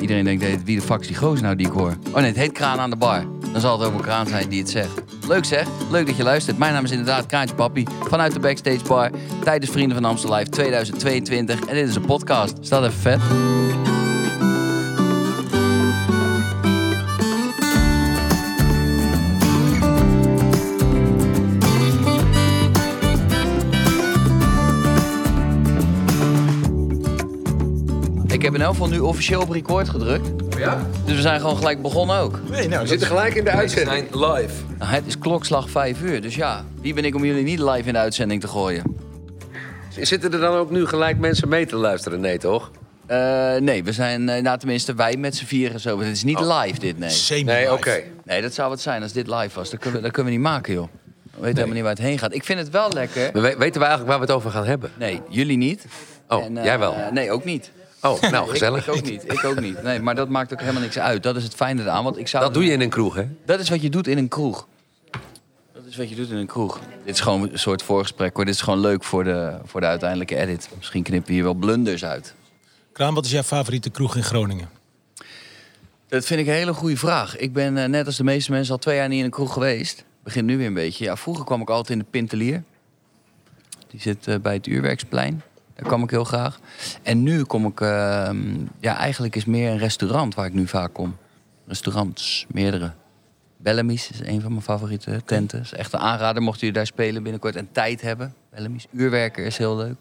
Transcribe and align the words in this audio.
Iedereen 0.00 0.24
denkt, 0.24 0.64
wie 0.64 0.76
de 0.76 0.82
fuck 0.82 1.00
is 1.00 1.40
nou 1.40 1.56
die 1.56 1.66
ik 1.66 1.72
hoor? 1.72 1.96
Oh 2.08 2.14
nee, 2.14 2.24
het 2.24 2.36
heet 2.36 2.52
Kraan 2.52 2.78
aan 2.78 2.90
de 2.90 2.96
bar. 2.96 3.24
Dan 3.52 3.60
zal 3.60 3.78
het 3.78 3.88
ook 3.88 3.94
een 3.94 4.00
kraan 4.00 4.26
zijn 4.26 4.48
die 4.48 4.60
het 4.60 4.70
zegt. 4.70 5.02
Leuk 5.28 5.44
zeg, 5.44 5.66
leuk 5.90 6.06
dat 6.06 6.16
je 6.16 6.22
luistert. 6.22 6.58
Mijn 6.58 6.72
naam 6.72 6.84
is 6.84 6.90
inderdaad 6.90 7.26
Kraantje 7.26 7.54
Papi 7.54 7.84
vanuit 8.08 8.32
de 8.32 8.40
Backstage 8.40 8.84
Bar 8.88 9.10
tijdens 9.44 9.70
Vrienden 9.70 9.96
van 9.96 10.04
Amstel 10.04 10.34
Live 10.34 10.50
2022. 10.50 11.60
En 11.60 11.74
dit 11.74 11.88
is 11.88 11.94
een 11.94 12.04
podcast. 12.04 12.56
Staat 12.60 12.82
even 12.82 13.00
vet. 13.00 13.20
Heb 28.46 28.54
in 28.54 28.60
elk 28.62 28.72
geval 28.72 28.88
nu 28.88 28.98
officieel 28.98 29.40
op 29.40 29.50
record 29.50 29.88
gedrukt. 29.88 30.28
Ja? 30.58 30.86
Dus 31.04 31.14
we 31.14 31.20
zijn 31.20 31.40
gewoon 31.40 31.56
gelijk 31.56 31.82
begonnen 31.82 32.18
ook. 32.18 32.40
Nee, 32.50 32.68
nou, 32.68 32.82
We 32.82 32.88
zitten 32.88 33.06
gelijk 33.06 33.34
in 33.34 33.44
de 33.44 33.50
we 33.50 33.56
uitzending. 33.56 34.06
zijn 34.10 34.24
live. 34.32 34.54
Nou, 34.78 34.90
het 34.92 35.06
is 35.06 35.18
klokslag 35.18 35.70
5 35.70 36.00
uur, 36.02 36.20
dus 36.22 36.34
ja, 36.34 36.64
wie 36.80 36.94
ben 36.94 37.04
ik 37.04 37.14
om 37.14 37.24
jullie 37.24 37.42
niet 37.44 37.58
live 37.58 37.82
in 37.86 37.92
de 37.92 37.98
uitzending 37.98 38.40
te 38.40 38.48
gooien? 38.48 38.82
Zitten 40.00 40.32
er 40.32 40.40
dan 40.40 40.54
ook 40.56 40.70
nu 40.70 40.86
gelijk 40.86 41.18
mensen 41.18 41.48
mee 41.48 41.66
te 41.66 41.76
luisteren? 41.76 42.20
Nee, 42.20 42.38
toch? 42.38 42.70
Eh, 43.06 43.54
nee, 43.56 43.84
we 43.84 43.92
zijn, 43.92 44.28
eh, 44.28 44.42
nou 44.42 44.58
tenminste 44.58 44.94
wij 44.94 45.16
met 45.16 45.36
z'n 45.36 45.44
vieren 45.44 45.80
zo. 45.80 45.98
Het 45.98 46.08
is 46.08 46.24
niet 46.24 46.40
live 46.40 46.78
dit, 46.78 46.98
nee. 46.98 47.10
Semi 47.10 47.42
Nee, 47.44 47.72
oké. 47.72 48.02
Nee, 48.24 48.42
dat 48.42 48.54
zou 48.54 48.68
wat 48.68 48.80
zijn 48.80 49.02
als 49.02 49.12
dit 49.12 49.26
live 49.26 49.58
was. 49.58 49.70
Dat 49.70 49.80
kunnen 49.80 49.98
we, 49.98 50.04
dat 50.04 50.12
kunnen 50.14 50.32
we 50.32 50.38
niet 50.38 50.48
maken, 50.48 50.72
joh. 50.74 50.88
We 51.22 51.42
weten 51.42 51.54
helemaal 51.54 51.74
niet 51.74 51.82
waar 51.82 51.92
het 51.92 52.02
heen 52.02 52.18
gaat. 52.18 52.34
Ik 52.34 52.44
vind 52.44 52.58
het 52.58 52.70
wel 52.70 52.92
lekker. 52.92 53.30
We- 53.32 53.40
weten 53.40 53.80
we 53.80 53.86
eigenlijk 53.86 54.06
waar 54.06 54.18
we 54.18 54.24
het 54.24 54.30
over 54.30 54.50
gaan 54.50 54.64
hebben? 54.66 54.90
Nee, 54.98 55.20
jullie 55.28 55.56
niet. 55.56 55.84
Oh, 56.28 56.44
En, 56.44 56.56
eh, 56.58 56.64
jij 56.64 56.78
wel? 56.78 56.94
Nee, 57.12 57.30
ook 57.30 57.44
niet. 57.44 57.70
Oh, 58.02 58.20
nou, 58.20 58.44
Ik, 58.46 58.50
gezellig. 58.50 58.86
ik 58.86 58.94
ook 58.94 59.02
niet. 59.02 59.32
Ik 59.32 59.44
ook 59.44 59.60
niet. 59.60 59.82
Nee, 59.82 60.00
maar 60.00 60.14
dat 60.14 60.28
maakt 60.28 60.52
ook 60.52 60.60
helemaal 60.60 60.82
niks 60.82 60.98
uit. 60.98 61.22
Dat 61.22 61.36
is 61.36 61.42
het 61.42 61.54
fijne 61.54 61.82
eraan. 61.82 62.04
Want 62.04 62.18
ik 62.18 62.28
zou 62.28 62.44
Dat 62.44 62.54
doe 62.54 62.64
je 62.64 62.72
in 62.72 62.80
een 62.80 62.88
kroeg, 62.88 63.14
hè? 63.14 63.26
Dat 63.44 63.60
is 63.60 63.68
wat 63.68 63.82
je 63.82 63.90
doet 63.90 64.06
in 64.06 64.18
een 64.18 64.28
kroeg. 64.28 64.66
Dat 65.74 65.84
is 65.88 65.96
wat 65.96 66.08
je 66.08 66.14
doet 66.14 66.30
in 66.30 66.36
een 66.36 66.46
kroeg. 66.46 66.80
Dit 67.04 67.14
is 67.14 67.20
gewoon 67.20 67.42
een 67.52 67.58
soort 67.58 67.82
voorgesprek 67.82 68.36
hoor. 68.36 68.44
Dit 68.44 68.54
is 68.54 68.60
gewoon 68.60 68.80
leuk 68.80 69.04
voor 69.04 69.24
de, 69.24 69.58
voor 69.64 69.80
de 69.80 69.86
uiteindelijke 69.86 70.36
edit. 70.36 70.68
Misschien 70.76 71.02
knippen 71.02 71.28
we 71.28 71.34
hier 71.34 71.42
wel 71.42 71.54
blunders 71.54 72.04
uit. 72.04 72.34
Kraan, 72.92 73.14
wat 73.14 73.24
is 73.24 73.30
jouw 73.30 73.42
favoriete 73.42 73.90
kroeg 73.90 74.16
in 74.16 74.22
Groningen? 74.24 74.68
Dat 76.08 76.24
vind 76.24 76.40
ik 76.40 76.46
een 76.46 76.52
hele 76.52 76.74
goede 76.74 76.96
vraag. 76.96 77.36
Ik 77.36 77.52
ben 77.52 77.76
eh, 77.78 77.88
net 77.88 78.06
als 78.06 78.16
de 78.16 78.24
meeste 78.24 78.50
mensen 78.50 78.72
al 78.72 78.78
twee 78.78 78.96
jaar 78.96 79.08
niet 79.08 79.18
in 79.18 79.24
een 79.24 79.30
kroeg 79.30 79.52
geweest. 79.52 80.04
Begin 80.22 80.44
nu 80.44 80.56
weer 80.56 80.66
een 80.66 80.74
beetje. 80.74 81.04
Ja, 81.04 81.16
vroeger 81.16 81.44
kwam 81.44 81.60
ik 81.60 81.70
altijd 81.70 81.90
in 81.90 81.98
de 81.98 82.10
Pintelier. 82.10 82.62
Die 83.90 84.00
zit 84.00 84.26
eh, 84.26 84.34
bij 84.42 84.54
het 84.54 84.66
Uurwerksplein. 84.66 85.42
Daar 85.76 85.86
kwam 85.86 86.02
ik 86.02 86.10
heel 86.10 86.24
graag. 86.24 86.60
En 87.02 87.22
nu 87.22 87.42
kom 87.42 87.66
ik... 87.66 87.80
eh, 87.80 88.30
ja, 88.80 88.96
eigenlijk 88.96 89.36
is 89.36 89.44
meer 89.44 89.70
een 89.70 89.78
restaurant 89.78 90.34
waar 90.34 90.46
ik 90.46 90.52
nu 90.54 90.66
vaak 90.66 90.92
kom. 90.92 91.16
Restaurants, 91.66 92.46
meerdere. 92.48 92.92
Bellamy's 93.56 94.10
is 94.10 94.20
een 94.20 94.40
van 94.40 94.50
mijn 94.50 94.62
favoriete 94.62 95.22
tenten. 95.24 95.60
is 95.60 95.72
echt 95.72 95.92
een 95.92 95.98
aanrader 96.00 96.42
mochten 96.42 96.60
jullie 96.60 96.74
daar 96.76 96.86
spelen 96.86 97.22
binnenkort 97.22 97.56
en 97.56 97.68
tijd 97.72 98.00
hebben. 98.00 98.34
Bellamy's. 98.50 98.86
Uurwerker 98.90 99.44
is 99.46 99.56
heel 99.58 99.76
leuk. 99.76 99.96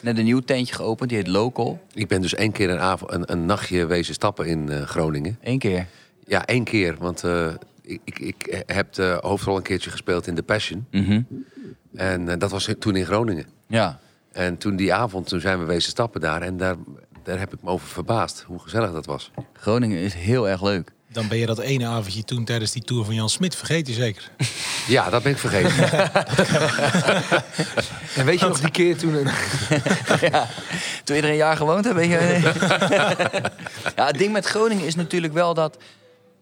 Net 0.00 0.18
een 0.18 0.24
nieuw 0.24 0.40
tentje 0.40 0.74
geopend, 0.74 1.08
die 1.08 1.18
heet 1.18 1.26
Local. 1.26 1.80
Ik 1.92 2.08
ben 2.08 2.22
dus 2.22 2.34
één 2.34 2.52
keer 2.52 2.70
een, 2.70 2.78
avond, 2.78 3.12
een, 3.12 3.32
een 3.32 3.46
nachtje 3.46 3.86
wezen 3.86 4.14
stappen 4.14 4.46
in 4.46 4.68
eh, 4.68 4.82
Groningen. 4.82 5.38
Eén 5.42 5.58
keer. 5.58 5.86
Ja, 6.26 6.46
één 6.46 6.64
keer. 6.64 6.96
Want 6.98 7.24
eh, 7.24 7.46
ik, 7.82 8.00
ik, 8.04 8.18
ik 8.18 8.62
heb 8.66 8.92
de 8.92 9.18
hoofdrol 9.20 9.56
een 9.56 9.62
keertje 9.62 9.90
gespeeld 9.90 10.26
in 10.26 10.34
The 10.34 10.42
Passion. 10.42 10.86
Mhm. 10.90 11.22
En 11.94 12.28
eh, 12.28 12.38
dat 12.38 12.50
was 12.50 12.74
toen 12.78 12.96
in 12.96 13.04
Groningen. 13.04 13.46
Ja. 13.66 14.00
En 14.32 14.58
toen 14.58 14.76
die 14.76 14.94
avond, 14.94 15.28
toen 15.28 15.40
zijn 15.40 15.58
we 15.58 15.64
wezen 15.64 15.90
stappen 15.90 16.20
daar. 16.20 16.42
En 16.42 16.56
daar, 16.56 16.76
daar 17.22 17.38
heb 17.38 17.52
ik 17.52 17.62
me 17.62 17.70
over 17.70 17.88
verbaasd. 17.88 18.44
Hoe 18.46 18.58
gezellig 18.58 18.92
dat 18.92 19.06
was. 19.06 19.30
Groningen 19.52 19.98
is 19.98 20.14
heel 20.14 20.48
erg 20.48 20.62
leuk. 20.62 20.92
Dan 21.12 21.28
ben 21.28 21.38
je 21.38 21.46
dat 21.46 21.58
ene 21.58 21.86
avondje 21.86 22.24
toen 22.24 22.44
tijdens 22.44 22.72
die 22.72 22.82
tour 22.82 23.04
van 23.04 23.14
Jan 23.14 23.28
Smit 23.28 23.56
vergeten 23.56 23.94
zeker? 23.94 24.30
Ja, 24.86 25.10
dat 25.10 25.22
ben 25.22 25.32
ik 25.32 25.38
vergeten. 25.38 25.88
En 28.16 28.24
weet 28.24 28.40
je 28.40 28.46
nog 28.46 28.60
die 28.60 28.70
keer 28.70 28.96
toen... 28.96 29.12
ja, 30.30 30.48
toen 31.04 31.16
je 31.16 31.22
er 31.22 31.28
een 31.28 31.36
jaar 31.36 31.56
gewoond 31.56 31.84
hebt, 31.84 31.96
weet 31.96 32.10
je. 32.10 32.40
ja, 33.96 34.06
het 34.06 34.18
ding 34.18 34.32
met 34.32 34.46
Groningen 34.46 34.86
is 34.86 34.94
natuurlijk 34.94 35.32
wel 35.32 35.54
dat 35.54 35.76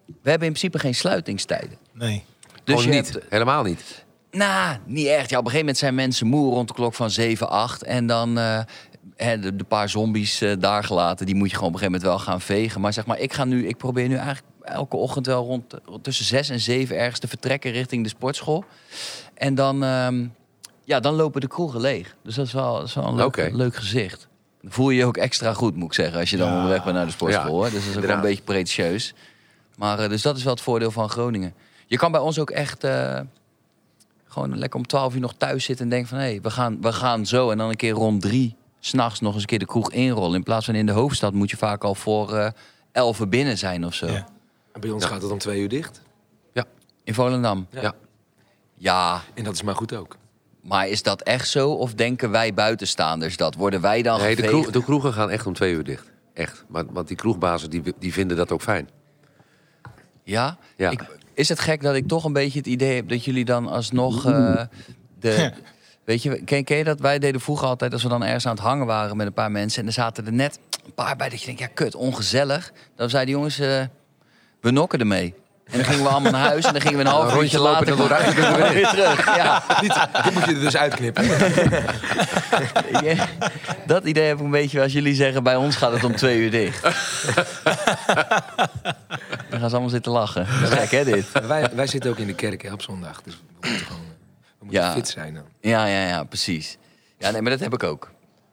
we 0.06 0.30
hebben 0.30 0.48
in 0.48 0.54
principe 0.54 0.78
geen 0.78 0.94
sluitingstijden. 0.94 1.78
Nee. 1.92 2.24
Dus 2.64 2.84
niet. 2.84 3.12
hebt, 3.12 3.24
Helemaal 3.28 3.62
niet. 3.62 4.04
Nou, 4.30 4.76
niet 4.86 5.06
echt. 5.06 5.30
Ja, 5.30 5.38
op 5.38 5.44
een 5.44 5.50
gegeven 5.50 5.58
moment 5.58 5.78
zijn 5.78 5.94
mensen 5.94 6.26
moe 6.26 6.52
rond 6.54 6.68
de 6.68 6.74
klok 6.74 6.94
van 6.94 7.10
7, 7.10 7.48
8 7.50 7.82
en 7.82 8.06
dan 8.06 8.38
eh, 8.38 8.60
de, 9.16 9.56
de 9.56 9.64
paar 9.64 9.88
zombies 9.88 10.40
eh, 10.40 10.52
daar 10.58 10.84
gelaten, 10.84 11.26
die 11.26 11.34
moet 11.34 11.48
je 11.50 11.54
gewoon 11.54 11.68
op 11.68 11.74
een 11.74 11.80
gegeven 11.80 12.00
moment 12.02 12.24
wel 12.24 12.32
gaan 12.32 12.40
vegen. 12.40 12.80
Maar 12.80 12.92
zeg 12.92 13.06
maar, 13.06 13.18
ik 13.18 13.32
ga 13.32 13.44
nu, 13.44 13.68
ik 13.68 13.76
probeer 13.76 14.08
nu 14.08 14.14
eigenlijk 14.14 14.46
elke 14.62 14.96
ochtend 14.96 15.26
wel 15.26 15.44
rond, 15.44 15.74
rond 15.84 16.04
tussen 16.04 16.24
6 16.24 16.48
en 16.48 16.60
7 16.60 16.96
ergens 16.98 17.18
te 17.20 17.28
vertrekken 17.28 17.70
richting 17.70 18.02
de 18.02 18.08
sportschool. 18.08 18.64
En 19.34 19.54
dan, 19.54 19.84
ehm, 19.84 20.26
ja, 20.84 21.00
dan 21.00 21.14
lopen 21.14 21.40
de 21.40 21.46
kroegen 21.48 21.80
leeg. 21.80 22.16
Dus 22.22 22.34
dat 22.34 22.46
is 22.46 22.52
wel, 22.52 22.74
dat 22.74 22.86
is 22.86 22.94
wel 22.94 23.06
een 23.06 23.56
leuk, 23.56 23.76
gezicht. 23.76 24.28
Dan 24.62 24.72
voel 24.72 24.90
je 24.90 24.98
je 24.98 25.04
ook 25.04 25.16
extra 25.16 25.52
goed, 25.52 25.76
moet 25.76 25.86
ik 25.86 25.92
zeggen, 25.94 26.20
als 26.20 26.30
je 26.30 26.36
dan 26.36 26.48
Ja. 26.48 26.54
onderweg 26.56 26.84
bent 26.84 26.96
naar 26.96 27.06
de 27.06 27.12
sportschool. 27.12 27.44
Ja, 27.44 27.50
hoor. 27.50 27.64
Dus 27.70 27.72
dat 27.72 27.90
is 27.90 27.96
ook 27.96 28.04
wel 28.04 28.16
een 28.16 28.20
beetje 28.22 28.42
pretentieus. 28.42 29.14
Maar 29.76 29.98
eh, 29.98 30.08
dus 30.08 30.22
dat 30.22 30.36
is 30.36 30.42
wel 30.44 30.52
het 30.52 30.62
voordeel 30.62 30.90
van 30.90 31.08
Groningen. 31.10 31.54
Je 31.86 31.96
kan 31.96 32.12
bij 32.12 32.20
ons 32.20 32.38
ook 32.38 32.50
echt 32.50 32.84
gewoon 34.42 34.58
lekker 34.58 34.78
om 34.78 34.86
12 34.86 35.14
uur 35.14 35.20
nog 35.20 35.34
thuis 35.36 35.64
zitten 35.64 35.84
en 35.84 35.90
denken 35.90 36.08
van 36.08 36.18
hé, 36.18 36.24
hey, 36.24 36.40
we, 36.40 36.50
gaan, 36.50 36.80
we 36.80 36.92
gaan 36.92 37.26
zo. 37.26 37.50
En 37.50 37.58
dan 37.58 37.68
een 37.68 37.76
keer 37.76 37.92
rond 37.92 38.20
drie 38.22 38.56
s'nachts 38.80 39.20
nog 39.20 39.32
eens 39.32 39.40
een 39.42 39.48
keer 39.48 39.58
de 39.58 39.66
kroeg 39.66 39.92
inrollen. 39.92 40.34
In 40.36 40.42
plaats 40.42 40.66
van 40.66 40.74
in 40.74 40.86
de 40.86 40.92
hoofdstad 40.92 41.32
moet 41.32 41.50
je 41.50 41.56
vaak 41.56 41.84
al 41.84 41.94
voor 41.94 42.52
11 42.92 43.20
uur 43.20 43.28
binnen 43.28 43.58
zijn 43.58 43.84
of 43.86 43.94
zo. 43.94 44.06
Ja. 44.06 44.26
Bij 44.80 44.90
ons 44.90 45.02
Ja. 45.02 45.08
gaat 45.08 45.22
het 45.22 45.30
om 45.30 45.38
twee 45.38 45.60
uur 45.60 45.68
dicht. 45.68 46.02
In 47.04 47.14
Volendam. 47.14 47.66
Ja. 47.70 47.80
Ja. 47.82 47.94
Ja, 48.74 49.20
En 49.34 49.44
dat 49.44 49.54
is 49.54 49.62
maar 49.62 49.74
goed 49.74 49.94
ook. 49.94 50.16
maar 50.62 50.88
is 50.88 51.02
dat 51.02 51.22
echt 51.22 51.48
zo? 51.48 51.70
Of 51.70 51.94
denken 51.94 52.30
wij 52.30 52.54
buitenstaanders 52.54 53.36
dat? 53.36 53.54
Worden 53.54 53.80
wij 53.80 54.02
dan 54.02 54.18
Nee, 54.20 54.28
de, 54.36 54.42
geveegd? 54.42 54.52
kroeg, 54.52 54.70
de 54.72 54.82
kroegen 54.84 55.12
gaan 55.12 55.30
echt 55.30 55.46
om 55.46 55.52
twee 55.54 55.72
uur 55.74 55.84
dicht. 55.84 56.10
Echt. 56.34 56.64
Maar, 56.68 56.84
want 56.92 57.08
die 57.08 57.16
kroegbazen 57.16 57.70
die, 57.70 57.82
die 57.98 58.12
vinden 58.12 58.36
dat 58.36 58.52
ook 58.52 58.62
fijn. 58.62 58.88
Ja? 60.22 60.58
Ja. 60.76 60.90
Ik, 60.90 61.17
is 61.38 61.48
het 61.48 61.60
gek 61.60 61.82
dat 61.82 61.94
ik 61.94 62.08
toch 62.08 62.24
een 62.24 62.32
beetje 62.32 62.58
het 62.58 62.66
idee 62.66 62.94
heb 62.94 63.08
dat 63.08 63.24
jullie 63.24 63.44
dan 63.44 63.68
alsnog 63.68 64.26
eh, 64.26 64.62
de... 65.20 65.52
Weet 66.04 66.22
je, 66.22 66.44
ken, 66.44 66.64
ken 66.64 66.76
je 66.76 66.84
dat? 66.84 67.00
Wij 67.00 67.18
deden 67.18 67.40
vroeger 67.40 67.66
altijd, 67.66 67.92
als 67.92 68.02
we 68.02 68.08
dan 68.08 68.24
ergens 68.24 68.46
aan 68.46 68.54
het 68.54 68.62
hangen 68.64 68.86
waren 68.86 69.16
met 69.16 69.26
een 69.26 69.32
paar 69.32 69.50
mensen... 69.50 69.80
en 69.80 69.86
er 69.86 69.92
zaten 69.92 70.26
er 70.26 70.32
net 70.32 70.58
een 70.84 70.94
paar 70.94 71.16
bij 71.16 71.28
dat 71.28 71.40
je 71.40 71.46
denkt, 71.46 71.60
ja 71.60 71.66
kut, 71.74 71.94
ongezellig. 71.94 72.72
Dan 72.96 73.10
zeiden 73.10 73.32
de 73.32 73.38
jongens, 73.38 73.58
eh, 73.58 73.82
we 74.60 74.70
nokken 74.70 74.98
ermee. 74.98 75.34
En 75.64 75.76
dan 75.76 75.84
gingen 75.84 76.02
we 76.02 76.08
allemaal 76.08 76.32
naar 76.32 76.46
huis 76.46 76.64
en 76.64 76.72
dan 76.72 76.80
gingen 76.80 76.98
we 76.98 77.04
een 77.04 77.10
half 77.18 77.32
rondje 77.32 77.58
lopen 77.58 77.96
later... 77.96 78.26
en 78.26 78.34
dan 78.34 78.44
kwamen 78.44 78.68
we 78.68 78.74
weer 78.74 78.88
terug. 78.88 79.36
Ja, 79.36 79.62
Dit 80.24 80.34
moet 80.34 80.44
je 80.44 80.54
er 80.54 80.60
dus 80.60 80.76
uitknippen. 80.76 81.24
Ja, 83.02 83.26
dat 83.86 84.04
idee 84.04 84.26
heb 84.26 84.38
ik 84.38 84.44
een 84.44 84.50
beetje 84.50 84.82
als 84.82 84.92
jullie 84.92 85.14
zeggen, 85.14 85.42
bij 85.42 85.56
ons 85.56 85.76
gaat 85.76 85.92
het 85.92 86.04
om 86.04 86.16
twee 86.16 86.38
uur 86.38 86.50
dicht. 86.50 86.86
Dan 89.60 89.70
gaan 89.70 89.76
ze 89.78 89.84
allemaal 89.84 89.94
zitten 90.02 90.12
lachen. 90.12 90.46
Dat 90.60 90.72
is 90.72 90.78
gek 90.78 90.90
hè 90.90 91.04
dit? 91.04 91.32
wij, 91.46 91.70
wij 91.74 91.86
zitten 91.86 92.10
ook 92.10 92.18
in 92.18 92.26
de 92.26 92.34
kerk 92.34 92.62
hè, 92.62 92.72
op 92.72 92.82
zondag. 92.82 93.22
Dus 93.22 93.34
we 93.34 93.68
moeten 93.68 93.86
gewoon 93.86 94.02
we 94.58 94.64
moeten 94.64 94.80
Ja. 94.80 94.92
fit 94.92 95.08
zijn 95.08 95.34
dan. 95.34 95.42
Ja, 95.60 95.86
ja, 95.86 96.06
ja, 96.08 96.24
precies. 96.24 96.76
Ja, 97.18 97.30
nee, 97.30 97.42
maar 97.42 97.50
dat 97.50 97.60
heb 97.60 97.74
ik 97.74 97.82
ook. 97.82 98.10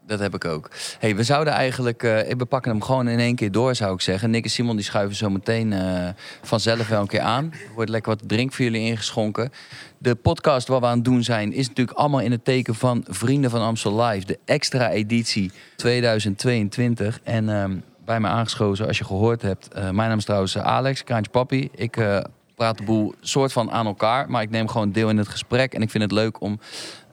Dat 0.08 0.20
heb 0.20 0.36
ik 0.36 0.46
ook. 0.46 0.70
hey, 1.00 1.16
we 1.16 1.24
zouden 1.24 1.54
eigenlijk... 1.54 2.04
eh, 2.04 2.34
we 2.38 2.46
pakken 2.46 2.72
hem 2.72 2.82
gewoon 2.82 3.08
in 3.08 3.20
één 3.20 3.36
keer 3.36 3.52
door, 3.52 3.76
zou 3.76 3.94
ik 3.94 4.02
zeggen. 4.02 4.30
Nick 4.30 4.44
en 4.44 4.50
Simon 4.50 4.76
die 4.76 4.86
schuiven 4.86 5.16
zo 5.16 5.30
meteen 5.30 5.74
eh, 5.74 6.08
vanzelf 6.42 6.88
wel 6.88 7.02
een 7.02 7.08
keer 7.08 7.20
aan. 7.22 7.52
Er 7.52 7.74
wordt 7.76 7.90
lekker 7.90 8.12
wat 8.12 8.30
drink 8.30 8.54
voor 8.54 8.66
jullie 8.66 8.82
ingeschonken. 8.82 9.52
De 9.98 10.16
podcast 10.16 10.68
wat 10.68 10.80
we 10.80 10.86
aan 10.86 10.96
het 10.96 11.06
doen 11.06 11.24
zijn... 11.24 11.54
is 11.54 11.68
natuurlijk 11.68 11.98
allemaal 11.98 12.20
in 12.20 12.32
het 12.32 12.46
teken 12.46 12.76
van 12.76 13.06
Vrienden 13.08 13.50
van 13.50 13.62
Amstel 13.62 14.02
Live. 14.04 14.26
De 14.26 14.40
extra 14.46 14.90
editie 14.92 15.52
2022. 15.76 17.20
En 17.24 17.50
ehm, 17.50 17.78
bij 18.06 18.20
me 18.20 18.28
aangeschoven, 18.28 18.78
zoals 18.78 18.98
je 18.98 19.04
gehoord 19.04 19.42
hebt... 19.42 19.68
eh, 19.68 19.82
mijn 19.90 20.10
naam 20.10 20.18
is 20.18 20.26
trouwens 20.26 20.58
Alex, 20.58 21.04
Kraantje 21.04 21.32
Papi. 21.32 21.70
Ik... 21.76 21.98
eh, 21.98 22.20
praat 22.56 22.78
de 22.78 22.84
boel 22.84 23.14
soort 23.22 23.54
van 23.54 23.72
aan 23.72 23.86
elkaar, 23.86 24.30
maar 24.30 24.42
ik 24.42 24.50
neem 24.50 24.68
gewoon 24.68 24.92
deel 24.92 25.10
in 25.10 25.18
het 25.18 25.28
gesprek. 25.28 25.74
En 25.74 25.82
ik 25.82 25.90
vind 25.90 26.04
het 26.04 26.12
leuk 26.12 26.42
om 26.42 26.60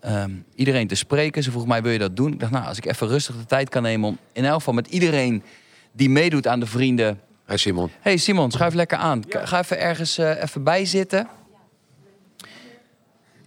ehm, 0.01 0.31
iedereen 0.55 0.87
te 0.87 0.95
spreken. 0.95 1.43
Ze 1.43 1.51
vroeg 1.51 1.67
mij, 1.67 1.83
wil 1.83 1.93
je 1.93 1.99
dat 1.99 2.17
doen? 2.17 2.33
Ik 2.33 2.41
dacht, 2.41 2.53
nou, 2.53 2.67
als 2.67 2.77
ik 2.77 2.87
even 2.87 3.09
rustig 3.09 3.37
de 3.37 3.47
tijd 3.47 3.69
kan 3.69 3.83
nemen 3.83 4.09
om 4.09 4.19
in 4.33 4.45
elk 4.45 4.55
geval 4.55 4.75
met 4.75 4.87
iedereen 4.87 5.43
die 5.93 6.11
meedoet 6.11 6.47
aan 6.47 6.61
de 6.61 6.67
vrienden. 6.67 7.21
Hey 7.45 7.57
Simon. 7.57 7.91
hey 8.01 8.17
Simon, 8.17 8.51
schuif 8.51 8.75
lekker 8.75 8.99
aan. 8.99 9.23
Ga 9.29 9.59
even 9.59 9.81
ergens 9.81 10.19
eh, 10.19 10.43
even 10.43 10.63
bij 10.63 10.85
zitten. 10.85 11.29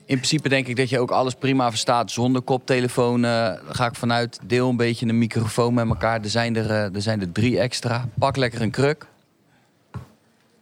In 0.08 0.16
principe 0.16 0.50
denk 0.50 0.68
ik 0.68 0.76
dat 0.76 0.90
je 0.90 1.00
ook 1.00 1.12
alles 1.12 1.34
prima 1.34 1.70
verstaat 1.70 2.12
zonder 2.12 2.42
koptelefoon. 2.42 3.22
Daar 3.22 3.60
ga 3.70 3.86
ik 3.86 3.96
vanuit. 3.96 4.40
Deel 4.44 4.70
een 4.70 4.78
beetje 4.78 5.08
een 5.08 5.18
microfoon 5.18 5.74
met 5.74 5.88
elkaar. 5.88 6.22
Er 6.22 6.30
zijn 6.30 6.56
er, 6.56 6.70
eh, 6.70 6.96
er 6.96 7.02
zijn 7.02 7.22
er 7.22 7.32
drie 7.32 7.60
extra. 7.60 8.08
Pak 8.20 8.36
lekker 8.36 8.62
een 8.62 8.72
kruk. 8.72 9.06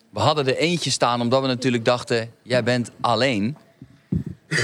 We 0.10 0.20
hadden 0.20 0.48
er 0.48 0.58
eentje 0.58 0.90
staan 0.90 1.22
omdat 1.22 1.42
we 1.42 1.48
natuurlijk 1.48 1.86
dachten... 1.86 2.32
jij 2.42 2.64
bent 2.64 2.92
alleen. 3.02 3.58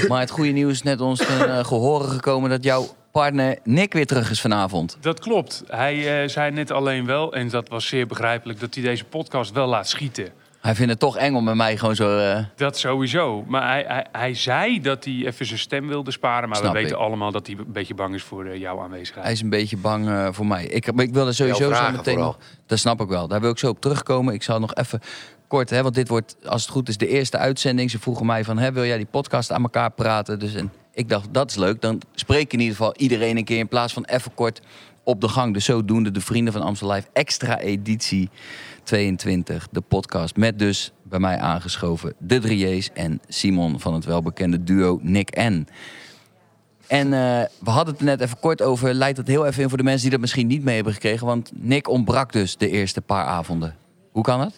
Maar 0.08 0.20
het 0.20 0.30
goede 0.30 0.50
nieuws 0.50 0.72
is 0.72 0.82
net 0.82 1.00
ons 1.00 1.18
ten 1.18 1.56
eh, 1.56 1.64
gehoren 1.64 2.08
gekomen... 2.08 2.50
dat 2.50 2.64
jouw 2.64 2.86
partner 3.12 3.58
Nick 3.64 3.92
weer 3.92 4.06
terug 4.06 4.30
is 4.30 4.40
vanavond. 4.40 4.96
Dat 5.00 5.20
klopt. 5.20 5.62
Hij 5.66 6.28
zei 6.28 6.50
net 6.50 6.70
alleen 6.70 7.06
wel, 7.06 7.34
en 7.34 7.48
dat 7.48 7.68
was 7.68 7.86
zeer 7.86 8.06
begrijpelijk, 8.06 8.60
dat 8.60 8.74
hij 8.74 8.82
deze 8.82 9.04
podcast 9.04 9.52
wel 9.52 9.66
laat 9.66 9.88
schieten. 9.88 10.32
Hij 10.60 10.74
vindt 10.74 10.90
het 10.90 11.00
toch 11.00 11.16
eng 11.16 11.34
om 11.34 11.44
met 11.44 11.54
mij 11.54 11.76
gewoon 11.76 11.94
zo... 11.94 12.18
eh, 12.18 12.44
Dat 12.56 12.78
sowieso. 12.78 13.44
Maar 13.46 13.68
hij, 13.68 13.84
hij, 13.88 14.06
hij 14.12 14.34
zei 14.34 14.80
dat 14.80 15.04
hij 15.04 15.14
even 15.26 15.46
zijn 15.46 15.58
stem 15.58 15.88
wilde 15.88 16.10
sparen. 16.10 16.48
Maar 16.48 16.58
Snap 16.58 16.72
we 16.72 16.78
weten 16.78 16.96
ik. 16.96 17.02
allemaal 17.02 17.32
dat 17.32 17.46
hij 17.46 17.56
een 17.58 17.72
beetje 17.72 17.94
bang 17.94 18.14
is 18.14 18.22
voor 18.22 18.44
eh, 18.44 18.58
jouw 18.60 18.80
aanwezigheid. 18.80 19.24
Hij 19.24 19.32
is 19.34 19.40
een 19.40 19.50
beetje 19.50 19.76
bang 19.76 20.08
eh, 20.08 20.28
voor 20.30 20.46
mij. 20.46 20.64
Ik, 20.66 20.86
ik 20.86 21.12
wil 21.12 21.26
er 21.26 21.34
sowieso 21.34 21.74
zo 21.74 21.90
meteen 21.90 22.18
nog... 22.18 22.38
Dat 22.66 22.78
snap 22.78 23.00
ik 23.00 23.08
wel. 23.08 23.28
Daar 23.28 23.40
wil 23.40 23.50
ik 23.50 23.58
zo 23.58 23.68
op 23.68 23.80
terugkomen. 23.80 24.34
Ik 24.34 24.42
zal 24.42 24.60
nog 24.60 24.74
even 24.74 25.00
kort... 25.48 25.70
Hè, 25.70 25.82
want 25.82 25.94
dit 25.94 26.08
wordt, 26.08 26.36
als 26.46 26.62
het 26.62 26.70
goed 26.70 26.88
is, 26.88 26.96
de 26.96 27.08
eerste 27.08 27.36
uitzending. 27.38 27.90
Ze 27.90 27.98
vroegen 27.98 28.26
mij 28.26 28.44
van... 28.44 28.58
Hè, 28.58 28.72
wil 28.72 28.84
jij 28.84 28.96
die 28.96 29.06
podcast 29.10 29.52
aan 29.52 29.62
elkaar 29.62 29.90
praten? 29.90 30.38
Dus 30.38 30.54
en 30.54 30.72
ik 30.94 31.08
dacht, 31.08 31.28
dat 31.34 31.50
is 31.50 31.56
leuk. 31.56 31.80
Dan 31.80 32.00
spreek 32.14 32.42
ik 32.42 32.52
in 32.52 32.60
ieder 32.60 32.76
geval 32.76 32.94
iedereen 32.96 33.36
een 33.36 33.44
keer... 33.44 33.58
in 33.58 33.68
plaats 33.68 33.92
van 33.92 34.04
even 34.04 34.34
kort 34.34 34.60
op 35.04 35.20
de 35.20 35.28
gang. 35.28 35.54
Dus 35.54 35.64
zodoende 35.64 36.10
de 36.10 36.20
Vrienden 36.20 36.52
van 36.52 36.62
Amstel 36.62 36.92
Live... 36.92 37.08
extra 37.12 37.58
editie 37.58 38.30
22, 38.82 39.68
de 39.70 39.80
podcast. 39.80 40.36
Met 40.36 40.58
dus 40.58 40.92
bij 41.02 41.18
mij 41.18 41.38
aangeschoven 41.38 42.14
de 42.18 42.38
Drieërs... 42.38 42.90
en 42.92 43.20
Simon 43.28 43.80
van 43.80 43.94
het 43.94 44.04
welbekende 44.04 44.62
duo 44.62 44.98
Nick 45.02 45.40
N. 45.40 45.66
En 46.86 47.12
eh, 47.12 47.44
we 47.60 47.70
hadden 47.70 47.94
het 47.94 48.02
net 48.02 48.20
even 48.20 48.38
kort 48.40 48.62
over. 48.62 48.94
Leidt 48.94 49.18
het 49.18 49.26
heel 49.26 49.46
even 49.46 49.62
in 49.62 49.68
voor 49.68 49.78
de 49.78 49.84
mensen 49.84 50.02
die 50.02 50.10
dat 50.10 50.20
misschien 50.20 50.46
niet 50.46 50.64
mee 50.64 50.74
hebben 50.74 50.92
gekregen. 50.92 51.26
Want 51.26 51.50
Nick 51.54 51.88
ontbrak 51.88 52.32
dus 52.32 52.56
de 52.56 52.70
eerste 52.70 53.00
paar 53.00 53.24
avonden. 53.24 53.76
Hoe 54.12 54.22
kan 54.22 54.38
dat? 54.38 54.54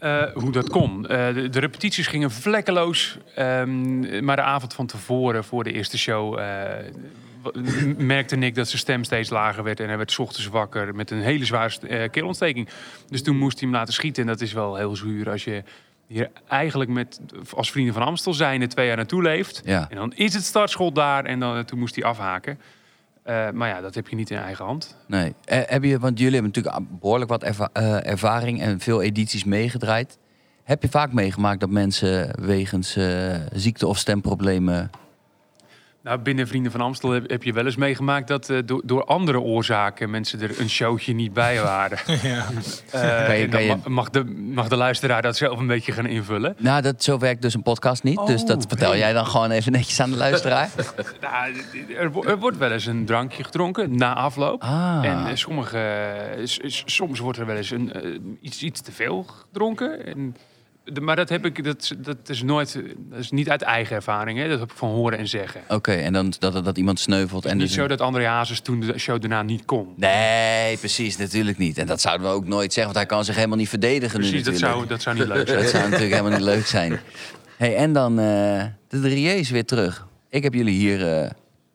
Eh, 0.00 0.22
hoe 0.34 0.52
dat 0.52 0.68
kon. 0.68 1.06
Eh, 1.06 1.34
de, 1.34 1.48
de 1.48 1.60
repetities 1.60 2.06
gingen 2.06 2.30
vlekkeloos. 2.30 3.18
ehm, 3.34 4.24
maar 4.24 4.36
de 4.36 4.42
avond 4.42 4.74
van 4.74 4.86
tevoren, 4.86 5.44
voor 5.44 5.64
de 5.64 5.72
eerste 5.72 5.98
show, 5.98 6.38
eh, 6.38 6.64
merkte 7.96 8.36
Nick 8.36 8.54
dat 8.54 8.68
zijn 8.68 8.78
stem 8.78 9.04
steeds 9.04 9.30
lager 9.30 9.62
werd. 9.62 9.80
En 9.80 9.88
hij 9.88 9.96
werd 9.96 10.12
's 10.12 10.18
ochtends 10.18 10.48
wakker 10.48 10.94
met 10.94 11.10
een 11.10 11.20
hele 11.20 11.44
zware 11.44 12.08
keelontsteking. 12.08 12.68
Dus 13.08 13.22
toen 13.22 13.38
moest 13.38 13.60
hij 13.60 13.68
hem 13.68 13.78
laten 13.78 13.94
schieten. 13.94 14.22
En 14.22 14.28
dat 14.28 14.40
is 14.40 14.52
wel 14.52 14.76
heel 14.76 14.96
zuur 14.96 15.30
als 15.30 15.44
je 15.44 15.62
hier 16.06 16.30
eigenlijk 16.48 16.90
met, 16.90 17.20
als 17.54 17.70
vrienden 17.70 17.94
van 17.94 18.02
Amstel 18.02 18.34
zijn, 18.34 18.68
twee 18.68 18.86
jaar 18.86 18.96
naartoe 18.96 19.22
leeft. 19.22 19.62
Ja. 19.64 19.86
En 19.90 19.96
dan 19.96 20.12
is 20.14 20.34
het 20.34 20.44
startschot 20.44 20.94
daar 20.94 21.24
en 21.24 21.40
dan, 21.40 21.64
toen 21.64 21.78
moest 21.78 21.94
hij 21.94 22.04
afhaken. 22.04 22.58
Eh, 23.30 23.50
maar 23.50 23.68
ja, 23.68 23.80
dat 23.80 23.94
heb 23.94 24.08
je 24.08 24.16
niet 24.16 24.30
in 24.30 24.38
eigen 24.38 24.64
hand. 24.64 24.96
Nee. 25.06 25.34
Eh, 25.44 25.60
heb 25.64 25.84
je, 25.84 25.98
want 25.98 26.18
jullie 26.18 26.34
hebben 26.34 26.52
natuurlijk 26.54 27.00
behoorlijk 27.00 27.30
wat 27.30 27.42
eh, 27.42 28.06
ervaring 28.06 28.60
en 28.60 28.80
veel 28.80 29.02
edities 29.02 29.44
meegedraaid. 29.44 30.18
Heb 30.62 30.82
je 30.82 30.88
vaak 30.88 31.12
meegemaakt 31.12 31.60
dat 31.60 31.70
mensen 31.70 32.44
wegens 32.46 32.98
ziekte 33.52 33.86
of 33.86 33.98
stemproblemen. 33.98 34.90
Nou, 36.02 36.18
binnen 36.18 36.46
Vrienden 36.48 36.72
van 36.72 36.80
Amstel 36.80 37.10
heb, 37.10 37.30
heb 37.30 37.42
je 37.42 37.52
wel 37.52 37.64
eens 37.64 37.76
meegemaakt 37.76 38.28
dat 38.28 38.50
eh, 38.50 38.58
door, 38.64 38.82
door 38.84 39.04
andere 39.04 39.40
oorzaken 39.40 40.10
mensen 40.10 40.40
er 40.40 40.60
een 40.60 40.70
showtje 40.70 41.12
niet 41.14 41.32
bij 41.32 41.62
waren. 41.62 41.98
Ja. 42.22 42.44
Eh, 42.90 43.00
Kan 43.26 43.36
je- 43.36 43.42
en 43.44 43.50
kan 43.50 43.50
dan 43.50 43.62
je- 43.62 43.68
ma- 43.76 43.88
mag, 43.88 44.10
de, 44.10 44.24
mag 44.24 44.68
de 44.68 44.76
luisteraar 44.76 45.22
dat 45.22 45.36
zelf 45.36 45.58
een 45.58 45.66
beetje 45.66 45.92
gaan 45.92 46.06
invullen. 46.06 46.54
Nou, 46.58 46.82
dat, 46.82 47.02
zo 47.02 47.18
werkt 47.18 47.42
dus 47.42 47.54
een 47.54 47.62
podcast 47.62 48.02
niet. 48.02 48.26
dus 48.26 48.40
Oh, 48.40 48.46
dat 48.46 48.64
vertel 48.68 48.90
nee. 48.90 48.98
jij 48.98 49.12
dan 49.12 49.26
gewoon 49.26 49.50
even 49.50 49.72
netjes 49.72 50.00
aan 50.00 50.10
de 50.10 50.16
luisteraar. 50.16 50.68
Nou, 51.20 51.54
er, 51.98 52.10
wo- 52.12 52.24
er 52.24 52.38
wordt 52.38 52.58
wel 52.58 52.70
eens 52.72 52.86
een 52.86 53.04
drankje 53.04 53.44
gedronken 53.44 53.96
na 53.96 54.14
afloop. 54.14 54.62
Ah. 54.62 54.98
En 55.02 55.26
eh, 55.26 55.34
sommige, 55.34 56.10
s- 56.44 56.58
s- 56.62 56.82
soms 56.86 57.18
wordt 57.18 57.38
er 57.38 57.46
wel 57.46 57.56
eens 57.56 57.70
een, 57.70 58.38
iets, 58.40 58.62
iets 58.62 58.80
te 58.80 58.92
veel 58.92 59.26
gedronken. 59.48 60.06
En, 60.06 60.36
maar 61.00 61.16
dat, 61.16 61.28
heb 61.28 61.44
ik, 61.44 61.64
dat, 61.64 61.94
dat, 61.98 62.28
is 62.28 62.42
nooit, 62.42 62.82
dat 62.96 63.18
is 63.18 63.30
niet 63.30 63.50
uit 63.50 63.62
eigen 63.62 63.96
ervaring. 63.96 64.38
Hè? 64.38 64.48
Dat 64.48 64.60
heb 64.60 64.70
ik 64.70 64.76
van 64.76 64.88
horen 64.88 65.18
en 65.18 65.28
zeggen. 65.28 65.60
Oké, 65.68 65.92
en 65.92 66.12
dan 66.12 66.32
dat, 66.38 66.64
dat 66.64 66.78
iemand 66.78 67.00
sneuvelt. 67.00 67.44
En 67.44 67.56
niet 67.56 67.66
dus 67.66 67.76
zo 67.76 67.86
dat 67.86 68.00
André 68.00 68.26
Hazes 68.26 68.60
toen 68.60 68.80
de 68.80 68.98
show 68.98 69.20
daarna 69.20 69.42
niet 69.42 69.64
kon. 69.64 69.94
Nee, 69.96 70.76
precies, 70.76 71.16
natuurlijk 71.16 71.58
niet. 71.58 71.78
En 71.78 71.86
dat 71.86 72.00
zouden 72.00 72.26
we 72.26 72.32
ook 72.32 72.46
nooit 72.46 72.72
zeggen, 72.72 72.92
want 72.92 72.96
hij 72.96 73.16
kan 73.16 73.24
zich 73.24 73.34
helemaal 73.34 73.56
niet 73.56 73.68
verdedigen. 73.68 74.20
nu 74.20 74.28
Precies, 74.28 74.44
dat 74.44 74.52
natuurlijk. 74.52 74.78
zou, 74.78 74.88
dat 74.88 75.02
zou 75.02 75.16
niet 75.16 75.26
leuk 75.26 75.48
zijn. 75.48 75.58
Dat 75.60 75.70
zou 75.70 75.82
natuurlijk 75.82 76.12
helemaal 76.12 76.38
niet 76.38 76.46
leuk 76.46 76.66
zijn. 76.66 77.00
Hey, 77.56 77.76
en 77.76 77.92
dan 77.92 78.18
eh, 78.18 78.64
de 78.88 79.00
drieërs 79.00 79.50
weer 79.50 79.64
terug. 79.64 80.06
Ik 80.28 80.42
heb 80.42 80.54
jullie 80.54 80.74
hier 80.74 81.14
eh, 81.14 81.30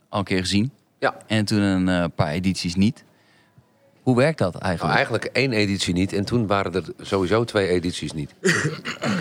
al 0.09 0.19
een 0.19 0.25
keer 0.25 0.39
gezien. 0.39 0.71
Ja. 0.99 1.17
En 1.27 1.45
toen 1.45 1.61
een 1.61 1.89
eh, 1.89 2.05
paar 2.15 2.31
edities 2.31 2.75
niet. 2.75 3.03
Hoe 4.05 4.15
werkt 4.15 4.37
dat 4.37 4.53
Nou, 4.53 4.65
eigenlijk? 4.65 4.95
eigenlijk 4.95 5.25
één 5.25 5.53
editie 5.53 5.93
niet. 5.93 6.13
En 6.13 6.25
toen 6.25 6.47
waren 6.47 6.73
er 6.73 6.83
sowieso 7.01 7.43
twee 7.43 7.67
edities 7.67 8.11
niet. 8.13 8.33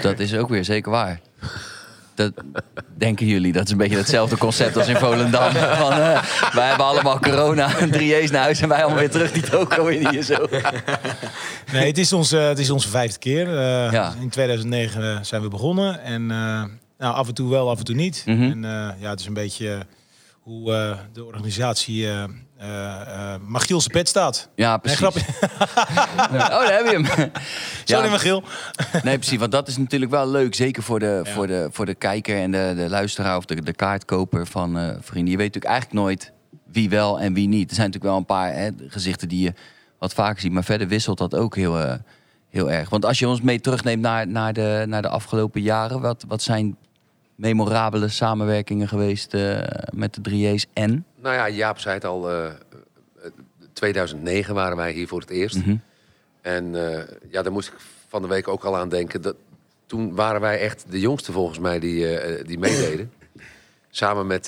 Dat 0.03 0.19
is 0.19 0.35
ook 0.35 0.49
weer 0.49 0.65
zeker 0.65 0.91
waar. 0.91 1.21
Dat 2.15 2.33
denken 2.99 3.27
jullie, 3.27 3.53
dat 3.53 3.65
is 3.65 3.71
een 3.71 3.77
beetje 3.79 3.97
hetzelfde 3.97 4.37
concept 4.39 4.77
als 4.77 4.89
in 4.89 4.97
Volendam. 4.97 5.53
Van, 5.85 5.93
eh, 5.93 6.23
wij 6.53 6.69
hebben 6.69 6.87
allemaal 6.87 7.19
corona, 7.19 7.81
een 7.81 7.91
drieërs 7.91 8.31
naar 8.31 8.43
huis 8.43 8.61
en 8.61 8.69
wij 8.69 8.81
allemaal 8.81 8.99
weer 8.99 9.11
terug. 9.11 9.33
Die 9.33 9.43
toko 9.43 9.87
in 9.87 10.09
hier 10.09 10.23
zo. 10.23 10.47
Nee, 11.73 11.87
het 11.87 11.99
is, 11.99 12.13
onze, 12.13 12.37
het 12.37 12.59
is 12.59 12.71
onze 12.71 12.89
vijfde 12.89 13.19
keer. 13.19 13.49
Eh, 13.49 13.93
Ja. 13.93 14.15
In 14.21 14.29
2009 14.29 15.25
zijn 15.27 15.43
we 15.43 15.49
begonnen. 15.49 16.01
En 16.03 16.31
eh, 16.31 16.65
nou, 16.99 17.15
af 17.15 17.29
en 17.29 17.35
toe 17.35 17.51
wel, 17.51 17.71
af 17.71 17.79
en 17.79 17.85
toe 17.85 17.95
niet. 17.95 18.23
Mhm. 18.27 18.43
En 18.43 18.65
eh, 18.65 19.01
ja, 19.01 19.11
het 19.11 19.21
is 19.21 19.27
een 19.27 19.35
beetje 19.35 19.87
hoe 20.41 20.73
eh, 20.75 20.99
de 21.13 21.25
organisatie 21.25 22.09
eh, 22.65 23.35
Magiel 23.47 23.81
zijn 23.81 23.93
pet 23.93 24.09
staat. 24.09 24.49
Ja, 24.55 24.77
precies. 24.77 25.01
Oh, 26.21 26.33
daar 26.39 26.73
heb 26.73 26.87
je 26.87 26.91
hem. 26.93 27.31
Ja, 27.85 28.01
niet 28.03 28.11
Magiel. 28.11 28.43
Nee, 29.03 29.19
precies. 29.19 29.39
Want 29.39 29.53
dat 29.53 29.69
is 29.69 29.77
natuurlijk 29.77 30.11
wel 30.11 30.29
leuk. 30.29 30.55
Zeker 30.55 30.83
voor 30.83 30.99
de, 30.99 31.21
Ja. 31.25 31.33
voor 31.33 31.47
de, 31.47 31.69
voor 31.71 31.87
de 31.87 31.95
kijker 31.95 32.41
en 32.41 32.51
de, 32.51 32.73
de 32.77 32.89
luisteraar 32.89 33.37
of 33.37 33.45
de, 33.45 33.63
de 33.63 33.73
kaartkoper 33.75 34.47
van 34.47 34.79
eh, 34.79 34.89
vrienden. 35.01 35.31
Je 35.33 35.39
weet 35.39 35.55
natuurlijk 35.55 35.65
eigenlijk 35.65 36.07
nooit 36.07 36.33
wie 36.73 36.89
wel 36.89 37.21
en 37.21 37.35
wie 37.35 37.49
niet. 37.49 37.69
Er 37.71 37.77
zijn 37.77 37.87
natuurlijk 37.91 38.13
wel 38.13 38.21
een 38.21 38.27
paar 38.27 38.55
hè, 38.55 38.71
gezichten 38.89 39.29
die 39.29 39.43
je 39.43 39.53
wat 39.99 40.15
vaker 40.15 40.41
ziet. 40.41 40.53
Maar 40.53 40.65
verder 40.65 40.89
wisselt 40.89 41.19
dat 41.19 41.35
ook 41.35 41.57
heel, 41.57 41.99
heel 42.49 42.71
erg. 42.71 42.91
Want 42.91 43.05
als 43.05 43.19
je 43.19 43.29
ons 43.29 43.41
mee 43.41 43.61
terugneemt 43.61 44.03
naar, 44.03 44.29
naar, 44.29 44.53
de, 44.53 44.85
naar 44.87 45.03
de 45.03 45.09
afgelopen 45.09 45.61
jaren. 45.61 46.01
Wat, 46.01 46.25
wat 46.29 46.43
zijn 46.43 46.77
memorabele 47.35 48.09
samenwerkingen 48.09 48.89
geweest 48.89 49.35
eh, 49.35 49.59
met 49.93 50.15
de 50.25 50.31
3J's 50.31 50.67
en? 50.73 51.05
Nou 51.21 51.35
ja, 51.35 51.49
Jaap 51.49 51.79
zei 51.79 51.95
het 51.95 52.05
al. 52.05 52.31
eh, 52.31 52.47
eh, 52.47 52.53
2009 53.73 54.55
waren 54.55 54.77
wij 54.77 54.93
hier 54.93 55.09
voor 55.09 55.21
het 55.21 55.31
eerst. 55.31 55.57
Mhm. 55.57 55.77
En 56.41 56.75
eh, 56.99 57.03
ja, 57.31 57.43
daar 57.43 57.53
moest 57.53 57.69
ik 57.69 57.75
van 58.09 58.23
de 58.23 58.29
week 58.29 58.49
ook 58.49 58.65
al 58.65 58.77
aan 58.77 58.89
denken. 58.89 59.23
Dat, 59.23 59.37
toen 59.87 60.15
waren 60.15 60.41
wij 60.41 60.61
echt 60.61 60.85
de 60.91 61.01
jongste 61.01 61.33
volgens 61.33 61.59
mij 61.59 61.79
die, 61.79 62.07
die 62.45 62.59
meededen. 62.59 63.13
Samen 63.91 64.27
met 64.27 64.47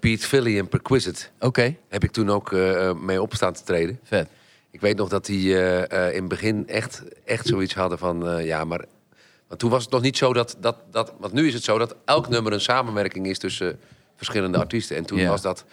Pete 0.00 0.26
Philly 0.26 0.58
en 0.58 0.68
Perquisite 0.68 1.26
Oké, 1.40 1.76
heb 1.88 2.04
ik 2.04 2.10
toen 2.10 2.30
ook 2.30 2.52
mee 3.00 3.22
opstaan 3.22 3.52
te 3.52 3.62
treden. 3.62 3.98
vet. 4.02 4.28
Ik 4.70 4.80
weet 4.80 4.96
nog 4.96 5.08
dat 5.08 5.26
die 5.26 5.52
in 5.88 6.20
het 6.20 6.28
begin 6.28 6.68
echt, 6.68 7.02
echt 7.24 7.46
zoiets 7.46 7.74
hadden 7.74 7.98
van... 7.98 8.44
ja, 8.44 8.64
maar... 8.64 8.84
Want 9.48 9.60
toen 9.60 9.70
was 9.70 9.82
het 9.82 9.92
nog 9.92 10.00
niet 10.02 10.16
zo 10.16 10.32
dat, 10.32 10.56
dat, 10.60 10.76
dat... 10.90 11.12
Want 11.18 11.32
nu 11.32 11.46
is 11.46 11.54
het 11.54 11.64
zo 11.64 11.78
dat 11.78 11.94
elk 12.04 12.28
nummer 12.28 12.52
een 12.52 12.60
samenwerking 12.60 13.26
is 13.26 13.38
tussen 13.38 13.78
verschillende 14.16 14.58
artiesten. 14.58 14.96
En 14.96 15.04
toen 15.06 15.18
Ja. 15.18 15.28
was, 15.28 15.42
dat, 15.42 15.64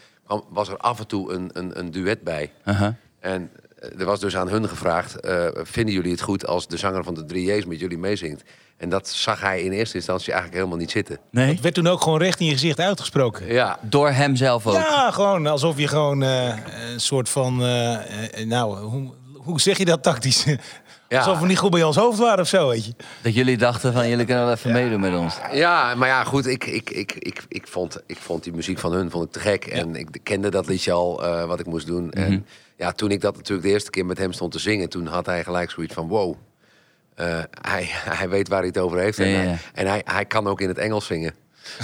was 0.50 0.70
er 0.70 0.78
af 0.78 1.00
en 1.00 1.08
toe 1.08 1.34
een, 1.34 1.50
een, 1.54 1.80
een 1.80 1.92
duet 1.92 2.22
bij. 2.24 2.52
Aha. 2.64 2.96
En 3.20 3.52
eh, 3.80 4.00
er 4.00 4.06
was 4.06 4.20
dus 4.20 4.38
aan 4.38 4.50
hun 4.50 4.70
gevraagd... 4.70 5.20
eh, 5.20 5.48
vinden 5.54 5.94
jullie 5.94 6.12
het 6.12 6.22
goed 6.22 6.48
als 6.48 6.68
de 6.68 6.78
zanger 6.78 7.04
van 7.04 7.14
de 7.14 7.24
3J's 7.34 7.66
met 7.66 7.80
jullie 7.80 7.98
meezingt? 7.98 8.44
En 8.78 8.90
dat 8.90 9.10
zag 9.10 9.42
hij 9.42 9.62
in 9.62 9.72
eerste 9.72 9.96
instantie 9.96 10.28
eigenlijk 10.32 10.62
helemaal 10.62 10.80
niet 10.82 10.92
zitten. 10.92 11.18
Nee? 11.32 11.48
Het 11.52 11.60
werd 11.62 11.76
toen 11.76 11.88
ook 11.88 12.02
gewoon 12.02 12.20
recht 12.20 12.40
in 12.40 12.46
je 12.46 12.52
gezicht 12.52 12.80
uitgesproken. 12.80 13.54
Ja, 13.54 13.80
Door 13.82 14.10
hemzelf 14.10 14.68
ook. 14.68 14.74
Ja, 14.74 15.12
gewoon 15.12 15.48
alsof 15.48 15.78
je 15.78 15.88
gewoon 15.88 16.24
eh, 16.24 16.56
een 16.94 17.00
soort 17.00 17.30
van... 17.30 17.62
eh, 17.62 18.40
eh, 18.42 18.48
nou, 18.48 18.78
hoe, 18.78 19.14
hoe 19.34 19.62
zeg 19.62 19.78
je 19.78 19.86
dat 19.86 20.04
tactisch? 20.04 20.46
Ja. 21.14 21.20
Alsof 21.20 21.40
we 21.40 21.48
niet 21.48 21.58
goed 21.58 21.72
bij 21.72 21.84
ons 21.84 21.96
hoofd 21.96 22.20
waren 22.20 22.40
of 22.40 22.48
zo, 22.48 22.70
weet 22.70 22.86
je. 22.86 22.94
Dat 23.22 23.36
jullie 23.36 23.58
dachten 23.58 23.94
van 23.94 24.10
jullie 24.10 24.26
kunnen 24.26 24.44
wel 24.44 24.54
even 24.54 24.72
meedoen 24.72 25.00
met 25.00 25.16
ons. 25.16 25.36
Ja, 25.52 25.96
maar 25.96 26.08
ja, 26.08 26.24
goed, 26.24 26.46
ik, 26.46 26.66
ik, 26.66 26.90
ik, 26.90 27.14
ik, 27.14 27.44
ik, 27.48 27.68
vond, 27.68 28.02
ik 28.06 28.18
vond 28.18 28.44
die 28.44 28.54
muziek 28.54 28.80
van 28.80 28.94
hun 28.94 29.12
vond 29.12 29.26
ik 29.26 29.32
te 29.32 29.40
gek. 29.40 29.66
En 29.66 29.96
ik 29.96 30.08
kende 30.24 30.50
dat 30.50 30.68
liedje 30.68 30.92
al, 30.92 31.24
eh, 31.24 31.46
wat 31.46 31.60
ik 31.60 31.66
moest 31.66 31.88
doen. 31.88 32.06
Mhm. 32.06 32.18
En 32.18 32.46
ja, 32.78 32.92
toen 32.92 33.12
ik 33.12 33.22
dat 33.22 33.36
natuurlijk 33.36 33.68
de 33.68 33.74
eerste 33.74 33.90
keer 33.90 34.06
met 34.06 34.18
hem 34.18 34.34
stond 34.34 34.52
te 34.52 34.60
zingen... 34.60 34.90
toen 34.90 35.08
had 35.08 35.26
hij 35.26 35.44
gelijk 35.44 35.72
zoiets 35.72 35.94
van, 35.94 36.08
wow, 36.08 36.36
eh, 37.16 37.40
hij, 37.62 37.90
hij 38.20 38.30
weet 38.30 38.48
waar 38.48 38.60
hij 38.60 38.68
het 38.68 38.78
over 38.78 39.00
heeft. 39.00 39.20
En, 39.20 39.28
Ja, 39.28 39.38
ja, 39.38 39.44
ja. 39.44 39.48
hij, 39.50 39.60
en 39.74 39.88
hij, 39.88 40.02
hij 40.06 40.26
kan 40.26 40.48
ook 40.48 40.62
in 40.62 40.68
het 40.68 40.78
Engels 40.78 41.06
zingen. 41.06 41.34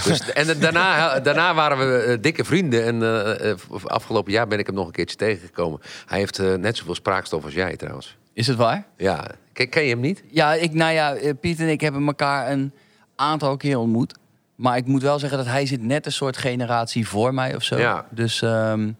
Dus, 0.04 0.32
en 0.32 0.58
daarna, 0.60 1.18
daarna 1.28 1.54
waren 1.54 1.78
we 1.78 1.98
eh, 1.98 2.18
dikke 2.20 2.44
vrienden. 2.44 2.84
En 2.84 3.48
afgelopen 3.84 4.32
jaar 4.32 4.46
ben 4.46 4.58
ik 4.58 4.66
hem 4.66 4.74
nog 4.74 4.86
een 4.86 4.92
keertje 4.92 5.16
tegengekomen. 5.16 5.80
Hij 6.06 6.18
heeft 6.18 6.38
net 6.38 6.76
zoveel 6.76 6.94
spraakstof 6.94 7.44
als 7.44 7.54
jij 7.54 7.76
trouwens. 7.76 8.18
Is 8.40 8.46
het 8.46 8.56
waar? 8.56 8.86
Ja, 8.96 9.26
ken, 9.52 9.68
ken 9.68 9.82
je 9.82 9.88
hem 9.88 10.00
niet? 10.00 10.22
Ja, 10.30 10.54
ik, 10.54 10.72
nou 10.72 10.92
ja, 10.92 11.14
eh, 11.14 11.32
Piet 11.40 11.60
en 11.60 11.68
ik 11.68 11.80
hebben 11.80 12.06
elkaar 12.06 12.50
een 12.50 12.72
aantal 13.16 13.56
keer 13.56 13.78
ontmoet. 13.78 14.14
Maar 14.54 14.76
ik 14.76 14.86
moet 14.86 15.02
wel 15.02 15.18
zeggen 15.18 15.38
dat 15.38 15.46
hij 15.46 15.66
zit 15.66 15.82
net 15.82 16.06
een 16.06 16.12
soort 16.12 16.36
generatie 16.36 17.08
voor 17.08 17.34
mij 17.34 17.54
of 17.54 17.62
zo. 17.62 17.78
Ja. 17.78 18.06
Dus, 18.10 18.42
ehm, 18.42 18.92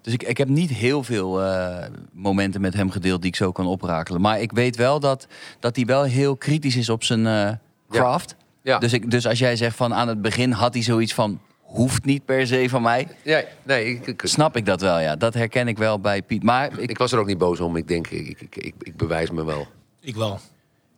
dus 0.00 0.12
ik, 0.12 0.22
ik 0.22 0.38
heb 0.38 0.48
niet 0.48 0.70
heel 0.70 1.02
veel 1.02 1.42
eh, 1.42 1.86
momenten 2.12 2.60
met 2.60 2.74
hem 2.74 2.90
gedeeld 2.90 3.20
die 3.20 3.30
ik 3.30 3.36
zo 3.36 3.52
kan 3.52 3.66
oprakelen. 3.66 4.20
Maar 4.20 4.40
ik 4.40 4.52
weet 4.52 4.76
wel 4.76 5.00
dat, 5.00 5.26
dat 5.60 5.76
hij 5.76 5.84
wel 5.84 6.02
heel 6.02 6.36
kritisch 6.36 6.76
is 6.76 6.88
op 6.88 7.04
zijn 7.04 7.26
eh, 7.26 7.50
craft. 7.90 8.36
Ja. 8.62 8.78
Dus, 8.78 8.92
ik, 8.92 9.10
dus 9.10 9.26
als 9.26 9.38
jij 9.38 9.56
zegt 9.56 9.76
van 9.76 9.94
aan 9.94 10.08
het 10.08 10.22
begin 10.22 10.50
had 10.50 10.74
hij 10.74 10.82
zoiets 10.82 11.14
van... 11.14 11.40
hoeft 11.72 12.04
niet 12.04 12.24
per 12.24 12.46
se 12.46 12.68
van 12.68 12.82
mij. 12.82 13.08
Ja, 13.22 13.44
nee, 13.62 13.86
ik, 13.86 14.06
ik, 14.06 14.22
Snap 14.24 14.56
ik 14.56 14.66
dat 14.66 14.80
wel, 14.80 14.98
ja. 14.98 15.16
Dat 15.16 15.34
herken 15.34 15.68
ik 15.68 15.78
wel 15.78 16.00
bij 16.00 16.22
Piet. 16.22 16.42
Maar 16.42 16.78
ik, 16.78 16.90
ik 16.90 16.98
was 16.98 17.12
er 17.12 17.18
ook 17.18 17.26
niet 17.26 17.38
boos 17.38 17.60
om. 17.60 17.76
Ik 17.76 17.88
denk, 17.88 18.08
ik, 18.08 18.40
ik, 18.40 18.56
ik, 18.56 18.74
ik 18.78 18.96
bewijs 18.96 19.30
me 19.30 19.44
wel. 19.44 19.66
Ik 20.00 20.14
wel. 20.16 20.40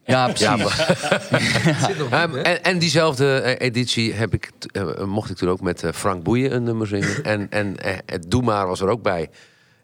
ja, 0.04 0.24
precies. 0.28 0.46
Ja, 0.46 0.58
Ehm, 2.22 2.36
en, 2.36 2.64
en 2.64 2.78
diezelfde 2.78 3.40
eh, 3.40 3.66
editie 3.66 4.12
heb 4.12 4.34
ik, 4.34 4.50
eh, 4.72 5.04
mocht 5.04 5.30
ik 5.30 5.36
toen 5.36 5.48
ook 5.48 5.60
met 5.60 5.82
eh, 5.82 5.92
Frank 5.92 6.22
Boeien 6.22 6.54
een 6.54 6.62
nummer 6.62 6.86
zingen. 6.86 7.24
en 7.24 7.50
en 7.50 7.74
het 8.06 8.30
Doe 8.30 8.42
Maar 8.42 8.66
was 8.66 8.80
er 8.80 8.88
ook 8.88 9.02
bij. 9.02 9.30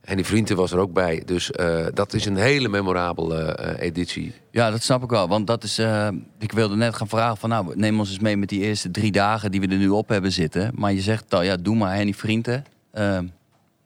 En 0.01 0.17
die 0.17 0.25
vrienden 0.25 0.57
was 0.57 0.73
er 0.73 0.79
ook 0.79 0.93
bij. 0.93 1.23
Dus 1.27 1.51
eh, 1.51 1.87
dat 1.95 2.13
is 2.13 2.25
een 2.25 2.37
hele 2.37 2.69
memorabele 2.69 3.43
eh, 3.55 3.87
editie. 3.87 4.35
Ja, 4.51 4.71
dat 4.71 4.83
snap 4.83 5.03
ik 5.03 5.11
wel. 5.11 5.29
Want 5.29 5.47
dat 5.47 5.65
is. 5.65 5.79
eh, 5.79 6.09
ik 6.39 6.53
wilde 6.53 6.77
net 6.77 6.95
gaan 6.95 7.09
vragen 7.09 7.37
van 7.37 7.49
nou, 7.49 7.77
neem 7.77 7.99
ons 7.99 8.09
eens 8.09 8.19
mee 8.19 8.37
met 8.37 8.49
die 8.49 8.61
eerste 8.61 8.91
drie 8.91 9.13
dagen 9.13 9.51
die 9.51 9.61
we 9.61 9.67
er 9.67 9.77
nu 9.77 9.89
op 9.89 10.09
hebben 10.09 10.33
zitten. 10.33 10.71
Maar 10.75 10.93
je 10.93 11.01
zegt 11.01 11.35
al, 11.35 11.43
ja, 11.43 11.57
doe 11.57 11.77
maar 11.77 11.95
Henny 11.95 12.13
Vrienden. 12.15 12.65
Ehm, 12.93 13.27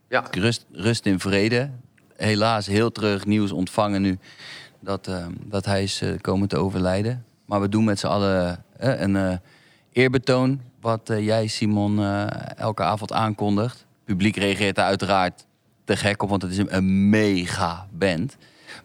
Ja, 0.09 0.25
rust, 0.30 0.66
rust 0.73 1.06
in 1.06 1.21
vrede. 1.21 1.71
Helaas 2.16 2.66
heel 2.66 2.92
terug 2.92 3.26
nieuws 3.26 3.52
ontvangen 3.52 4.02
nu 4.02 4.18
dat, 4.80 5.06
ehm, 5.06 5.33
dat 5.44 5.64
hij 5.64 5.83
is 5.83 6.02
komen 6.21 6.49
te 6.49 6.56
overlijden. 6.56 7.25
Maar 7.47 7.61
we 7.61 7.68
doen 7.68 7.85
met 7.85 7.99
z'n 7.99 8.06
allen 8.06 8.64
een 8.78 9.40
eerbetoon. 9.92 10.61
Wat 10.80 11.11
jij, 11.18 11.47
Simon, 11.47 12.04
elke 12.56 12.83
avond 12.83 13.12
aankondigt. 13.12 13.75
Het 13.78 14.04
publiek 14.04 14.37
reageert 14.37 14.76
daar 14.76 14.87
uiteraard 14.87 15.44
te 15.85 15.97
gek 15.97 16.23
op, 16.23 16.29
want 16.29 16.43
het 16.43 16.50
is 16.50 16.59
een, 16.59 16.76
een 16.76 17.09
mega 17.09 17.87
band. 17.93 18.37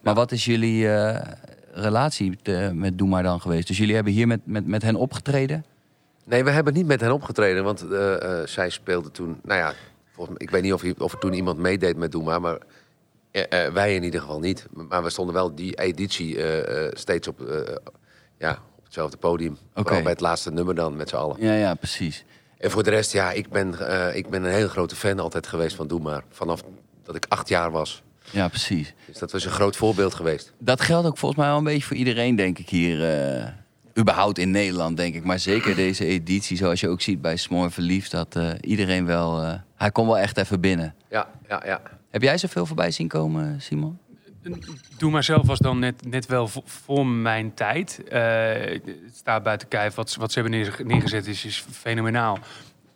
Maar 0.01 0.13
wat 0.15 0.31
is 0.31 0.45
jullie 0.45 0.89
eh, 0.91 1.33
relatie 1.73 2.37
te- 2.41 2.71
met 2.73 2.97
Doe 2.97 3.07
Maar 3.07 3.23
dan 3.23 3.41
geweest? 3.41 3.67
Dus 3.67 3.77
jullie 3.77 3.95
hebben 3.95 4.13
hier 4.13 4.27
met, 4.27 4.39
met, 4.43 4.67
met 4.67 4.81
hen 4.81 4.95
opgetreden? 4.95 5.65
Nee, 6.25 6.43
we 6.43 6.49
hebben 6.51 6.73
niet 6.73 6.85
met 6.85 7.01
hen 7.01 7.11
opgetreden, 7.11 7.63
want 7.63 7.89
eh, 7.91 8.41
eh, 8.41 8.47
zij 8.47 8.69
speelde 8.69 9.11
toen. 9.11 9.39
Nou 9.43 9.59
ja, 9.59 9.73
volgens 10.11 10.37
mij, 10.37 10.47
ik 10.47 10.49
weet 10.53 10.61
niet 10.61 10.73
of, 10.73 10.83
of 10.97 11.13
er 11.13 11.19
toen 11.19 11.33
iemand 11.33 11.57
meedeed 11.57 11.97
met 11.97 12.11
Doe 12.11 12.23
maar, 12.23 12.41
maar 12.41 12.57
wij 13.73 13.95
in 13.95 14.03
ieder 14.03 14.19
geval 14.19 14.39
niet. 14.39 14.67
Maar 14.89 15.03
we 15.03 15.09
stonden 15.09 15.35
wel 15.35 15.55
die 15.55 15.75
editie 15.79 16.37
steeds 16.93 17.27
op, 17.27 17.39
ja, 18.37 18.51
op 18.77 18.83
hetzelfde 18.83 19.17
podium. 19.17 19.57
Vooral 19.73 20.01
bij 20.01 20.11
het 20.11 20.21
laatste 20.21 20.51
nummer 20.51 20.75
dan 20.75 20.95
met 20.95 21.09
z'n 21.09 21.15
allen. 21.15 21.35
Ja, 21.39 21.53
ja, 21.53 21.73
precies. 21.73 22.25
En 22.57 22.71
voor 22.71 22.83
de 22.83 22.89
rest, 22.89 23.11
ja, 23.11 23.31
ik 23.31 23.49
ben, 23.49 23.67
ik 24.15 24.29
ben 24.29 24.43
een 24.43 24.51
hele 24.51 24.69
grote 24.69 24.95
fan 24.95 25.19
altijd 25.19 25.47
geweest 25.47 25.75
van 25.75 25.87
Doe 25.87 25.99
maar. 25.99 26.23
Vanaf 26.29 26.61
dat 27.13 27.23
ik 27.25 27.31
acht 27.31 27.49
jaar 27.49 27.71
was. 27.71 28.01
Ja, 28.31 28.47
precies. 28.47 28.93
Dus 29.07 29.17
dat 29.19 29.31
was 29.31 29.45
een 29.45 29.51
groot 29.51 29.75
voorbeeld 29.75 30.13
geweest. 30.13 30.53
Dat 30.59 30.81
geldt 30.81 31.07
ook 31.07 31.17
volgens 31.17 31.39
mij 31.39 31.49
wel 31.49 31.57
een 31.57 31.63
beetje 31.63 31.87
voor 31.87 31.95
iedereen, 31.97 32.35
denk 32.35 32.57
ik, 32.59 32.69
hier. 32.69 33.03
eh, 33.37 33.47
überhaupt 33.97 34.37
in 34.37 34.51
Nederland, 34.51 34.97
denk 34.97 35.15
ik. 35.15 35.23
Maar 35.23 35.39
zeker 35.39 35.75
deze 35.75 36.05
editie, 36.05 36.57
zoals 36.57 36.79
je 36.79 36.87
ook 36.89 37.01
ziet 37.01 37.21
bij 37.21 37.35
Smoor 37.37 37.71
Verliefd... 37.71 38.11
dat 38.11 38.35
eh, 38.35 38.49
iedereen 38.61 39.05
wel... 39.05 39.41
eh, 39.41 39.53
hij 39.75 39.91
komt 39.91 40.07
wel 40.07 40.17
echt 40.17 40.37
even 40.37 40.59
binnen. 40.61 40.95
Ja, 41.09 41.27
ja, 41.47 41.61
ja. 41.65 41.81
Heb 42.09 42.21
jij 42.21 42.37
zoveel 42.37 42.65
voorbij 42.65 42.91
zien 42.91 43.07
komen, 43.07 43.61
Simon? 43.61 43.97
Doe 44.97 45.11
maar 45.11 45.23
zelf 45.23 45.47
was 45.47 45.59
dan 45.59 45.79
net, 45.79 46.05
net 46.05 46.25
wel 46.25 46.47
vo- 46.47 46.61
voor 46.65 47.07
mijn 47.07 47.53
tijd. 47.53 48.03
Eh, 48.07 48.21
het 48.71 49.15
staat 49.15 49.43
buiten 49.43 49.67
kijf. 49.67 49.95
Wat, 49.95 50.15
wat 50.15 50.31
ze 50.31 50.39
hebben 50.39 50.59
neerge- 50.59 50.83
neergezet 50.83 51.27
is, 51.27 51.45
is 51.45 51.65
fenomenaal. 51.71 52.37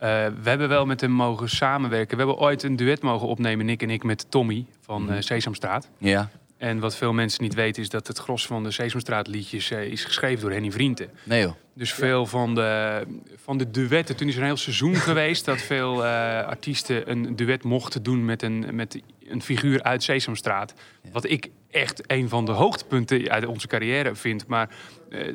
Eh, 0.04 0.10
we 0.44 0.50
hebben 0.50 0.70
wel 0.70 0.86
met 0.86 1.02
hem 1.02 1.12
mogen 1.12 1.50
samenwerken. 1.50 2.18
We 2.18 2.24
hebben 2.24 2.44
ooit 2.44 2.64
een 2.64 2.76
duet 2.76 3.02
mogen 3.02 3.28
opnemen, 3.28 3.66
Nick 3.66 3.82
en 3.82 3.90
ik, 3.90 4.04
met 4.04 4.26
Tommy 4.32 4.66
van 4.82 5.12
eh, 5.12 5.22
Sesamstraat. 5.22 5.90
Ja. 5.98 6.30
En 6.58 6.80
wat 6.80 6.96
veel 6.96 7.14
mensen 7.14 7.44
niet 7.44 7.54
weten 7.54 7.82
is 7.82 7.90
dat 7.90 8.08
het 8.08 8.18
gros 8.18 8.46
van 8.46 8.64
de 8.64 8.72
Sesamstraat 8.72 9.28
liedjes 9.28 9.72
eh, 9.72 9.84
is 9.84 10.06
geschreven 10.06 10.42
door 10.42 10.52
Henny 10.52 10.72
Vrienden. 10.72 11.10
Nee 11.24 11.42
joh. 11.42 11.54
Dus 11.74 11.94
veel 11.94 12.26
van 12.26 12.56
de, 12.56 13.04
van 13.44 13.58
de 13.58 13.72
duetten. 13.72 14.16
Toen 14.16 14.28
is 14.28 14.34
er 14.34 14.40
een 14.40 14.48
heel 14.48 14.58
seizoen 14.58 14.96
geweest 15.10 15.46
dat 15.46 15.62
veel 15.62 16.06
artiesten 16.06 17.12
een 17.12 17.36
duet 17.36 17.64
mochten 17.64 18.04
doen 18.04 18.26
met 18.26 18.42
een, 18.42 18.66
met 18.72 19.02
een 19.34 19.42
figuur 19.42 19.84
uit 19.84 20.04
Sesamstraat. 20.04 20.74
Wat 21.12 21.30
ik 21.30 21.50
echt 21.72 22.12
een 22.12 22.30
van 22.30 22.46
de 22.46 22.52
hoogtepunten 22.52 23.30
uit 23.30 23.46
onze 23.46 23.68
carrière 23.68 24.16
vind. 24.16 24.48
Maar 24.48 24.76
eh, 25.10 25.34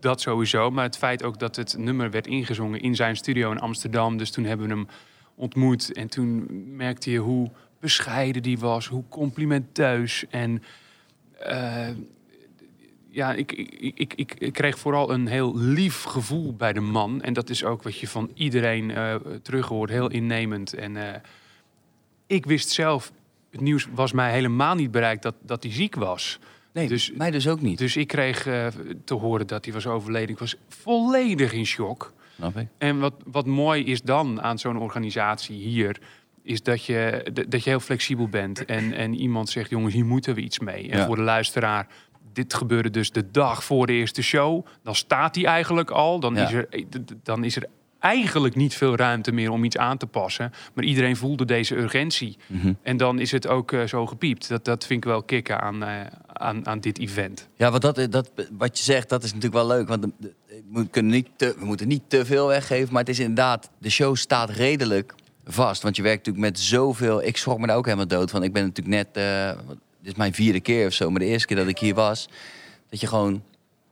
dat 0.00 0.20
sowieso. 0.20 0.70
Maar 0.70 0.84
het 0.84 0.98
feit 0.98 1.22
ook 1.22 1.38
dat 1.38 1.56
het 1.56 1.76
nummer 1.78 2.10
werd 2.10 2.26
ingezongen 2.26 2.80
in 2.80 2.94
zijn 2.94 3.16
studio 3.16 3.50
in 3.50 3.58
Amsterdam. 3.58 4.16
Dus 4.16 4.30
toen 4.30 4.44
hebben 4.44 4.68
we 4.68 4.74
hem 4.74 4.88
ontmoet. 5.34 5.92
En 5.92 6.08
toen 6.08 6.46
merkte 6.76 7.10
je 7.10 7.18
hoe 7.18 7.50
bescheiden 7.80 8.42
die 8.42 8.58
was, 8.58 8.86
hoe 8.86 9.04
complimenteus. 9.08 10.24
En 10.30 10.62
eh, 11.38 11.88
ja, 13.08 13.32
ik, 13.32 13.52
ik, 13.52 13.92
ik, 13.94 14.14
ik, 14.14 14.34
ik 14.38 14.52
kreeg 14.52 14.78
vooral 14.78 15.12
een 15.12 15.26
heel 15.26 15.56
lief 15.56 16.02
gevoel 16.02 16.54
bij 16.54 16.72
de 16.72 16.80
man. 16.80 17.22
En 17.22 17.32
dat 17.32 17.50
is 17.50 17.64
ook 17.64 17.82
wat 17.82 17.98
je 17.98 18.08
van 18.08 18.30
iedereen 18.34 18.90
eh 18.90 19.14
terug 19.42 19.66
hoort. 19.66 19.90
Heel 19.90 20.10
innemend. 20.10 20.74
En 20.74 21.22
ik 22.26 22.46
wist 22.46 22.70
zelf, 22.70 23.12
het 23.50 23.60
nieuws 23.60 23.88
was 23.94 24.12
mij 24.12 24.32
helemaal 24.32 24.74
niet 24.74 24.90
bereikt 24.90 25.22
dat, 25.22 25.34
dat 25.42 25.62
hij 25.62 25.72
ziek 25.72 25.94
was. 25.94 26.38
Nee, 26.72 26.88
Dus- 26.88 27.12
mij 27.12 27.30
dus 27.30 27.48
ook 27.48 27.60
niet. 27.60 27.78
Dus 27.78 27.96
ik 27.96 28.06
kreeg 28.08 28.46
eh, 28.46 28.66
te 29.04 29.14
horen 29.14 29.46
dat 29.46 29.64
hij 29.64 29.74
was 29.74 29.86
overleden. 29.86 30.28
Ik 30.28 30.38
was 30.38 30.56
volledig 30.68 31.52
in 31.52 31.66
shock. 31.66 32.12
Snap 32.36 32.56
ik? 32.56 32.66
En 32.78 32.98
wat, 32.98 33.14
wat 33.26 33.46
mooi 33.46 33.84
is 33.84 34.02
dan 34.02 34.42
aan 34.42 34.58
zo'n 34.58 34.78
organisatie 34.78 35.56
hier, 35.56 36.00
is 36.42 36.62
dat 36.62 36.84
je, 36.84 37.26
dat 37.48 37.64
je 37.64 37.70
heel 37.70 37.80
flexibel 37.80 38.28
bent. 38.28 38.64
En, 38.64 38.92
en 38.92 39.14
iemand 39.14 39.48
zegt, 39.48 39.70
jongens, 39.70 39.94
hier 39.94 40.04
moeten 40.06 40.34
we 40.34 40.40
iets 40.40 40.58
mee. 40.58 40.90
En 40.90 40.98
Ja. 40.98 41.06
voor 41.06 41.16
de 41.16 41.22
luisteraar, 41.22 41.86
dit 42.32 42.54
gebeurde 42.54 42.90
dus 42.90 43.10
de 43.10 43.30
dag 43.30 43.64
voor 43.64 43.86
de 43.86 43.92
eerste 43.92 44.22
show. 44.22 44.66
Dan 44.82 44.94
staat 44.94 45.34
hij 45.34 45.44
eigenlijk 45.44 45.90
al. 45.90 46.20
Dan, 46.20 46.34
Ja. 46.34 46.44
is 46.46 46.52
er, 46.52 46.68
eh, 46.68 46.84
dan 47.22 47.44
is 47.44 47.56
er 47.56 47.66
eigenlijk 48.00 48.54
niet 48.54 48.74
veel 48.74 48.96
ruimte 48.96 49.32
meer 49.32 49.50
om 49.50 49.64
iets 49.64 49.76
aan 49.76 49.96
te 49.96 50.06
passen. 50.06 50.52
Maar 50.74 50.84
iedereen 50.84 51.16
voelde 51.16 51.44
deze 51.44 51.76
urgentie. 51.76 52.36
Mhm. 52.46 52.72
En 52.82 52.96
dan 52.96 53.18
is 53.18 53.32
het 53.32 53.46
ook 53.46 53.72
eh, 53.72 53.84
zo 53.86 54.06
gepiept. 54.06 54.48
Dat, 54.48 54.64
dat 54.64 54.86
vind 54.86 55.04
ik 55.04 55.10
wel 55.10 55.22
kicken 55.22 55.60
aan, 55.60 55.82
eh, 55.84 55.90
aan, 56.32 56.66
aan 56.66 56.80
dit 56.80 56.98
event. 56.98 57.48
Ja, 57.56 57.70
want 57.70 57.82
dat, 57.82 58.06
dat, 58.10 58.30
wat 58.58 58.78
je 58.78 58.84
zegt, 58.84 59.08
dat 59.08 59.22
is 59.22 59.32
natuurlijk 59.34 59.62
wel 59.62 59.76
leuk. 59.76 59.88
Want 59.88 60.06
we, 60.72 60.86
kunnen 60.88 61.12
niet 61.12 61.28
te, 61.36 61.54
we 61.58 61.64
moeten 61.64 61.88
niet 61.88 62.02
te 62.08 62.24
veel 62.24 62.46
weggeven. 62.46 62.92
Maar 62.92 63.02
het 63.02 63.10
is 63.10 63.18
inderdaad, 63.18 63.70
de 63.78 63.90
show 63.90 64.16
staat 64.16 64.50
redelijk 64.50 65.14
vast. 65.44 65.82
Want 65.82 65.96
je 65.96 66.02
werkt 66.02 66.26
natuurlijk 66.26 66.52
met 66.52 66.60
zoveel... 66.60 67.22
Ik 67.22 67.36
schrok 67.36 67.58
me 67.58 67.66
daar 67.66 67.76
ook 67.76 67.84
helemaal 67.84 68.06
dood 68.06 68.30
van. 68.30 68.42
Ik 68.42 68.52
ben 68.52 68.64
natuurlijk 68.64 68.96
net... 69.14 69.24
wat- 69.66 69.76
dit 70.02 70.12
is 70.12 70.18
mijn 70.18 70.34
vierde 70.34 70.60
keer 70.60 70.86
of 70.86 70.92
zo. 70.92 71.10
Maar 71.10 71.20
de 71.20 71.26
eerste 71.26 71.46
keer 71.46 71.56
dat 71.56 71.66
ik 71.66 71.78
hier 71.78 71.94
was... 71.94 72.28
Dat 72.90 73.00
je 73.00 73.06
gewoon... 73.06 73.42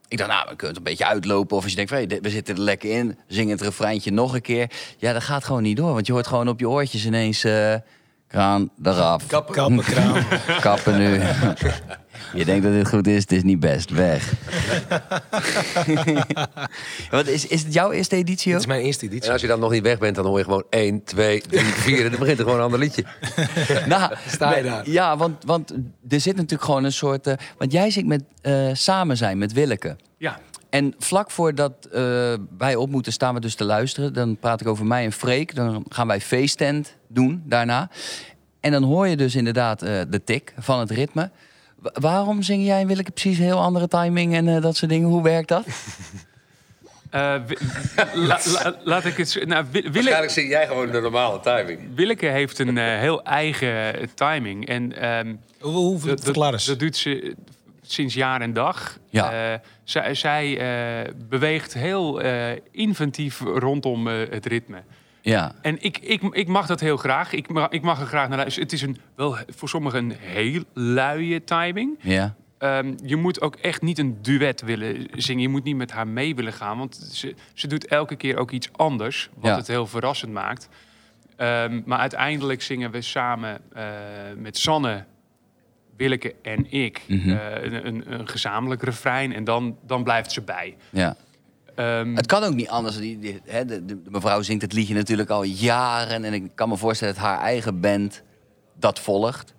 Ik 0.09 0.19
dacht, 0.19 0.31
nou, 0.31 0.41
we 0.49 0.57
kunnen 0.57 0.69
het 0.69 0.77
een 0.77 0.83
beetje 0.83 1.07
uitlopen. 1.07 1.57
Of 1.57 1.63
als 1.63 1.73
je 1.73 1.87
denkt, 1.87 2.23
we 2.23 2.31
zitten 2.31 2.55
er 2.55 2.61
lekker 2.61 2.91
in. 2.91 3.19
Zing 3.27 3.51
het 3.51 3.61
refreintje 3.61 4.11
nog 4.11 4.35
een 4.35 4.41
keer. 4.41 4.71
Ja, 4.99 5.13
dat 5.13 5.23
gaat 5.23 5.45
gewoon 5.45 5.63
niet 5.63 5.77
door. 5.77 5.93
Want 5.93 6.07
je 6.07 6.13
hoort 6.13 6.27
gewoon 6.27 6.49
op 6.49 6.61
je 6.61 6.69
oortjes 6.69 7.07
ineens... 7.07 7.45
eh, 7.45 7.75
kraan 8.29 8.71
eraf. 8.83 9.27
Kappen, 9.27 9.81
kraan. 9.83 10.25
Kappen 10.61 10.99
nu. 10.99 11.21
Je 12.35 12.45
denkt 12.45 12.63
dat 12.65 12.73
dit 12.73 12.89
goed 12.89 13.07
is, 13.07 13.21
het 13.21 13.33
is 13.33 13.43
niet 13.43 13.61
best. 13.61 13.91
Weg. 13.91 14.33
Wat 17.11 17.27
is, 17.27 17.47
is 17.47 17.63
het 17.63 17.73
jouw 17.75 17.91
eerste 17.93 18.17
editie 18.17 18.45
Dit 18.45 18.55
ook? 18.55 18.61
is 18.61 18.67
mijn 18.67 18.81
eerste 18.83 19.05
editie. 19.07 19.27
En 19.27 19.33
als 19.33 19.41
je 19.41 19.47
dan 19.47 19.61
nog 19.61 19.71
niet 19.71 19.83
weg 19.83 19.99
bent, 19.99 20.15
dan 20.17 20.27
hoor 20.27 20.39
je 20.39 20.45
gewoon 20.45 20.65
1, 20.71 21.05
2, 21.05 21.41
3, 21.41 21.61
4. 21.65 22.05
En 22.05 22.11
dan 22.11 22.19
begint 22.21 22.39
er 22.39 22.45
gewoon 22.45 22.59
een 22.59 22.65
ander 22.65 22.79
liedje. 22.81 23.05
Nou, 23.87 24.15
Sta 24.29 24.57
je 24.57 24.63
daar? 24.63 24.91
Ja, 24.91 25.17
want, 25.17 25.45
want 25.45 25.71
er 26.09 26.21
zit 26.21 26.35
natuurlijk 26.37 26.65
gewoon 26.65 26.85
een 26.85 26.93
soort... 26.93 27.27
eh, 27.27 27.35
want 27.59 27.73
jij 27.73 27.91
zit 27.91 28.07
met 28.07 28.23
eh, 28.41 28.69
Samen 28.73 29.17
zijn, 29.17 29.39
met 29.39 29.53
Willeke. 29.53 29.97
Ja, 30.19 30.39
En 30.71 30.95
vlak 30.99 31.31
voordat 31.31 31.73
eh, 31.93 32.35
wij 32.59 32.75
op 32.77 32.91
moeten 32.91 33.13
staan 33.13 33.35
we 33.35 33.41
dus 33.41 33.55
te 33.55 33.65
luisteren. 33.65 34.13
Dan 34.13 34.37
praat 34.37 34.61
ik 34.61 34.67
over 34.67 34.87
mij 34.87 35.05
en 35.05 35.13
Freek. 35.13 35.55
Dan 35.55 35.85
gaan 35.89 36.07
wij 36.07 36.21
feesttent 36.21 36.97
doen 37.09 37.43
daarna. 37.47 37.91
En 38.61 38.73
dan 38.73 38.83
hoor 38.83 39.07
je 39.09 39.17
dus 39.17 39.35
inderdaad 39.35 39.83
eh, 39.83 40.01
de 40.09 40.25
tik 40.25 40.55
van 40.59 40.79
het 40.81 40.91
ritme. 40.91 41.31
Wa- 41.79 41.93
waarom 41.95 42.43
zing 42.43 42.65
jij 42.67 42.81
en 42.81 42.87
Willeke 42.87 43.11
precies 43.11 43.39
een 43.39 43.45
heel 43.45 43.61
andere 43.63 43.89
timing 43.89 44.35
en 44.35 44.49
eh, 44.49 44.63
dat 44.63 44.77
soort 44.77 44.91
dingen? 44.91 45.09
Hoe 45.09 45.23
werkt 45.23 45.49
dat? 45.49 45.65
Eh, 47.11 47.35
la- 48.15 48.41
la- 48.45 48.77
laat 48.85 49.05
ik 49.05 49.17
het... 49.17 49.29
zo- 49.31 49.45
Nou, 49.45 49.65
Wi- 49.65 49.71
Willeke, 49.73 49.93
Waarschijnlijk 49.93 50.33
zing 50.33 50.49
jij 50.51 50.67
gewoon 50.67 50.91
de 50.91 51.01
normale 51.01 51.41
timing. 51.41 51.81
Willeke 51.95 52.27
heeft 52.27 52.59
een 52.59 52.79
eh, 52.79 52.85
heel 52.99 53.23
eigen 53.23 53.95
timing. 54.15 54.67
En 54.69 55.01
ehm, 55.01 55.35
Hoe, 55.61 55.73
hoe 55.73 55.99
dat 56.05 56.79
doet 56.79 56.97
ze 56.97 57.35
sinds 57.93 58.15
jaar 58.15 58.41
en 58.41 58.53
dag. 58.53 58.99
Ja. 59.11 59.53
Eh, 59.53 59.59
zij 59.85 60.15
zij 60.15 60.59
eh, 61.07 61.13
beweegt 61.29 61.75
heel 61.75 62.21
eh, 62.21 62.51
inventief 62.71 63.41
rondom 63.41 64.07
het 64.07 64.47
ritme. 64.47 64.83
Ja, 65.21 65.53
En 65.63 65.83
ik, 65.83 65.99
ik, 65.99 66.23
ik 66.23 66.49
mag 66.49 66.67
dat 66.67 66.81
heel 66.81 66.97
graag. 66.97 67.33
Ik 67.33 67.49
mag, 67.49 67.69
ik 67.69 67.83
mag 67.83 68.01
er 68.01 68.07
graag 68.07 68.29
naar 68.29 68.37
luisteren. 68.39 68.65
Het 68.69 68.73
is 68.73 68.83
een, 68.83 68.97
wel 69.15 69.37
voor 69.49 69.69
sommigen 69.69 69.99
een 70.05 70.17
heel 70.19 70.63
luie 70.73 71.45
timing. 71.45 71.99
ja. 72.03 72.35
Ehm, 72.59 72.95
je 73.05 73.17
moet 73.17 73.41
ook 73.41 73.57
echt 73.57 73.83
niet 73.83 73.99
een 73.99 74.19
duet 74.23 74.61
willen 74.61 75.07
zingen. 75.17 75.43
Je 75.43 75.49
moet 75.49 75.65
niet 75.65 75.77
met 75.77 75.91
haar 75.91 76.09
mee 76.09 76.35
willen 76.35 76.53
gaan. 76.53 76.79
Want 76.79 76.97
ze, 77.13 77.35
ze 77.55 77.67
doet 77.67 77.87
elke 77.87 78.17
keer 78.17 78.37
ook 78.37 78.51
iets 78.51 78.69
anders. 78.73 79.31
Wat 79.35 79.51
Ja. 79.51 79.57
het 79.57 79.67
heel 79.67 79.87
verrassend 79.87 80.33
maakt. 80.33 80.69
Ehm, 81.37 81.81
maar 81.85 81.99
uiteindelijk 81.99 82.63
zingen 82.63 82.91
we 82.91 83.01
samen 83.03 83.61
met 84.37 84.59
Sanne, 84.59 85.05
Willeke 85.99 86.35
en 86.43 86.73
ik... 86.73 87.03
Mhm. 87.09 87.31
eh, 87.31 87.63
een, 87.63 87.87
een, 87.87 88.13
een 88.13 88.29
gezamenlijk 88.29 88.83
refrein. 88.83 89.35
En 89.35 89.45
dan, 89.45 89.77
dan 89.87 90.03
blijft 90.05 90.33
ze 90.33 90.41
bij. 90.43 90.77
ja. 90.91 91.17
Ehm, 91.75 92.15
Het 92.15 92.27
kan 92.27 92.43
ook 92.43 92.55
niet 92.55 92.69
anders. 92.69 92.97
Die, 92.97 93.19
die, 93.19 93.41
hè, 93.45 93.65
de, 93.65 93.85
de 93.85 94.01
mevrouw 94.09 94.43
zingt 94.43 94.63
het 94.63 94.73
liedje 94.73 94.95
natuurlijk 94.95 95.31
al 95.31 95.43
jaren. 95.43 96.25
En 96.25 96.33
ik 96.33 96.51
kan 96.55 96.69
me 96.69 96.77
voorstellen 96.77 97.15
dat 97.15 97.23
haar 97.23 97.39
eigen 97.41 97.81
band 97.81 98.23
dat 98.79 98.99
volgt. 98.99 99.55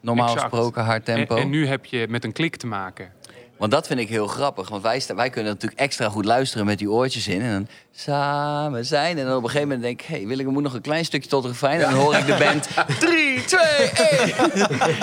Normaal 0.00 0.26
Exact. 0.34 0.42
gesproken 0.42 0.84
haar 0.84 1.02
tempo. 1.02 1.36
En, 1.36 1.42
en 1.42 1.50
nu 1.50 1.66
heb 1.66 1.84
je 1.84 2.06
met 2.08 2.24
een 2.24 2.32
klik 2.32 2.56
te 2.56 2.66
maken. 2.66 3.12
Want 3.60 3.72
dat 3.72 3.86
vind 3.86 4.00
ik 4.00 4.08
heel 4.08 4.26
grappig. 4.26 4.68
Want 4.68 4.82
wij, 4.82 5.02
wij 5.14 5.30
kunnen 5.30 5.52
natuurlijk 5.52 5.80
extra 5.80 6.08
goed 6.08 6.24
luisteren 6.24 6.66
met 6.66 6.78
die 6.78 6.90
oortjes 6.90 7.28
in. 7.28 7.40
En 7.40 7.52
dan 7.52 7.66
samen 7.92 8.86
zijn. 8.86 9.18
En 9.18 9.24
dan 9.24 9.36
op 9.36 9.42
een 9.42 9.48
gegeven 9.48 9.68
moment 9.68 9.86
denk 9.86 10.00
ik... 10.00 10.06
Hé, 10.06 10.16
hey, 10.16 10.26
Willeke 10.26 10.50
moet 10.50 10.62
nog 10.62 10.74
een 10.74 10.80
klein 10.80 11.04
stukje 11.04 11.28
tot 11.28 11.42
de 11.42 11.48
refrein. 11.48 11.80
En 11.80 11.90
dan 11.90 12.00
hoor 12.00 12.14
ik 12.14 12.26
de 12.26 12.36
band... 12.38 12.68
3, 13.00 13.44
2, 13.44 13.60
1. 13.60 14.38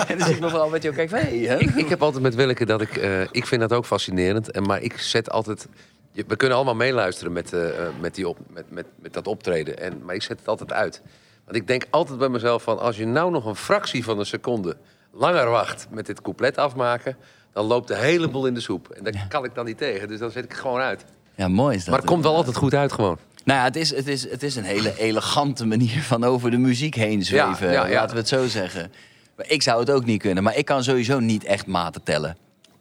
en 0.08 0.18
dan 0.18 0.26
zie 0.26 0.34
ik 0.34 0.40
mevrouw 0.40 0.68
met 0.68 0.82
jou 0.82 0.94
kijken 0.94 1.18
van... 1.18 1.28
Hè? 1.28 1.58
Ik, 1.58 1.70
ik 1.70 1.88
heb 1.88 2.02
altijd 2.02 2.22
met 2.22 2.34
Willeke 2.34 2.64
dat 2.64 2.80
ik... 2.80 2.96
eh, 2.96 3.20
ik 3.20 3.46
vind 3.46 3.60
dat 3.60 3.72
ook 3.72 3.86
fascinerend. 3.86 4.50
En, 4.50 4.62
maar 4.62 4.82
ik 4.82 4.98
zet 4.98 5.30
altijd... 5.30 5.68
We 6.12 6.36
kunnen 6.36 6.56
allemaal 6.56 6.74
meeluisteren 6.74 7.32
met, 7.32 7.52
eh, 7.52 7.68
eh, 7.68 7.92
met, 8.00 8.14
die 8.14 8.28
op, 8.28 8.38
met, 8.50 8.70
met, 8.70 8.86
met 9.00 9.12
dat 9.12 9.26
optreden. 9.26 9.78
En, 9.78 10.04
maar 10.04 10.14
ik 10.14 10.22
zet 10.22 10.38
het 10.38 10.48
altijd 10.48 10.72
uit. 10.72 11.02
Want 11.44 11.56
ik 11.56 11.66
denk 11.66 11.86
altijd 11.90 12.18
bij 12.18 12.28
mezelf 12.28 12.62
van... 12.62 12.78
Als 12.78 12.96
je 12.96 13.06
nou 13.06 13.30
nog 13.30 13.44
een 13.44 13.56
fractie 13.56 14.04
van 14.04 14.18
een 14.18 14.26
seconde 14.26 14.76
langer 15.12 15.50
wacht 15.50 15.86
met 15.90 16.06
dit 16.06 16.22
couplet 16.22 16.56
afmaken... 16.56 17.16
dan 17.52 17.64
loopt 17.64 17.88
de 17.88 17.96
hele 17.96 18.28
boel 18.28 18.46
in 18.46 18.54
de 18.54 18.60
soep. 18.60 18.88
En 18.88 19.04
daar 19.04 19.26
kan 19.28 19.44
ik 19.44 19.54
dan 19.54 19.64
niet 19.64 19.78
tegen. 19.78 20.08
Dus 20.08 20.18
dan 20.18 20.30
zet 20.30 20.44
ik 20.44 20.50
het 20.50 20.60
gewoon 20.60 20.80
uit. 20.80 21.04
Ja, 21.34 21.48
mooi 21.48 21.76
is 21.76 21.80
dat. 21.80 21.90
Maar 21.90 21.98
het 21.98 22.08
komt 22.08 22.22
wel 22.22 22.34
altijd 22.34 22.56
goed 22.56 22.74
uit 22.74 22.92
gewoon. 22.92 23.18
Nou 23.44 23.58
ja, 23.58 23.64
het 23.64 23.76
is, 23.76 23.96
het, 23.96 24.08
is, 24.08 24.30
het 24.30 24.42
is 24.42 24.56
een 24.56 24.64
hele 24.64 24.98
elegante 24.98 25.66
manier 25.66 26.02
van 26.02 26.24
over 26.24 26.50
de 26.50 26.58
muziek 26.58 26.94
heen 26.94 27.24
zweven. 27.24 27.66
Ja, 27.66 27.72
ja, 27.72 27.86
ja. 27.86 27.94
Laten 27.94 28.14
we 28.14 28.20
het 28.20 28.28
zo 28.28 28.46
zeggen. 28.46 28.92
Maar 29.36 29.46
ik 29.48 29.62
zou 29.62 29.80
het 29.80 29.90
ook 29.90 30.04
niet 30.04 30.20
kunnen. 30.20 30.42
Maar 30.42 30.56
ik 30.56 30.64
kan 30.64 30.84
sowieso 30.84 31.20
niet 31.20 31.44
echt 31.44 31.66
maten 31.66 32.02
tellen. 32.02 32.36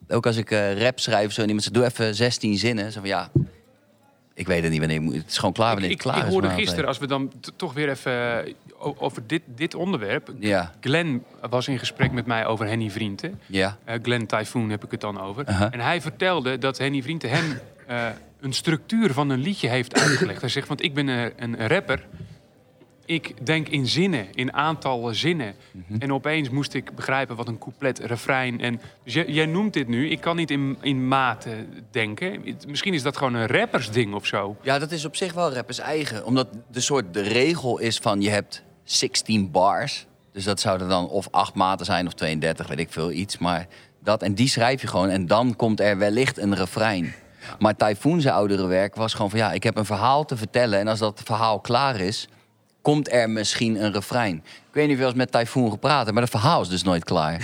Ook 0.08 0.26
als 0.26 0.36
ik 0.38 0.52
eh, 0.52 0.82
rap 0.82 1.00
schrijf 1.00 1.32
zo 1.32 1.42
en 1.42 1.48
iemand 1.48 1.64
zegt, 1.64 1.76
doe 1.76 1.86
even 1.86 2.16
16 2.16 2.58
zinnen. 2.58 2.92
Zo 2.92 3.00
van, 3.00 3.10
ja, 3.10 3.30
ik 4.34 4.48
weet 4.48 4.62
het 4.62 4.72
niet 4.72 4.80
wanneer 4.80 4.98
ik 4.98 5.04
moet. 5.04 5.16
Het 5.16 5.30
is 5.30 5.38
gewoon 5.38 5.54
klaar 5.54 5.72
wanneer 5.72 5.92
ik, 5.92 6.02
het 6.02 6.12
klaar 6.12 6.18
ik 6.18 6.26
is. 6.26 6.32
hoorde 6.32 6.50
gisteren, 6.50 6.88
als 6.88 6.98
we 6.98 7.08
dan 7.08 7.32
toch 7.56 7.74
weer 7.74 7.90
even 7.90 8.46
eh, 8.46 8.54
over 8.80 9.28
dit, 9.28 9.42
dit 9.56 9.76
onderwerp. 9.76 10.34
Ja, 10.40 10.72
Glenn 10.82 11.24
was 11.50 11.68
in 11.68 11.80
gesprek 11.80 12.12
met 12.12 12.26
mij 12.26 12.46
over 12.46 12.68
Henny 12.68 12.90
Vrienden. 12.90 13.40
ja. 13.46 13.78
Eh 13.84 13.96
Glenn 14.02 14.26
Typhoon 14.26 14.70
heb 14.70 14.84
ik 14.84 14.92
het 14.92 15.02
dan 15.02 15.22
over. 15.22 15.46
En 15.46 15.80
hij 15.80 16.02
vertelde 16.02 16.58
dat 16.58 16.78
Henny 16.78 17.02
Vrienden 17.02 17.30
hem 17.30 17.60
eh, 17.88 18.06
een 18.40 18.54
structuur 18.54 19.14
van 19.14 19.30
een 19.30 19.40
liedje 19.40 19.68
heeft 19.68 20.00
uitgelegd. 20.02 20.42
Hij 20.42 20.50
zegt, 20.50 20.68
want 20.68 20.84
ik 20.84 20.94
ben 20.94 21.08
een, 21.08 21.32
een 21.38 21.68
rapper. 21.68 22.06
Ik 23.06 23.46
denk 23.46 23.68
in 23.70 23.88
zinnen, 23.88 24.28
in 24.34 24.54
aantallen 24.54 25.16
zinnen. 25.16 25.54
Mhm. 25.72 26.02
En 26.02 26.14
opeens 26.14 26.50
moest 26.50 26.74
ik 26.74 26.96
begrijpen 26.96 27.36
wat 27.36 27.48
een 27.48 27.58
couplet, 27.58 28.00
refrein... 28.00 28.62
En, 28.62 28.82
dus 29.04 29.14
jij, 29.14 29.26
jij 29.28 29.46
noemt 29.46 29.74
dit 29.74 29.88
nu, 29.88 30.10
ik 30.10 30.22
kan 30.22 30.36
niet 30.36 30.52
in, 30.52 30.78
in 30.82 31.08
maten 31.08 31.70
denken. 31.92 32.42
Het- 32.46 32.68
Misschien 32.68 32.94
is 32.94 33.02
dat 33.04 33.18
gewoon 33.18 33.34
een 33.34 33.48
rappersding 33.48 34.14
of 34.14 34.26
zo. 34.26 34.58
ja, 34.62 34.80
dat 34.80 34.92
is 34.92 35.06
op 35.06 35.16
zich 35.16 35.34
wel 35.34 35.54
rappers 35.54 35.80
eigen. 35.80 36.26
Omdat 36.26 36.48
de 36.72 36.80
soort 36.82 37.14
de 37.14 37.22
regel 37.22 37.78
is 37.80 37.98
van 37.98 38.22
je 38.22 38.30
hebt 38.30 38.64
16 38.92 39.52
bars. 39.52 40.06
Dus 40.32 40.44
dat 40.44 40.60
zouden 40.60 40.90
dan 40.90 41.08
of 41.08 41.28
acht 41.32 41.54
maten 41.54 41.86
zijn 41.86 42.08
of 42.08 42.14
32, 42.14 42.68
weet 42.68 42.80
ik 42.80 42.92
veel, 42.92 43.12
iets. 43.12 43.38
Maar 43.38 43.68
dat, 44.04 44.22
en 44.22 44.34
die 44.34 44.50
schrijf 44.50 44.82
je 44.82 44.88
gewoon 44.88 45.10
en 45.10 45.28
dan 45.28 45.56
komt 45.56 45.80
er 45.80 45.98
wellicht 45.98 46.38
een 46.38 46.56
refrein. 46.56 47.14
Maar 47.60 47.76
Typhoon 47.76 48.22
zijn 48.22 48.34
oudere 48.34 48.66
werk 48.66 48.96
was 48.96 49.14
gewoon 49.14 49.30
van 49.30 49.40
ja, 49.40 49.52
ik 49.52 49.64
heb 49.64 49.78
een 49.78 49.86
verhaal 49.86 50.26
te 50.26 50.38
vertellen. 50.38 50.80
En 50.80 50.88
als 50.88 51.00
dat 51.00 51.22
verhaal 51.24 51.60
klaar 51.60 52.00
is, 52.00 52.28
komt 52.82 53.12
er 53.12 53.30
misschien 53.30 53.84
een 53.84 53.92
refrein. 53.92 54.36
Ik 54.46 54.74
weet 54.74 54.84
niet 54.84 54.92
of 54.92 54.98
je 54.98 54.98
wel 54.98 55.08
eens 55.08 55.18
met 55.18 55.32
Typhoon 55.32 55.72
gepraat 55.72 56.02
hebt, 56.02 56.12
maar 56.12 56.22
het 56.22 56.32
verhaal 56.32 56.62
is 56.62 56.68
dus 56.68 56.84
nooit 56.84 57.04
klaar. 57.04 57.38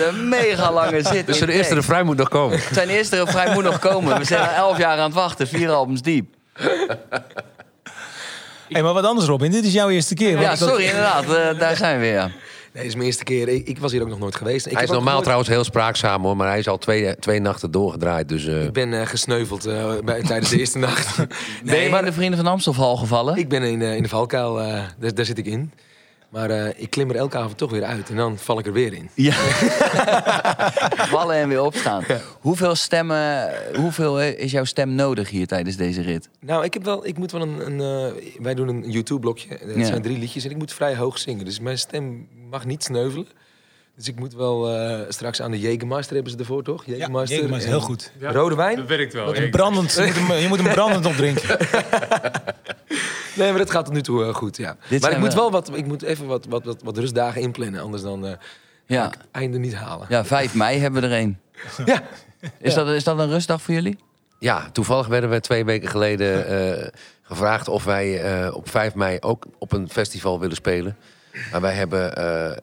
de 0.00 0.10
mega 0.12 0.72
lange 0.72 1.02
zit. 1.02 1.26
Dus 1.26 1.38
de 1.38 1.52
eerste 1.52 1.74
refrein 1.74 2.06
moet 2.06 2.16
nog 2.16 2.28
komen. 2.28 2.60
Zijn 2.72 2.88
eerste 2.88 3.24
refrein 3.24 3.52
moet 3.52 3.64
nog 3.64 3.78
komen. 3.78 4.18
We 4.18 4.24
zijn 4.24 4.48
al 4.48 4.54
elf 4.54 4.78
jaar 4.78 4.98
aan 4.98 5.04
het 5.04 5.14
wachten, 5.14 5.48
vier 5.48 5.70
albums 5.70 6.02
diep. 6.02 6.34
Hey, 8.68 8.82
maar 8.82 8.92
wat 8.92 9.04
anders, 9.04 9.26
Robin. 9.26 9.50
Dit 9.50 9.64
is 9.64 9.72
jouw 9.72 9.88
eerste 9.90 10.14
keer. 10.14 10.40
Ja, 10.40 10.56
sorry, 10.56 10.84
inderdaad. 10.84 11.24
eh, 11.34 11.58
daar 11.58 11.76
zijn 11.76 12.00
we 12.00 12.06
weer. 12.06 12.20
Nee, 12.72 12.82
dit 12.82 12.84
is 12.84 12.94
mijn 12.94 13.06
eerste 13.06 13.24
keer. 13.24 13.48
Ik, 13.48 13.66
ik 13.68 13.78
was 13.78 13.92
hier 13.92 14.02
ook 14.02 14.08
nog 14.08 14.18
nooit 14.18 14.34
geweest. 14.34 14.66
Ik 14.66 14.72
hij 14.72 14.82
is 14.82 14.90
normaal 14.90 15.20
trouwens 15.22 15.48
heel 15.48 15.64
spraakzaam 15.64 16.22
hoor. 16.22 16.36
Maar 16.36 16.48
hij 16.48 16.58
is 16.58 16.68
al 16.68 16.78
twee, 16.78 17.16
twee 17.18 17.40
nachten 17.40 17.70
doorgedraaid. 17.70 18.28
Dus 18.28 18.46
eh, 18.46 18.64
Ik 18.64 18.72
ben 18.72 19.00
eh, 19.00 19.06
gesneuveld 19.06 19.66
eh, 19.66 19.92
bij, 20.04 20.22
tijdens 20.22 20.50
de 20.50 20.58
eerste 20.58 20.78
nacht. 20.88 21.16
Ben 21.16 21.26
nee, 21.64 21.78
je 21.78 21.84
in 21.84 21.90
maar 21.90 22.04
de 22.04 22.12
Vrienden 22.12 22.38
van 22.38 22.48
Amstelval 22.52 22.96
gevallen? 22.96 23.36
ik 23.36 23.48
ben 23.48 23.62
in, 23.62 23.82
eh, 23.82 23.96
in 23.96 24.02
de 24.02 24.08
valkuil. 24.08 24.60
eh, 24.60 24.82
daar, 24.98 25.14
daar 25.14 25.24
zit 25.24 25.38
ik 25.38 25.46
in. 25.46 25.72
Maar 26.34 26.50
eh, 26.50 26.68
ik 26.76 26.90
klim 26.90 27.10
er 27.10 27.16
elke 27.16 27.36
avond 27.36 27.58
toch 27.58 27.70
weer 27.70 27.84
uit. 27.84 28.08
En 28.08 28.16
dan 28.16 28.38
val 28.38 28.58
ik 28.58 28.66
er 28.66 28.72
weer 28.72 28.92
in. 28.92 29.10
Ja. 29.14 29.32
Vallen 31.14 31.36
en 31.36 31.48
weer 31.48 31.62
opstaan. 31.62 32.04
Hoeveel 32.40 32.74
stemmen, 32.74 33.52
hoeveel 33.74 34.20
eh, 34.20 34.38
is 34.38 34.50
jouw 34.50 34.64
stem 34.64 34.94
nodig 34.94 35.30
hier 35.30 35.46
tijdens 35.46 35.76
deze 35.76 36.02
rit? 36.02 36.28
Nou, 36.40 36.64
ik, 36.64 36.74
heb 36.74 36.84
wel, 36.84 37.06
ik 37.06 37.18
moet 37.18 37.32
wel 37.32 37.42
een... 37.42 37.80
een 37.80 38.12
eh, 38.14 38.42
wij 38.42 38.54
doen 38.54 38.68
een 38.68 38.90
YouTube-blokje. 38.90 39.58
Ja. 39.76 39.84
zijn 39.84 40.02
drie 40.02 40.18
liedjes 40.18 40.44
en 40.44 40.50
ik 40.50 40.56
moet 40.56 40.72
vrij 40.72 40.96
hoog 40.96 41.18
zingen. 41.18 41.44
Dus 41.44 41.60
mijn 41.60 41.78
stem 41.78 42.28
mag 42.50 42.64
niet 42.64 42.82
sneuvelen. 42.82 43.26
Dus 43.96 44.08
ik 44.08 44.18
moet 44.18 44.34
wel 44.34 44.70
eh, 44.70 45.00
straks 45.08 45.42
aan 45.42 45.50
de 45.50 45.58
Jägermeister 45.60 46.14
hebben 46.14 46.32
ze 46.32 46.38
ervoor, 46.38 46.62
toch? 46.62 46.84
Ja, 46.84 46.94
Jägermeister 46.94 47.36
Jägermeister, 47.38 47.50
en 47.50 47.68
heel 47.68 47.80
goed. 47.80 48.12
Rode 48.20 48.54
wijn? 48.54 48.76
Dat 48.76 48.86
werkt 48.86 49.12
wel. 49.12 49.36
Een 49.36 49.50
brandend, 49.50 49.92
je, 49.92 50.00
moet 50.20 50.28
hem, 50.28 50.36
je 50.36 50.48
moet 50.48 50.60
hem 50.62 50.72
brandend 50.78 51.06
opdrinken. 51.06 51.58
Nee, 53.36 53.48
maar 53.50 53.58
dat 53.58 53.70
gaat 53.70 53.84
tot 53.84 53.94
nu 53.94 54.02
toe 54.02 54.24
eh, 54.24 54.34
goed, 54.34 54.56
ja. 54.56 54.76
Dit 54.88 55.00
maar 55.02 55.10
ik 55.12 55.18
moet 55.18 55.28
we- 55.32 55.34
wel 55.40 55.50
wat, 55.50 55.76
ik 55.76 55.86
moet 55.86 56.02
even 56.02 56.26
wat, 56.26 56.46
wat, 56.48 56.64
wat, 56.64 56.82
wat 56.82 56.98
rustdagen 56.98 57.40
inplannen. 57.40 57.80
Anders 57.80 58.02
dan 58.02 58.26
eh 58.26 58.32
Ja. 58.86 59.12
einde 59.30 59.58
niet 59.58 59.74
halen. 59.74 60.06
ja, 60.10 60.24
5 60.24 60.54
mei 60.54 60.78
hebben 60.78 61.00
we 61.02 61.08
er 61.08 61.20
een. 61.20 61.38
Ja. 61.84 62.02
Is, 62.58 62.74
dat, 62.74 62.88
is 62.88 63.04
dat 63.04 63.18
een 63.18 63.28
rustdag 63.28 63.62
voor 63.62 63.74
jullie? 63.74 63.98
ja, 64.38 64.70
toevallig 64.72 65.06
werden 65.06 65.30
we 65.30 65.40
twee 65.40 65.64
weken 65.64 65.88
geleden 65.88 66.46
eh, 66.46 66.88
gevraagd 67.22 67.68
of 67.68 67.84
wij 67.84 68.20
eh, 68.22 68.54
op 68.54 68.68
5 68.70 68.94
mei 68.94 69.16
ook 69.20 69.44
op 69.58 69.72
een 69.72 69.88
festival 69.90 70.40
willen 70.40 70.56
spelen. 70.56 70.96
Maar 71.52 71.60
wij 71.60 71.74
hebben 71.74 72.16
eh, 72.16 72.56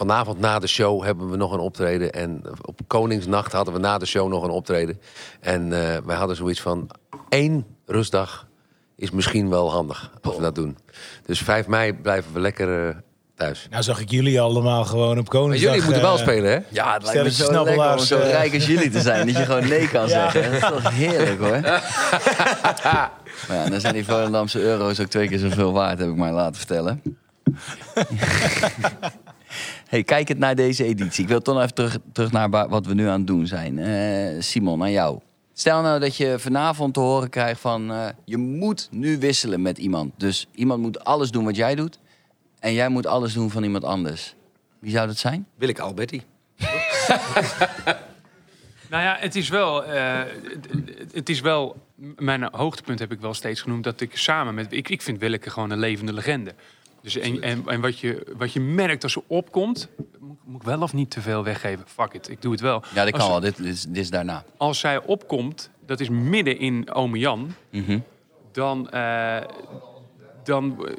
vanavond 0.00 0.38
na 0.38 0.58
de 0.58 0.66
show 0.66 1.04
hebben 1.04 1.30
we 1.30 1.36
nog 1.36 1.52
een 1.52 1.58
optreden. 1.58 2.12
En 2.12 2.42
op 2.62 2.80
Koningsnacht 2.86 3.52
hadden 3.52 3.74
we 3.74 3.80
na 3.80 3.98
de 3.98 4.06
show 4.06 4.28
nog 4.28 4.42
een 4.44 4.50
optreden. 4.50 5.00
En 5.40 5.62
eh, 5.72 5.96
wij 6.04 6.16
hadden 6.16 6.36
zoiets 6.36 6.60
van 6.60 6.90
één 7.28 7.66
rustdag 7.86 8.46
is 8.96 9.10
misschien 9.10 9.48
wel 9.48 9.70
handig 9.70 10.10
als 10.22 10.36
we 10.36 10.42
dat 10.42 10.54
doen. 10.54 10.78
Dus 11.26 11.40
5 11.40 11.66
mei 11.66 11.92
blijven 11.94 12.32
we 12.32 12.40
lekker 12.40 12.88
eh, 12.88 12.94
thuis. 13.36 13.66
Nou 13.70 13.82
zag 13.82 14.00
ik 14.00 14.10
jullie 14.10 14.40
allemaal 14.40 14.84
gewoon 14.84 15.18
op 15.18 15.32
Maar 15.32 15.40
Koningsdag. 15.40 15.70
jullie 15.70 15.84
moeten 15.84 16.02
wel 16.02 16.14
eh, 16.14 16.20
spelen, 16.20 16.50
hè? 16.50 16.58
Ja, 16.68 16.92
het 16.92 17.02
lijkt 17.02 17.22
me 17.22 17.30
zo 17.30 17.64
lekker 17.64 17.92
om 17.92 17.98
zo 17.98 18.16
rijk 18.16 18.54
als 18.54 18.66
jullie 18.66 18.90
te 18.90 19.00
zijn. 19.00 19.26
Dat 19.26 19.36
je 19.36 19.44
gewoon 19.44 19.68
nee 19.68 19.88
kan 19.88 20.02
Ja. 20.08 20.30
zeggen. 20.30 20.42
Dat 20.60 20.62
is 20.76 20.82
toch 20.82 20.92
heerlijk 20.92 21.40
hoor. 21.40 21.60
maar 23.48 23.56
ja, 23.56 23.68
dan 23.70 23.80
zijn 23.80 23.94
die 23.94 24.04
Volendamse 24.04 24.60
euro's 24.60 25.00
ook 25.00 25.06
twee 25.06 25.28
keer 25.28 25.38
zoveel 25.38 25.72
waard, 25.72 25.98
heb 25.98 26.08
ik 26.08 26.16
mij 26.16 26.32
laten 26.32 26.56
vertellen. 26.56 27.02
hey, 29.90 30.02
kijk 30.04 30.28
het 30.28 30.38
naar 30.38 30.54
deze 30.54 30.84
editie. 30.84 31.22
Ik 31.22 31.28
wil 31.28 31.40
toch 31.42 31.54
nog 31.54 31.62
even 31.62 31.74
terug, 31.74 31.98
terug 32.12 32.32
naar 32.32 32.50
wa- 32.50 32.68
wat 32.68 32.86
we 32.86 32.94
nu 32.94 33.06
aan 33.06 33.18
het 33.18 33.26
doen 33.26 33.46
zijn. 33.46 33.78
Eh, 33.78 34.40
Simon, 34.42 34.82
aan 34.82 34.90
jou. 34.90 35.18
Stel 35.52 35.82
nou 35.82 36.00
dat 36.00 36.16
je 36.16 36.34
vanavond 36.38 36.94
te 36.94 37.00
horen 37.00 37.28
krijgt 37.30 37.60
van... 37.60 37.90
eh, 37.92 38.08
je 38.24 38.36
moet 38.36 38.88
nu 38.90 39.18
wisselen 39.18 39.62
met 39.62 39.78
iemand. 39.78 40.12
Dus 40.16 40.46
iemand 40.54 40.80
moet 40.82 41.04
alles 41.04 41.30
doen 41.30 41.44
wat 41.44 41.56
jij 41.56 41.74
doet. 41.74 41.98
En 42.58 42.72
jij 42.72 42.88
moet 42.88 43.06
alles 43.06 43.32
doen 43.32 43.50
van 43.50 43.62
iemand 43.62 43.84
anders. 43.84 44.34
Wie 44.78 44.90
zou 44.90 45.06
dat 45.06 45.16
zijn? 45.18 45.46
Wil 45.56 45.68
ik 45.68 45.78
Alberti? 45.78 46.22
Nou 48.90 49.02
ja, 49.02 49.16
het 49.18 49.36
is 49.36 49.48
wel. 49.48 49.84
eh, 49.84 50.18
het- 50.18 51.12
het 51.14 51.28
is 51.28 51.40
wel. 51.40 51.76
Mijn 52.16 52.48
hoogtepunt 52.52 52.98
heb 52.98 53.12
ik 53.12 53.20
wel 53.20 53.34
steeds 53.34 53.60
genoemd 53.62 53.84
dat 53.84 54.00
ik 54.00 54.16
samen 54.16 54.54
met. 54.54 54.72
Ik, 54.72 54.88
ik 54.88 55.02
vind 55.02 55.18
Willeke 55.18 55.50
gewoon 55.50 55.70
een 55.70 55.78
levende 55.78 56.12
legende. 56.12 56.54
Dus 57.02 57.16
en, 57.16 57.42
en, 57.42 57.62
en 57.66 57.80
wat, 57.80 57.98
je, 57.98 58.26
wat 58.36 58.52
je 58.52 58.60
merkt 58.60 59.02
als 59.02 59.12
ze 59.12 59.22
opkomt. 59.26 59.88
Moet, 60.44 60.60
ik 60.60 60.66
wel 60.66 60.82
of 60.82 60.92
niet 60.92 61.10
te 61.10 61.20
veel 61.20 61.44
weggeven? 61.44 61.84
Fuck 61.86 62.12
it, 62.12 62.28
ik 62.28 62.42
doe 62.42 62.52
het 62.52 62.60
wel. 62.60 62.82
Ja, 62.94 63.04
dat 63.04 63.12
Als- 63.12 63.22
kan 63.22 63.30
wel. 63.30 63.40
Dit, 63.40 63.56
dit, 63.56 63.66
is, 63.66 63.82
dit 63.84 63.96
is 63.96 64.10
daarna. 64.10 64.44
Als 64.56 64.78
zij 64.78 65.02
opkomt, 65.02 65.70
dat 65.86 66.00
is 66.00 66.08
midden 66.08 66.58
in 66.58 66.92
Ome 66.92 67.18
Jan. 67.18 67.54
Mhm. 67.70 67.98
Dan. 68.52 68.90
eh, 68.90 69.36
dan 70.44 70.86
eh, 70.86 70.92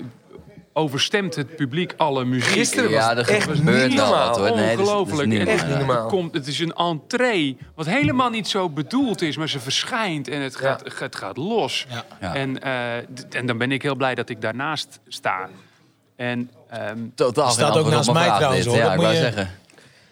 overstemt 0.73 1.35
het 1.35 1.55
publiek 1.55 1.93
alle 1.97 2.25
muziek. 2.25 2.49
Gisteren 2.51 2.83
was 2.91 2.99
Ja, 2.99 3.13
dat 3.13 3.27
echt 3.27 3.51
gebeurt 3.51 3.87
niet 3.87 3.97
normaal. 3.97 4.27
wat 4.27 4.37
hoor. 4.37 4.55
Nee, 4.55 4.55
dat 4.55 4.63
is- 4.63 4.75
dat 4.75 4.79
is 4.85 4.91
Ongelooflijk. 4.91 5.29
niet 5.29 5.39
En 5.39 5.45
normaal. 5.45 5.63
Echt 5.65 5.67
niet 5.77 5.77
normaal. 5.87 6.01
Het, 6.03 6.11
komt, 6.13 6.33
het 6.33 6.47
is 6.47 6.59
een 6.59 6.73
entree 6.73 7.57
wat 7.75 7.85
helemaal 7.85 8.29
niet 8.29 8.47
zo 8.47 8.69
bedoeld 8.69 9.21
is, 9.21 9.37
maar 9.37 9.49
ze 9.49 9.59
verschijnt 9.59 10.27
en 10.27 10.41
het 10.41 10.55
gaat, 10.55 10.99
het 10.99 11.15
gaat 11.15 11.37
los. 11.37 11.85
Ja. 11.89 12.05
Ja. 12.21 12.35
En, 12.35 12.61
eh, 12.61 12.95
en 13.39 13.45
dan 13.45 13.57
ben 13.57 13.71
ik 13.71 13.81
heel 13.81 13.95
blij 13.95 14.15
dat 14.15 14.29
ik 14.29 14.41
daarnaast 14.41 14.99
sta. 15.07 15.49
En 16.21 16.49
ehm, 16.69 16.97
Totaal 17.15 17.45
geen 17.45 17.53
staat 17.53 17.77
ook 17.77 17.89
naast 17.89 18.11
mij 18.11 18.25
trouwens, 18.25 18.63
dit. 18.63 18.73
hoor. 18.73 18.75
Ja, 18.83 18.93
ik 18.93 18.99
wou 18.99 19.13
je- 19.13 19.19
zeggen. 19.19 19.49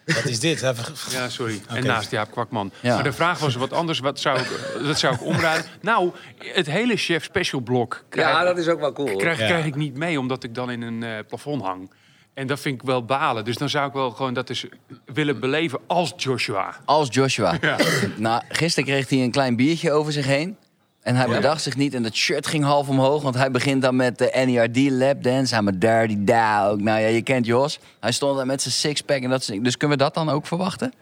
Wat 0.06 0.26
is 0.26 0.40
dit? 0.40 0.62
Even... 0.62 0.94
ja, 1.12 1.30
sorry. 1.30 1.62
En 1.68 1.86
naast 1.86 2.12
Jaap 2.12 2.32
Kwakman. 2.32 2.72
Ja. 2.80 2.94
Maar 2.96 3.04
de 3.04 3.12
vraag 3.14 3.40
was 3.40 3.56
wat 3.56 3.74
anders. 3.74 4.00
Wat 4.00 4.20
zou 4.20 4.40
ik, 4.40 4.48
dat 4.84 5.00
zou 5.00 5.14
ik 5.16 5.24
omdraaien. 5.26 5.64
Nou, 5.82 6.12
het 6.38 6.66
hele 6.66 6.96
chef 6.96 7.24
special 7.24 7.62
blok 7.62 8.04
krijg, 8.10 8.30
Ja, 8.30 8.44
dat 8.44 8.58
is 8.58 8.68
ook 8.68 8.80
wel 8.80 8.94
cool. 8.94 9.16
krijg, 9.16 9.40
Ja. 9.40 9.46
krijg 9.46 9.66
ik 9.66 9.76
niet 9.76 9.96
mee, 9.96 10.20
omdat 10.20 10.44
ik 10.44 10.56
dan 10.56 10.72
in 10.72 10.82
een 10.82 11.04
eh, 11.04 11.10
plafond 11.28 11.62
hang. 11.62 11.92
En 12.34 12.48
dat 12.48 12.60
vind 12.60 12.82
ik 12.82 12.88
wel 12.88 13.06
balen. 13.06 13.46
Dus 13.46 13.58
dan 13.58 13.70
zou 13.70 13.88
ik 13.88 13.94
wel 13.94 14.12
gewoon 14.12 14.34
dat 14.34 14.48
dus 14.48 14.66
willen 15.06 15.40
beleven 15.40 15.80
als 15.88 16.14
Joshua. 16.18 16.76
Als 16.86 17.08
Joshua. 17.12 17.58
Nou, 18.18 18.44
gisteren 18.50 18.90
kreeg 18.90 19.10
hij 19.10 19.20
een 19.24 19.32
klein 19.32 19.56
biertje 19.56 19.92
over 19.92 20.12
zich 20.14 20.26
heen. 20.26 20.58
En 21.02 21.16
hij 21.16 21.28
bedacht 21.28 21.62
zich 21.62 21.76
niet. 21.76 21.94
En 21.94 22.04
dat 22.04 22.16
shirt 22.16 22.48
ging 22.48 22.64
half 22.64 22.88
omhoog. 22.88 23.22
Want 23.22 23.36
hij 23.36 23.52
begint 23.52 23.82
dan 23.82 23.96
met 23.96 24.18
de 24.18 24.44
NERD 24.46 24.92
lapdance. 24.92 25.56
I'm 25.56 25.68
a 25.68 25.72
dirty 25.72 26.24
dog. 26.24 26.78
Nou 26.78 27.00
ja, 27.00 27.08
je 27.08 27.22
kent 27.22 27.46
Jos. 27.46 27.80
Hij 28.00 28.12
stond 28.12 28.38
daar 28.38 28.46
met 28.46 28.62
zijn 28.62 28.74
sixpack. 28.74 29.22
En 29.22 29.30
dat, 29.30 29.40
soort 29.40 29.48
dingen. 29.48 29.64
dus 29.64 29.78
kunnen 29.78 29.98
we 29.98 30.04
dat 30.04 30.14
dan 30.14 30.30
ook 30.30 30.48
verwachten? 30.48 30.94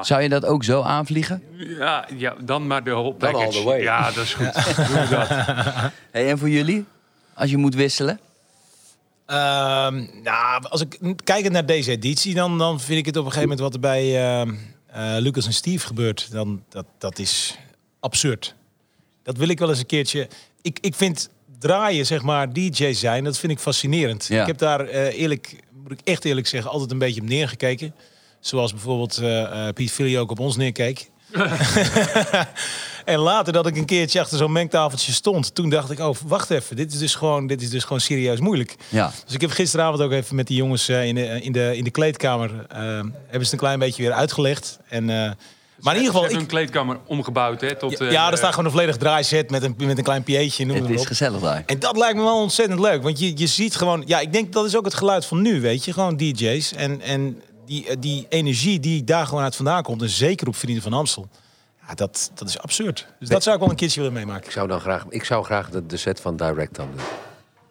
Zou 0.00 0.22
je 0.22 0.28
dat 0.28 0.44
ook 0.44 0.64
zo 0.64 0.82
aanvliegen? 0.82 1.42
ja, 1.56 2.06
ja, 2.16 2.34
dan 2.40 2.66
maar 2.66 2.84
de 2.84 2.90
whole 2.90 3.04
all 3.04 3.12
package. 3.12 3.58
the 3.58 3.62
way. 3.62 3.82
Ja, 3.82 4.10
dat 4.10 4.24
is 4.24 4.34
goed. 4.34 4.52
Dat. 5.10 5.28
Hey, 6.10 6.30
en 6.30 6.38
voor 6.38 6.48
jullie? 6.48 6.84
Als 7.34 7.50
je 7.50 7.56
moet 7.56 7.74
wisselen? 7.74 8.20
Ehm, 9.26 10.06
nou, 10.22 10.64
als 10.68 10.80
ik 10.80 11.16
kijk 11.24 11.50
naar 11.50 11.66
deze 11.66 11.90
editie, 11.90 12.34
dan, 12.34 12.58
dan 12.58 12.80
vind 12.80 12.98
ik 12.98 13.06
het 13.06 13.16
op 13.16 13.24
een 13.24 13.32
gegeven 13.32 13.48
moment 13.48 13.66
wat 13.66 13.74
er 13.74 13.80
bij 13.80 14.30
ehm, 14.30 14.54
eh, 14.86 15.16
Lucas 15.18 15.46
en 15.46 15.52
Steve 15.52 15.86
gebeurt. 15.86 16.32
Dan, 16.32 16.62
dat, 16.68 16.86
dat 16.98 17.18
is 17.18 17.58
absurd. 18.00 18.54
Dat 19.22 19.36
wil 19.36 19.48
ik 19.48 19.58
wel 19.58 19.68
eens 19.68 19.78
een 19.78 19.86
keertje. 19.86 20.28
Ik, 20.62 20.78
ik 20.80 20.94
vind 20.94 21.30
draaien, 21.60 22.06
zeg 22.06 22.22
maar, 22.22 22.52
DJ 22.52 22.92
zijn, 22.92 23.24
dat 23.24 23.38
vind 23.38 23.52
ik 23.52 23.58
fascinerend. 23.58 24.26
Ja. 24.26 24.40
Ik 24.40 24.46
heb 24.46 24.58
daar 24.58 24.80
eh, 24.80 25.20
eerlijk, 25.20 25.56
moet 25.82 25.92
ik 25.92 26.00
echt 26.04 26.24
eerlijk 26.24 26.46
zeggen, 26.46 26.70
altijd 26.70 26.90
een 26.90 26.98
beetje 26.98 27.20
op 27.20 27.28
neergekeken. 27.28 27.94
Zoals 28.40 28.72
bijvoorbeeld 28.72 29.18
eh, 29.18 29.42
eh, 29.42 29.74
Piet 29.74 29.92
Villy 29.92 30.18
ook 30.18 30.30
op 30.30 30.38
ons 30.38 30.56
neerkeek. 30.56 31.10
en 33.04 33.18
later 33.18 33.52
dat 33.52 33.66
ik 33.66 33.76
een 33.76 33.84
keertje 33.84 34.20
achter 34.20 34.38
zo'n 34.38 34.52
mengtafeltje 34.52 35.12
stond, 35.12 35.54
toen 35.54 35.70
dacht 35.70 35.90
ik, 35.90 35.98
oh, 35.98 36.16
wacht 36.26 36.50
even, 36.50 36.76
dit 36.76 36.92
is 36.92 36.98
dus 36.98 37.14
gewoon, 37.14 37.46
dit 37.46 37.62
is 37.62 37.70
dus 37.70 37.82
gewoon 37.82 38.00
serieus 38.00 38.40
moeilijk. 38.40 38.76
Ja. 38.88 39.12
Dus 39.24 39.34
ik 39.34 39.40
heb 39.40 39.50
gisteravond 39.50 40.02
ook 40.02 40.12
even 40.12 40.36
met 40.36 40.46
die 40.46 40.56
jongens 40.56 40.88
in, 40.88 41.14
de, 41.14 41.42
in, 41.42 41.52
de, 41.52 41.76
in 41.76 41.84
de 41.84 41.90
kleedkamer, 41.90 42.66
hebben 42.68 43.12
ze 43.30 43.38
het 43.38 43.52
een 43.52 43.58
klein 43.58 43.78
beetje 43.78 44.02
weer 44.02 44.12
uitgelegd. 44.12 44.78
En, 44.88 45.36
maar 45.82 45.94
in 45.96 46.00
ieder 46.00 46.14
Ze 46.14 46.20
geval, 46.20 46.20
hebben 46.20 46.36
ik, 46.36 46.40
een 46.40 46.46
kleedkamer 46.46 46.98
omgebouwd, 47.06 47.60
hè? 47.60 47.76
Tot, 47.76 47.98
ja, 47.98 48.06
eh, 48.06 48.10
ja, 48.12 48.26
er 48.26 48.32
eh, 48.32 48.38
staat 48.38 48.50
gewoon 48.50 48.64
een 48.64 48.70
volledig 48.70 48.96
draaiset 48.96 49.50
met 49.50 49.62
een, 49.62 49.74
met 49.78 49.98
een 49.98 50.04
klein 50.04 50.22
pieetje, 50.22 50.64
noem 50.66 50.76
Het 50.76 50.84
het 50.84 50.94
is 50.94 51.00
op. 51.00 51.06
gezellig 51.06 51.40
daar. 51.40 51.62
En 51.66 51.78
dat 51.78 51.96
lijkt 51.96 52.16
me 52.16 52.22
wel 52.22 52.40
ontzettend 52.42 52.80
leuk. 52.80 53.02
Want 53.02 53.18
je, 53.18 53.38
je 53.38 53.46
ziet 53.46 53.76
gewoon... 53.76 54.02
Ja, 54.06 54.20
ik 54.20 54.32
denk 54.32 54.52
dat 54.52 54.66
is 54.66 54.76
ook 54.76 54.84
het 54.84 54.94
geluid 54.94 55.26
van 55.26 55.42
nu, 55.42 55.60
weet 55.60 55.84
je. 55.84 55.92
Gewoon 55.92 56.16
DJ's. 56.16 56.72
En, 56.72 57.00
en 57.00 57.42
die, 57.66 57.86
eh, 57.88 57.96
die 57.98 58.26
energie 58.28 58.80
die 58.80 59.04
daar 59.04 59.26
gewoon 59.26 59.42
uit 59.42 59.56
vandaan 59.56 59.82
komt. 59.82 60.02
En 60.02 60.08
zeker 60.08 60.46
op 60.48 60.56
Vrienden 60.56 60.82
van 60.82 60.92
Amstel. 60.92 61.28
Ja, 61.88 61.94
dat, 61.94 62.30
dat 62.34 62.48
is 62.48 62.58
absurd. 62.58 63.06
Dus 63.18 63.28
dat 63.28 63.42
zou 63.42 63.54
ik 63.54 63.60
wel 63.60 63.70
een 63.70 63.76
keertje 63.76 64.00
willen 64.00 64.14
meemaken. 64.14 64.44
Ik 64.44 64.50
zou 64.50 64.68
dan 64.68 64.80
graag, 64.80 65.04
ik 65.08 65.24
zou 65.24 65.44
graag 65.44 65.70
de, 65.70 65.86
de 65.86 65.96
set 65.96 66.20
van 66.20 66.36
Direct 66.36 66.74
dan 66.76 66.88
doen. 66.96 67.04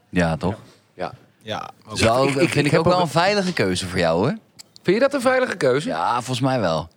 Ja, 0.09 0.37
toch? 0.37 0.55
Ja. 0.93 1.13
Ja, 1.41 1.69
ook- 1.89 1.97
Zo, 1.97 2.23
ik- 2.23 2.29
ik- 2.29 2.35
vind 2.35 2.65
ik, 2.65 2.71
ik 2.71 2.77
ook 2.79 2.85
heb 2.85 2.93
wel 2.93 3.01
een 3.01 3.07
veilige 3.09 3.53
keuze 3.53 3.87
voor 3.87 3.99
jou, 3.99 4.17
hoor. 4.17 4.37
Vind 4.83 4.95
je 4.95 4.99
dat 4.99 5.13
een 5.13 5.21
veilige 5.21 5.55
keuze? 5.55 5.87
Ja, 5.87 6.13
volgens 6.13 6.39
mij 6.39 6.59
wel. 6.59 6.89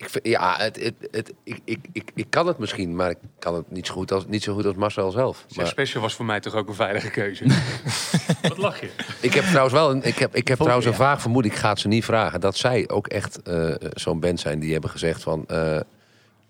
Ik, 0.00 0.08
vind- 0.08 0.26
ja, 0.26 0.56
het, 0.58 0.82
het, 0.82 0.94
het, 1.10 1.32
ik, 1.42 1.60
ik, 1.64 1.78
ik, 1.92 2.10
ik 2.14 2.26
kan 2.28 2.46
het 2.46 2.58
misschien, 2.58 2.96
maar 2.96 3.10
ik 3.10 3.18
kan 3.38 3.54
het 3.54 3.70
niet 3.70 3.86
zo 3.86 3.92
goed 3.94 4.12
als, 4.12 4.26
niet 4.26 4.42
zo 4.42 4.54
goed 4.54 4.66
als 4.66 4.74
Marcel 4.74 5.10
zelf. 5.10 5.46
Maar 5.56 5.66
Special 5.66 6.02
was 6.02 6.14
voor 6.14 6.24
mij 6.24 6.40
toch 6.40 6.54
ook 6.54 6.68
een 6.68 6.74
veilige 6.74 7.10
keuze. 7.10 7.44
Wat 8.42 8.56
lach 8.56 8.80
je? 8.80 8.90
ik 9.20 9.34
heb 9.34 9.44
trouwens 9.44 9.74
wel 9.74 9.90
een, 9.90 10.02
ik 10.02 10.18
heb, 10.18 10.36
ik 10.36 10.48
heb 10.48 10.58
trouwens 10.58 10.86
een 10.86 10.92
ja. 10.92 10.98
vaag 10.98 11.20
vermoeden, 11.20 11.50
ik 11.50 11.56
ga 11.56 11.68
het 11.68 11.78
ze 11.80 11.88
niet 11.88 12.04
vragen, 12.04 12.40
dat 12.40 12.56
zij 12.56 12.88
ook 12.88 13.06
echt 13.06 13.42
eh, 13.42 13.74
zo'n 13.94 14.20
band 14.20 14.40
zijn 14.40 14.60
die 14.60 14.72
hebben 14.72 14.90
gezegd 14.90 15.22
van 15.22 15.44
eh, 15.46 15.80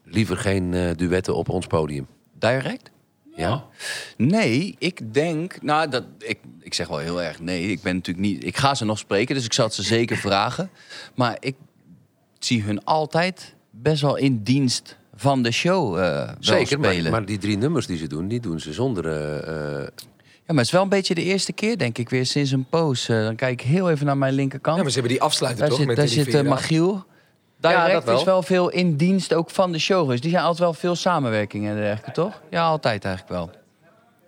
liever 0.05 0.37
geen 0.37 0.75
eh, 0.75 0.91
duetten 0.97 1.35
op 1.35 1.49
ons 1.49 1.67
podium. 1.67 2.07
Direct? 2.39 2.91
Ja? 3.35 3.65
Nee, 4.17 4.77
ik 4.79 5.15
denk... 5.15 5.63
Nou, 5.63 5.89
dat, 5.89 6.05
ik, 6.19 6.39
ik 6.61 6.75
zeg 6.75 6.89
wel 6.89 6.99
heel 6.99 7.23
erg 7.23 7.41
nee. 7.41 7.71
Ik 7.71 7.83
ben 7.83 7.95
natuurlijk 7.95 8.27
niet... 8.27 8.45
Ik 8.45 8.57
ga 8.57 8.75
ze 8.75 8.85
nog 8.85 8.99
spreken, 8.99 9.35
dus 9.35 9.45
ik 9.45 9.53
zal 9.53 9.65
het 9.65 9.75
ze 9.75 9.83
zeker 9.83 10.17
vragen. 10.17 10.71
Maar 11.15 11.37
ik 11.41 11.55
zie 12.45 12.63
hun 12.63 12.85
altijd 12.85 13.55
best 13.71 14.03
wel 14.03 14.17
in 14.17 14.43
dienst 14.43 14.97
van 15.15 15.43
de 15.43 15.51
show 15.51 15.99
eh 15.99 16.03
wel 16.27 16.35
Zeker, 16.41 16.81
maar, 16.81 17.11
maar 17.11 17.25
die 17.25 17.39
drie 17.39 17.57
nummers 17.59 17.87
die 17.87 17.97
ze 17.97 18.07
doen, 18.07 18.29
die 18.29 18.41
doen 18.41 18.61
ze 18.61 18.73
zonder... 18.73 19.07
eh, 19.07 19.79
eh, 19.83 19.89
Ja, 20.23 20.57
maar 20.57 20.57
het 20.57 20.67
is 20.67 20.71
wel 20.71 20.83
een 20.83 20.89
beetje 20.89 21.15
de 21.15 21.23
eerste 21.23 21.53
keer, 21.53 21.79
denk 21.79 21.99
ik, 21.99 22.09
weer 22.11 22.27
sinds 22.27 22.51
een 22.51 22.65
poos. 22.71 23.07
Dan 23.07 23.37
kijk 23.37 23.61
ik 23.61 23.67
heel 23.67 23.91
even 23.91 24.07
naar 24.07 24.17
mijn 24.19 24.35
linkerkant. 24.35 24.77
Ja, 24.77 24.83
maar 24.83 24.91
ze 24.93 24.99
hebben 24.99 25.17
die 25.17 25.25
afsluiter 25.27 25.61
daar 25.61 25.69
toch? 25.69 25.79
zit, 25.79 25.87
met 25.87 25.97
daar 25.97 26.07
die 26.07 26.25
zit. 26.25 26.45
Magiel. 26.45 27.05
Ja, 27.61 27.71
Direct 27.71 27.93
dat 27.93 28.05
wel. 28.05 28.19
is 28.19 28.25
wel 28.25 28.43
veel 28.43 28.69
in 28.69 28.97
dienst 28.97 29.35
ook 29.35 29.51
van 29.51 29.73
de 29.73 29.79
show 29.79 30.01
geweest. 30.01 30.23
Die 30.23 30.31
zijn 30.31 30.43
altijd 30.43 30.61
wel 30.63 30.75
veel 30.75 30.95
samenwerkingen 30.95 31.71
en 31.71 31.77
dergelijke, 31.77 32.11
toch? 32.13 32.41
Ja, 32.51 32.67
altijd 32.67 33.05
eigenlijk 33.05 33.35
wel. 33.35 33.51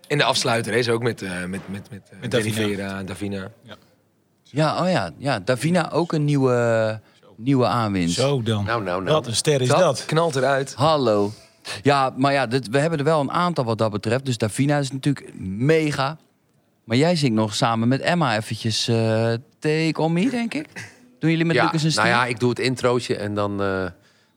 En 0.08 0.18
de 0.18 0.24
afsluiter 0.24 0.72
is 0.74 0.88
ook 0.88 1.02
met, 1.02 1.22
eh 1.22 1.30
met, 1.44 1.60
met, 1.68 1.90
met, 1.90 2.02
Met 2.20 2.30
Davina. 2.30 3.02
Davina. 3.02 3.50
Ja, 4.42 4.82
oh 4.82 4.90
ja. 4.90 5.10
ja 5.18 5.40
Davina 5.40 5.90
ook 5.90 6.12
een 6.12 6.24
nieuwe, 6.24 7.00
nieuwe 7.42 7.66
aanwinst. 7.66 8.14
Zo 8.14 8.42
dan. 8.42 8.64
nou, 8.64 8.82
nou, 8.82 9.02
nou. 9.02 9.14
Wat 9.14 9.26
een 9.26 9.34
ster 9.36 9.60
is 9.60 9.68
dat, 9.68 9.78
dat. 9.78 10.04
knalt 10.04 10.36
eruit. 10.36 10.74
Hallo. 10.74 11.32
Ja, 11.82 12.12
maar 12.16 12.32
ja, 12.32 12.46
dit, 12.46 12.68
we 12.68 12.78
hebben 12.78 12.98
er 12.98 13.04
wel 13.04 13.20
een 13.20 13.30
aantal 13.32 13.64
wat 13.64 13.78
dat 13.78 13.90
betreft. 13.90 14.24
Dus 14.24 14.38
Davina 14.38 14.78
is 14.78 14.90
natuurlijk 14.92 15.34
mega. 15.38 16.16
Maar 16.84 16.96
jij 16.96 17.16
zingt 17.16 17.36
nog 17.36 17.54
samen 17.54 17.88
met 17.88 18.00
Emma 18.00 18.36
eventjes 18.36 18.88
eh 18.88 19.32
Take 19.58 19.92
On 19.96 20.12
Me, 20.12 20.30
denk 20.30 20.54
ik. 20.54 20.66
Doen 21.18 21.30
jullie 21.30 21.44
met 21.46 21.56
ja, 21.56 21.64
Lucas 21.64 21.84
en 21.84 21.92
Steve? 21.92 22.08
nou 22.08 22.20
ja, 22.20 22.26
ik 22.26 22.40
doe 22.40 22.48
het 22.48 22.58
introotje 22.58 23.16
en 23.16 23.34
dan 23.34 23.62
eh, 23.62 23.84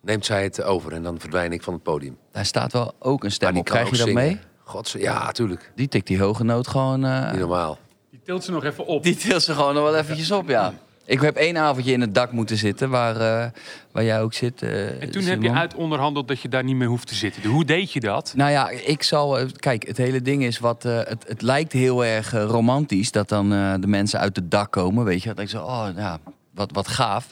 neemt 0.02 0.26
zij 0.26 0.44
het 0.44 0.63
over 0.63 0.91
en 0.94 1.04
dan 1.04 1.20
verdwijn 1.20 1.52
ik 1.52 1.63
van 1.63 1.74
het 1.74 1.84
podium. 1.84 2.18
Daar 2.32 2.46
staat 2.46 2.72
wel 2.72 2.94
ook 3.00 3.24
een 3.24 3.32
stem 3.32 3.50
Maar 3.52 3.60
op. 3.60 3.65
Krijg 3.65 3.89
je 3.89 3.98
dat 3.98 4.08
zingen. 4.08 4.24
mee? 4.24 4.39
Gods, 4.63 4.91
ja, 4.91 5.32
tuurlijk. 5.32 5.72
Die 5.76 5.88
tikt 5.88 6.08
die 6.08 6.20
hoge 6.20 6.44
noot 6.44 6.68
gewoon... 6.68 7.06
eh, 7.06 7.32
Niet 7.32 7.39
normaal. 7.39 7.78
Die 8.12 8.20
tilt 8.24 8.44
ze 8.44 8.52
nog 8.52 8.63
even 8.63 8.86
op. 8.86 9.04
Die 9.04 9.15
tilt 9.15 9.44
ze 9.44 9.54
gewoon 9.54 9.74
nog 9.74 9.84
wel 9.84 9.96
eventjes 9.96 10.32
op, 10.32 10.48
ja. 10.50 10.74
Ik 11.06 11.22
heb 11.22 11.36
één 11.36 11.58
avondje 11.58 11.91
in 11.91 12.02
het 12.02 12.15
dak 12.15 12.32
moeten 12.32 12.58
zitten, 12.58 12.89
waar, 12.89 13.15
eh, 13.15 13.50
waar 13.91 14.04
jij 14.04 14.22
ook 14.22 14.34
zit. 14.34 14.62
eh, 14.62 15.02
En 15.02 15.12
toen 15.12 15.24
heb 15.24 15.38
je 15.41 15.44
Simon. 15.48 15.58
uit 15.58 15.76
onderhandeld 15.76 16.28
dat 16.28 16.39
je 16.41 16.50
daar 16.50 16.63
niet 16.63 16.76
meer 16.76 16.88
hoeft 16.88 17.08
te 17.08 17.15
zitten. 17.15 17.41
Dus 17.41 17.52
hoe 17.52 17.65
deed 17.65 17.91
je 17.91 18.00
dat? 18.00 18.34
Nou 18.36 18.52
ja, 18.52 18.70
ik 18.70 19.04
zal. 19.04 19.39
eh, 19.39 19.46
Kijk, 19.56 19.88
het 19.88 19.98
hele 19.98 20.22
ding 20.22 20.44
is 20.44 20.60
wat. 20.60 20.84
het, 20.84 21.26
het 21.28 21.41
lijkt 21.41 21.72
heel 21.72 22.06
erg 22.06 22.32
romantisch 22.32 23.12
dat 23.12 23.30
dan 23.30 23.50
de 23.82 23.88
mensen 23.88 24.20
uit 24.20 24.36
het 24.36 24.52
dak 24.52 24.72
komen. 24.72 25.06
Weet 25.06 25.24
je, 25.24 25.30
dat 25.30 25.39
ik 25.39 25.50
zo, 25.50 25.62
oh 25.63 25.88
ja, 25.96 26.20
wat, 26.54 26.72
wat 26.72 26.88
gaaf. 26.88 27.32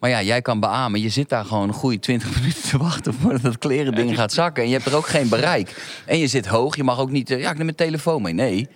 Maar 0.00 0.10
ja, 0.10 0.22
jij 0.22 0.42
kan 0.42 0.60
beamen, 0.60 1.00
je 1.00 1.08
zit 1.08 1.28
daar 1.28 1.44
gewoon 1.44 1.68
een 1.68 1.74
goede 1.74 1.98
20 1.98 2.34
minuten 2.40 2.62
te 2.62 2.78
wachten 2.78 3.14
voordat 3.14 3.42
dat 3.42 3.58
kleren 3.58 3.94
ding 3.94 4.14
gaat 4.14 4.32
zakken. 4.32 4.62
En 4.62 4.68
je 4.68 4.74
hebt 4.74 4.86
er 4.86 4.96
ook 4.96 5.06
geen 5.06 5.28
bereik. 5.28 6.00
En 6.06 6.18
je 6.18 6.26
zit 6.26 6.46
hoog, 6.46 6.76
je 6.76 6.84
mag 6.84 6.98
ook 6.98 7.10
niet. 7.10 7.28
ja, 7.28 7.36
ik 7.36 7.56
neem 7.56 7.64
mijn 7.64 7.74
telefoon 7.74 8.22
mee. 8.22 8.32
Nee. 8.32 8.68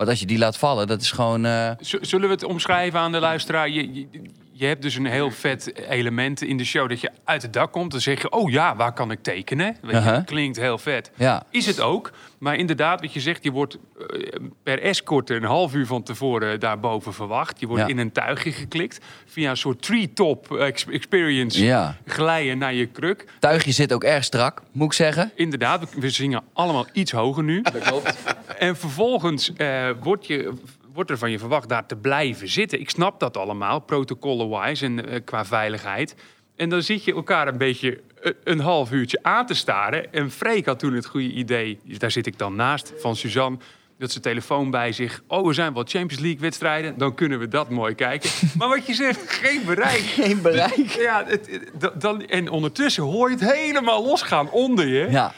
Want 0.00 0.12
als 0.12 0.20
je 0.20 0.26
die 0.26 0.38
laat 0.38 0.56
vallen, 0.58 0.86
dat 0.86 1.00
is 1.00 1.10
gewoon. 1.10 1.44
eh, 1.44 1.70
Zullen 1.80 2.28
we 2.28 2.34
het 2.34 2.44
omschrijven 2.44 3.00
aan 3.00 3.12
de 3.12 3.18
luisteraar? 3.18 3.68
Je, 3.68 3.92
je, 3.94 4.06
je 4.52 4.66
hebt 4.66 4.82
dus 4.82 4.94
een 4.94 5.06
heel 5.06 5.30
vet 5.30 5.72
element 5.88 6.42
in 6.42 6.56
de 6.56 6.64
show 6.64 6.88
dat 6.88 7.00
je 7.00 7.10
uit 7.24 7.42
het 7.42 7.52
dak 7.52 7.72
komt. 7.72 7.90
Dan 7.90 8.00
zeg 8.00 8.20
je, 8.22 8.30
oh 8.30 8.50
ja, 8.50 8.76
waar 8.76 8.92
kan 8.92 9.10
ik 9.10 9.22
tekenen? 9.22 9.76
Weet 9.82 9.90
je, 9.90 9.96
Aha. 9.96 10.20
Klinkt 10.20 10.56
heel 10.56 10.78
vet. 10.78 11.10
ja. 11.16 11.42
Is 11.50 11.66
het 11.66 11.80
ook. 11.80 12.10
Maar 12.38 12.56
inderdaad, 12.56 13.00
wat 13.00 13.12
je 13.12 13.20
zegt, 13.20 13.44
je 13.44 13.50
wordt 13.50 13.74
eh, 13.98 14.16
per 14.62 14.82
escort 14.82 15.30
een 15.30 15.44
half 15.44 15.74
uur 15.74 15.86
van 15.86 16.02
tevoren 16.02 16.60
daarboven 16.60 17.12
verwacht. 17.14 17.60
Je 17.60 17.66
wordt 17.66 17.82
Ja. 17.82 17.88
in 17.88 17.98
een 17.98 18.12
tuigje 18.12 18.52
geklikt. 18.52 18.98
Via 19.26 19.50
een 19.50 19.56
soort 19.56 19.82
tree-top 19.82 20.56
ex- 20.56 20.86
experience 20.86 21.64
Ja. 21.64 21.96
glijden 22.06 22.58
naar 22.58 22.74
je 22.74 22.86
kruk. 22.86 23.24
Tuigje 23.38 23.72
zit 23.72 23.92
ook 23.92 24.04
erg 24.04 24.24
strak, 24.24 24.62
moet 24.72 24.86
ik 24.86 24.92
zeggen. 24.92 25.30
Inderdaad, 25.34 25.80
we- 25.94 26.00
we 26.00 26.10
zingen 26.10 26.42
allemaal 26.52 26.86
iets 26.92 27.12
hoger 27.12 27.42
nu. 27.42 27.62
Dat 27.62 27.78
klopt. 27.78 28.14
En 28.60 28.76
vervolgens 28.76 29.52
eh, 29.52 29.90
wordt, 30.00 30.26
je, 30.26 30.52
wordt 30.92 31.10
er 31.10 31.18
van 31.18 31.30
je 31.30 31.38
verwacht 31.38 31.68
daar 31.68 31.86
te 31.86 31.96
blijven 31.96 32.48
zitten. 32.48 32.80
Ik 32.80 32.90
snap 32.90 33.20
dat 33.20 33.36
allemaal, 33.36 33.80
protocollen-wise 33.80 34.84
en 34.84 35.08
eh, 35.08 35.20
qua 35.24 35.44
veiligheid. 35.44 36.14
En 36.56 36.68
dan 36.68 36.82
zit 36.82 37.04
je 37.04 37.14
elkaar 37.14 37.48
een 37.48 37.58
beetje 37.58 38.00
eh, 38.22 38.32
een 38.44 38.60
half 38.60 38.92
uurtje 38.92 39.18
aan 39.22 39.46
te 39.46 39.54
staren. 39.54 40.12
En 40.12 40.30
Freek 40.30 40.66
had 40.66 40.78
toen 40.78 40.92
het 40.92 41.06
goede 41.06 41.30
idee, 41.30 41.78
daar 41.84 42.10
zit 42.10 42.26
ik 42.26 42.38
dan 42.38 42.54
naast, 42.54 42.92
van 42.96 43.16
Suzanne... 43.16 43.58
dat 43.98 44.12
ze 44.12 44.20
telefoon 44.20 44.70
bij 44.70 44.92
zich... 44.92 45.22
oh, 45.26 45.48
er 45.48 45.54
zijn 45.54 45.74
wel 45.74 45.84
Champions 45.86 46.22
League 46.22 46.40
wedstrijden, 46.40 46.98
dan 46.98 47.14
kunnen 47.14 47.38
we 47.38 47.48
dat 47.48 47.70
mooi 47.70 47.94
kijken. 47.94 48.30
Maar 48.58 48.68
wat 48.68 48.86
je 48.86 48.94
zegt, 48.94 49.30
geen 49.30 49.64
bereik. 49.64 50.00
Geen 50.00 50.42
bereik. 50.42 50.88
Ja, 50.88 51.24
het, 51.26 51.70
dan, 51.98 52.26
en 52.26 52.50
ondertussen 52.50 53.02
hoor 53.02 53.30
je 53.30 53.36
het 53.36 53.52
helemaal 53.52 54.04
losgaan 54.04 54.50
onder 54.50 54.86
je. 54.86 55.10
Ja. 55.10 55.32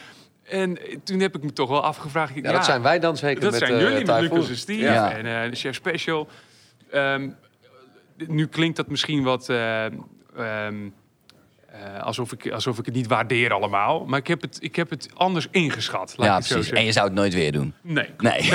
En 0.53 0.77
toen 1.03 1.19
heb 1.19 1.35
ik 1.35 1.43
me 1.43 1.53
toch 1.53 1.69
wel 1.69 1.83
afgevraagd... 1.83 2.33
Ja, 2.35 2.51
dat 2.51 2.65
zijn 2.65 2.81
wij 2.81 2.99
dan 2.99 3.17
zeker 3.17 3.41
Dat 3.41 3.51
met 3.51 3.59
zijn 3.59 3.73
eh, 3.73 3.79
jullie, 3.79 4.05
met. 4.05 4.19
Lucas 4.21 4.49
en 4.49 4.57
Steve 4.57 4.81
Ja. 4.83 5.11
en 5.11 5.43
eh, 5.43 5.49
de 5.49 5.55
Chef 5.55 5.75
Special. 5.75 6.27
Ehm, 6.91 7.29
nu 8.27 8.47
klinkt 8.47 8.75
dat 8.77 8.87
misschien 8.87 9.23
wat... 9.23 9.49
eh, 9.49 9.85
ehm, 9.85 9.93
eh, 10.35 12.03
alsof, 12.03 12.31
ik, 12.31 12.51
alsof 12.51 12.79
ik 12.79 12.85
het 12.85 12.95
niet 12.95 13.07
waardeer 13.07 13.53
allemaal. 13.53 14.05
Maar 14.05 14.19
ik 14.19 14.27
heb 14.27 14.41
het, 14.41 14.57
ik 14.61 14.75
heb 14.75 14.89
het 14.89 15.07
anders 15.13 15.47
ingeschat, 15.51 16.13
laat 16.17 16.27
Ja, 16.27 16.37
ik 16.37 16.43
zo 16.43 16.53
precies. 16.53 16.73
En 16.73 16.85
je 16.85 16.91
zou 16.91 17.05
het 17.05 17.15
nooit 17.15 17.33
weer 17.33 17.51
doen. 17.51 17.73
Nee, 17.81 18.09
Nee. 18.17 18.37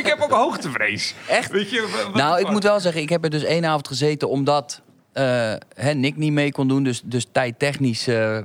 ik 0.00 0.06
heb 0.06 0.20
ook 0.20 0.30
hoogtevrees. 0.30 1.14
Echt? 1.28 1.50
Weet 1.50 1.70
je, 1.70 2.08
Nou, 2.14 2.34
ik 2.38 2.42
fuck? 2.44 2.52
moet 2.52 2.62
wel 2.62 2.80
zeggen, 2.80 3.02
ik 3.02 3.08
heb 3.08 3.24
er 3.24 3.30
dus 3.30 3.42
één 3.44 3.64
avond 3.64 3.88
gezeten 3.88 4.28
omdat 4.28 4.80
eh 5.12 5.54
hè, 5.74 5.92
Nick 5.92 6.16
niet 6.16 6.32
mee 6.32 6.52
kon 6.52 6.68
doen. 6.68 6.82
Dus, 6.82 7.02
dus 7.04 7.26
tijdtechnisch 7.32 8.06
eh, 8.06 8.38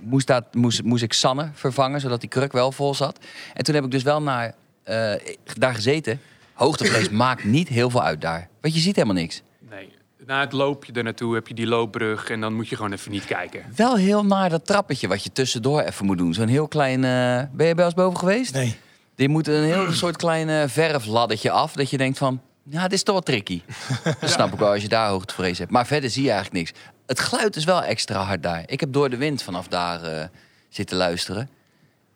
moest, 0.00 0.26
dat, 0.26 0.44
moest, 0.54 0.82
moest 0.82 1.02
ik 1.02 1.12
Sanne 1.12 1.50
vervangen, 1.54 2.00
zodat 2.00 2.20
die 2.20 2.28
kruk 2.28 2.52
wel 2.52 2.72
vol 2.72 2.94
zat. 2.94 3.18
En 3.54 3.64
toen 3.64 3.74
heb 3.74 3.84
ik 3.84 3.90
dus 3.90 4.02
wel 4.02 4.22
naar, 4.22 4.54
eh, 4.82 5.12
daar 5.58 5.74
gezeten. 5.74 6.20
Hoogtevrees 6.52 7.08
maakt 7.24 7.44
niet 7.44 7.68
heel 7.68 7.90
veel 7.90 8.02
uit 8.02 8.20
daar. 8.20 8.48
Want 8.60 8.74
je 8.74 8.80
ziet 8.80 8.96
helemaal 8.96 9.16
niks. 9.16 9.42
Nee. 9.70 9.92
Na 10.26 10.40
het 10.40 10.52
loopje 10.52 10.92
er 10.92 11.02
naartoe 11.02 11.34
heb 11.34 11.48
je 11.48 11.54
die 11.54 11.66
loopbrug 11.66 12.30
en 12.30 12.40
dan 12.40 12.54
moet 12.54 12.68
je 12.68 12.76
gewoon 12.76 12.92
even 12.92 13.10
niet 13.10 13.24
kijken. 13.24 13.62
Wel 13.76 13.96
heel 13.96 14.24
naar 14.24 14.50
dat 14.50 14.66
trappetje 14.66 15.08
wat 15.08 15.22
je 15.24 15.32
tussendoor 15.32 15.80
even 15.80 16.06
moet 16.06 16.18
doen. 16.18 16.34
Zo'n 16.34 16.48
heel 16.48 16.68
klein... 16.68 17.04
eh, 17.04 17.42
Ben 17.52 17.66
je 17.66 17.74
bij 17.74 17.84
ons 17.84 17.94
boven 17.94 18.18
geweest? 18.18 18.52
Nee. 18.54 18.76
Die 19.14 19.28
moet 19.28 19.48
een 19.48 19.62
heel 19.62 19.92
soort 20.02 20.16
klein 20.16 20.48
eh, 20.48 20.62
verfladdetje 20.66 21.50
af. 21.50 21.72
Dat 21.72 21.90
je 21.90 21.96
denkt 21.96 22.18
van, 22.18 22.40
ja, 22.62 22.82
dit 22.82 22.92
is 22.92 23.02
toch 23.02 23.14
wel 23.14 23.22
tricky. 23.22 23.62
Dat 24.20 24.30
snap 24.30 24.52
ik 24.52 24.58
wel 24.58 24.70
als 24.72 24.82
je 24.82 24.88
daar 24.88 25.08
hoogtevrees 25.08 25.58
hebt. 25.58 25.70
Maar 25.70 25.86
verder 25.86 26.10
zie 26.10 26.22
je 26.24 26.30
eigenlijk 26.30 26.58
niks. 26.64 26.80
Het 27.06 27.20
geluid 27.20 27.56
is 27.56 27.64
wel 27.64 27.82
extra 27.82 28.22
hard 28.22 28.42
daar. 28.42 28.62
Ik 28.66 28.80
heb 28.80 28.92
door 28.92 29.10
de 29.10 29.16
wind 29.16 29.42
vanaf 29.42 29.68
daar 29.68 30.02
eh, 30.02 30.26
zitten 30.68 30.96
luisteren. 30.96 31.48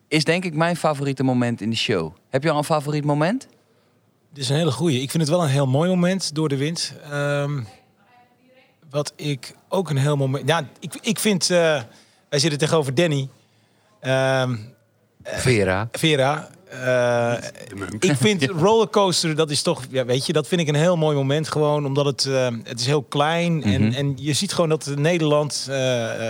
Is 0.07 0.23
denk 0.23 0.45
ik 0.45 0.53
mijn 0.53 0.75
favoriete 0.75 1.23
moment 1.23 1.61
in 1.61 1.69
de 1.69 1.75
show. 1.75 2.13
Heb 2.29 2.43
je 2.43 2.49
al 2.49 2.57
een 2.57 2.63
favoriet 2.63 3.05
moment? 3.05 3.47
Dit 4.33 4.43
is 4.43 4.49
een 4.49 4.55
hele 4.55 4.71
goeie. 4.71 5.01
Ik 5.01 5.09
vind 5.11 5.23
het 5.23 5.31
wel 5.31 5.43
een 5.43 5.49
heel 5.49 5.67
mooi 5.67 5.89
moment 5.89 6.35
door 6.35 6.49
de 6.49 6.57
wind. 6.57 6.93
Ehm, 7.11 7.61
wat 8.89 9.13
ik 9.15 9.55
ook 9.67 9.89
een 9.89 9.97
heel 9.97 10.15
moment... 10.17 10.47
Ja, 10.47 10.67
ik, 10.79 10.95
ik 11.01 11.19
vind... 11.19 11.49
eh, 11.49 11.81
wij 12.29 12.39
zitten 12.39 12.59
tegenover 12.59 12.95
Danny. 12.95 13.29
Ehm, 13.99 14.57
Vera. 15.23 15.87
Vera. 15.91 16.49
Eh, 16.69 17.33
ik 17.99 18.15
vind 18.17 18.43
rollercoaster, 18.43 19.35
dat 19.35 19.49
is 19.49 19.61
toch, 19.61 19.83
ja, 19.89 20.05
weet 20.05 20.25
je, 20.25 20.33
dat 20.33 20.47
vind 20.47 20.61
ik 20.61 20.67
een 20.67 20.75
heel 20.75 20.97
mooi 20.97 21.15
moment 21.17 21.47
gewoon, 21.49 21.85
omdat 21.85 22.05
het, 22.05 22.25
eh, 22.25 22.47
het 22.63 22.79
is 22.79 22.85
heel 22.85 23.03
klein 23.03 23.63
en, 23.63 23.81
Mhm. 23.85 23.93
en 23.93 24.13
je 24.15 24.33
ziet 24.33 24.53
gewoon 24.53 24.69
dat 24.69 24.91
Nederland, 24.95 25.67
eh, 25.69 25.75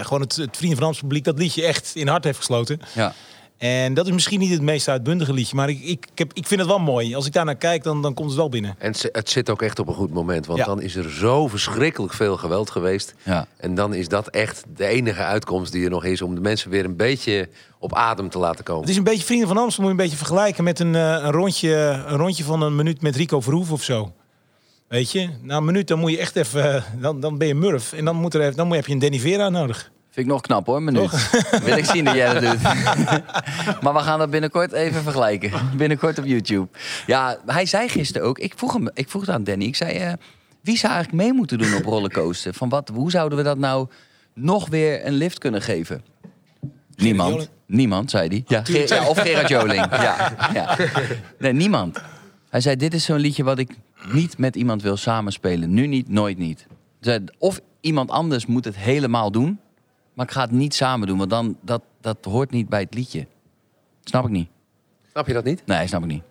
gewoon 0.05 0.21
het, 0.21 0.35
het 0.35 0.57
Vrienden 0.57 0.77
van 0.77 0.87
Amsterdam 0.87 0.99
publiek, 0.99 1.23
dat 1.23 1.37
liedje 1.39 1.65
echt 1.65 1.91
in 1.95 2.07
hart 2.07 2.23
heeft 2.23 2.37
gesloten. 2.37 2.79
Ja. 2.93 3.13
En 3.59 3.93
dat 3.93 4.05
is 4.07 4.11
misschien 4.13 4.39
niet 4.39 4.51
het 4.51 4.61
meest 4.61 4.87
uitbundige 4.87 5.33
liedje, 5.33 5.55
maar 5.55 5.69
ik, 5.69 5.79
ik, 5.81 6.05
ik, 6.11 6.17
heb, 6.17 6.33
ik 6.33 6.47
vind 6.47 6.59
het 6.59 6.69
wel 6.69 6.79
mooi. 6.79 7.15
Als 7.15 7.25
ik 7.25 7.33
daar 7.33 7.45
naar 7.45 7.55
kijk, 7.55 7.83
dan, 7.83 8.01
dan 8.01 8.13
komt 8.13 8.27
het 8.29 8.37
wel 8.37 8.49
binnen. 8.49 8.75
En 8.77 8.87
het 8.87 8.97
zi- 8.97 9.09
het 9.11 9.29
zit 9.29 9.49
ook 9.49 9.61
echt 9.61 9.79
op 9.79 9.87
een 9.87 9.93
goed 9.93 10.13
moment. 10.13 10.45
Want 10.45 10.59
Ja. 10.59 10.65
dan 10.65 10.81
is 10.81 10.95
er 10.95 11.11
zo 11.11 11.47
verschrikkelijk 11.47 12.13
veel 12.13 12.37
geweld 12.37 12.69
geweest. 12.69 13.13
ja. 13.23 13.47
En 13.57 13.75
dan 13.75 13.93
is 13.93 14.07
dat 14.07 14.27
echt 14.27 14.63
de 14.75 14.85
enige 14.85 15.23
uitkomst 15.23 15.71
die 15.71 15.83
er 15.83 15.89
nog 15.89 16.03
is... 16.05 16.21
om 16.21 16.35
de 16.35 16.41
mensen 16.41 16.69
weer 16.69 16.85
een 16.85 16.95
beetje 16.95 17.49
op 17.79 17.95
adem 17.95 18.29
te 18.29 18.37
laten 18.37 18.63
komen. 18.63 18.81
Het 18.81 18.89
is 18.89 18.97
een 18.97 19.03
beetje 19.03 19.25
Vrienden 19.25 19.47
van 19.47 19.57
Amsterdam, 19.57 19.91
moet 19.91 19.99
je 19.99 20.03
een 20.03 20.09
beetje 20.09 20.25
vergelijken 20.25 20.63
met 20.63 20.79
een, 20.79 20.95
eh, 20.95 21.01
een, 21.23 21.31
rondje, 21.31 21.73
een 22.07 22.17
rondje 22.17 22.43
van 22.43 22.61
een 22.61 22.75
minuut 22.75 23.01
met 23.01 23.15
Rico 23.15 23.39
Verhoeven 23.41 23.73
of 23.73 23.83
zo. 23.83 24.13
Weet 24.87 25.11
je, 25.11 25.29
na 25.41 25.57
een 25.57 25.65
minuut 25.65 25.87
dan 25.87 25.99
moet 25.99 26.11
je 26.11 26.17
echt 26.17 26.35
even, 26.35 26.75
eh, 26.75 26.83
dan, 27.01 27.19
dan 27.19 27.37
ben 27.37 27.47
je 27.47 27.55
murf. 27.55 27.93
En 27.93 28.05
dan, 28.05 28.15
moet 28.15 28.33
er 28.33 28.41
even, 28.41 28.55
dan 28.55 28.67
moet- 28.67 28.75
heb 28.75 28.85
je 28.87 28.93
een 28.93 28.99
Danny 28.99 29.19
Vera 29.19 29.49
nodig. 29.49 29.91
Vind 30.19 30.31
ik 30.31 30.37
nog 30.37 30.47
knap 30.47 30.65
hoor, 30.65 30.77
een 30.77 30.83
minuut. 30.83 31.29
Wil 31.65 31.77
ik 31.77 31.85
zien 31.85 32.03
dat 32.05 32.15
jij 32.15 32.33
dat 32.33 32.41
doet. 32.51 32.61
maar 33.83 33.93
we 33.93 33.99
gaan 33.99 34.19
dat 34.19 34.29
binnenkort 34.29 34.71
even 34.71 35.03
vergelijken. 35.03 35.51
Binnenkort 35.77 36.17
op 36.17 36.25
YouTube. 36.25 36.67
Ja, 37.05 37.37
hij 37.45 37.65
zei 37.65 37.89
gisteren 37.89 38.27
ook, 38.27 38.39
ik 38.39 38.53
vroeg, 38.55 38.73
hem, 38.73 38.89
ik 38.93 39.09
vroeg 39.09 39.21
het 39.21 39.29
aan 39.29 39.43
Danny, 39.43 39.65
ik 39.65 39.75
zei, 39.75 39.97
eh, 39.97 40.13
wie 40.61 40.77
zou 40.77 40.93
eigenlijk 40.93 41.23
mee 41.23 41.33
moeten 41.33 41.57
doen 41.57 41.75
op 41.75 41.83
rollercoaster? 41.85 42.53
Van 42.53 42.69
wat, 42.69 42.89
hoe 42.93 43.11
zouden 43.11 43.37
we 43.37 43.43
dat 43.43 43.57
nou 43.57 43.87
nog 44.33 44.69
weer 44.69 45.05
een 45.05 45.13
lift 45.13 45.37
kunnen 45.37 45.61
geven? 45.61 46.03
Niemand. 46.95 47.49
Niemand, 47.65 48.09
zei 48.11 48.27
hij. 48.27 48.43
Ja, 48.47 48.63
Ger- 48.63 48.87
ja, 48.87 49.07
of 49.07 49.19
Gerard 49.19 49.47
Joling. 49.47 49.85
Ja, 50.07 50.31
ja. 50.53 50.77
Nee, 51.37 51.53
niemand. 51.53 52.01
Hij 52.49 52.61
zei, 52.61 52.75
dit 52.75 52.93
is 52.93 53.03
zo'n 53.03 53.17
liedje 53.19 53.43
wat 53.43 53.59
ik 53.59 53.71
niet 54.11 54.37
met 54.37 54.55
iemand 54.55 54.81
wil 54.81 54.97
samenspelen. 54.97 55.73
Nu 55.73 55.87
niet, 55.87 56.09
nooit 56.09 56.37
niet. 56.37 56.65
Zei, 56.99 57.23
Of 57.37 57.59
iemand 57.81 58.09
anders 58.09 58.45
moet 58.45 58.65
het 58.65 58.77
helemaal 58.77 59.31
doen. 59.31 59.59
Maar 60.19 60.27
ik 60.27 60.33
ga 60.33 60.41
het 60.41 60.51
niet 60.51 60.73
samen 60.75 61.07
doen, 61.07 61.17
want 61.17 61.29
dan, 61.29 61.57
dat, 61.61 61.81
dat 62.01 62.17
hoort 62.25 62.51
niet 62.51 62.69
bij 62.69 62.79
het 62.79 62.93
liedje. 62.93 63.27
Snap 64.03 64.23
ik 64.23 64.29
niet. 64.29 64.49
Snap 65.11 65.27
je 65.27 65.33
dat 65.33 65.43
niet? 65.43 65.65
Nee, 65.65 65.87
snap 65.87 66.01
ik 66.01 66.07
niet. 66.07 66.23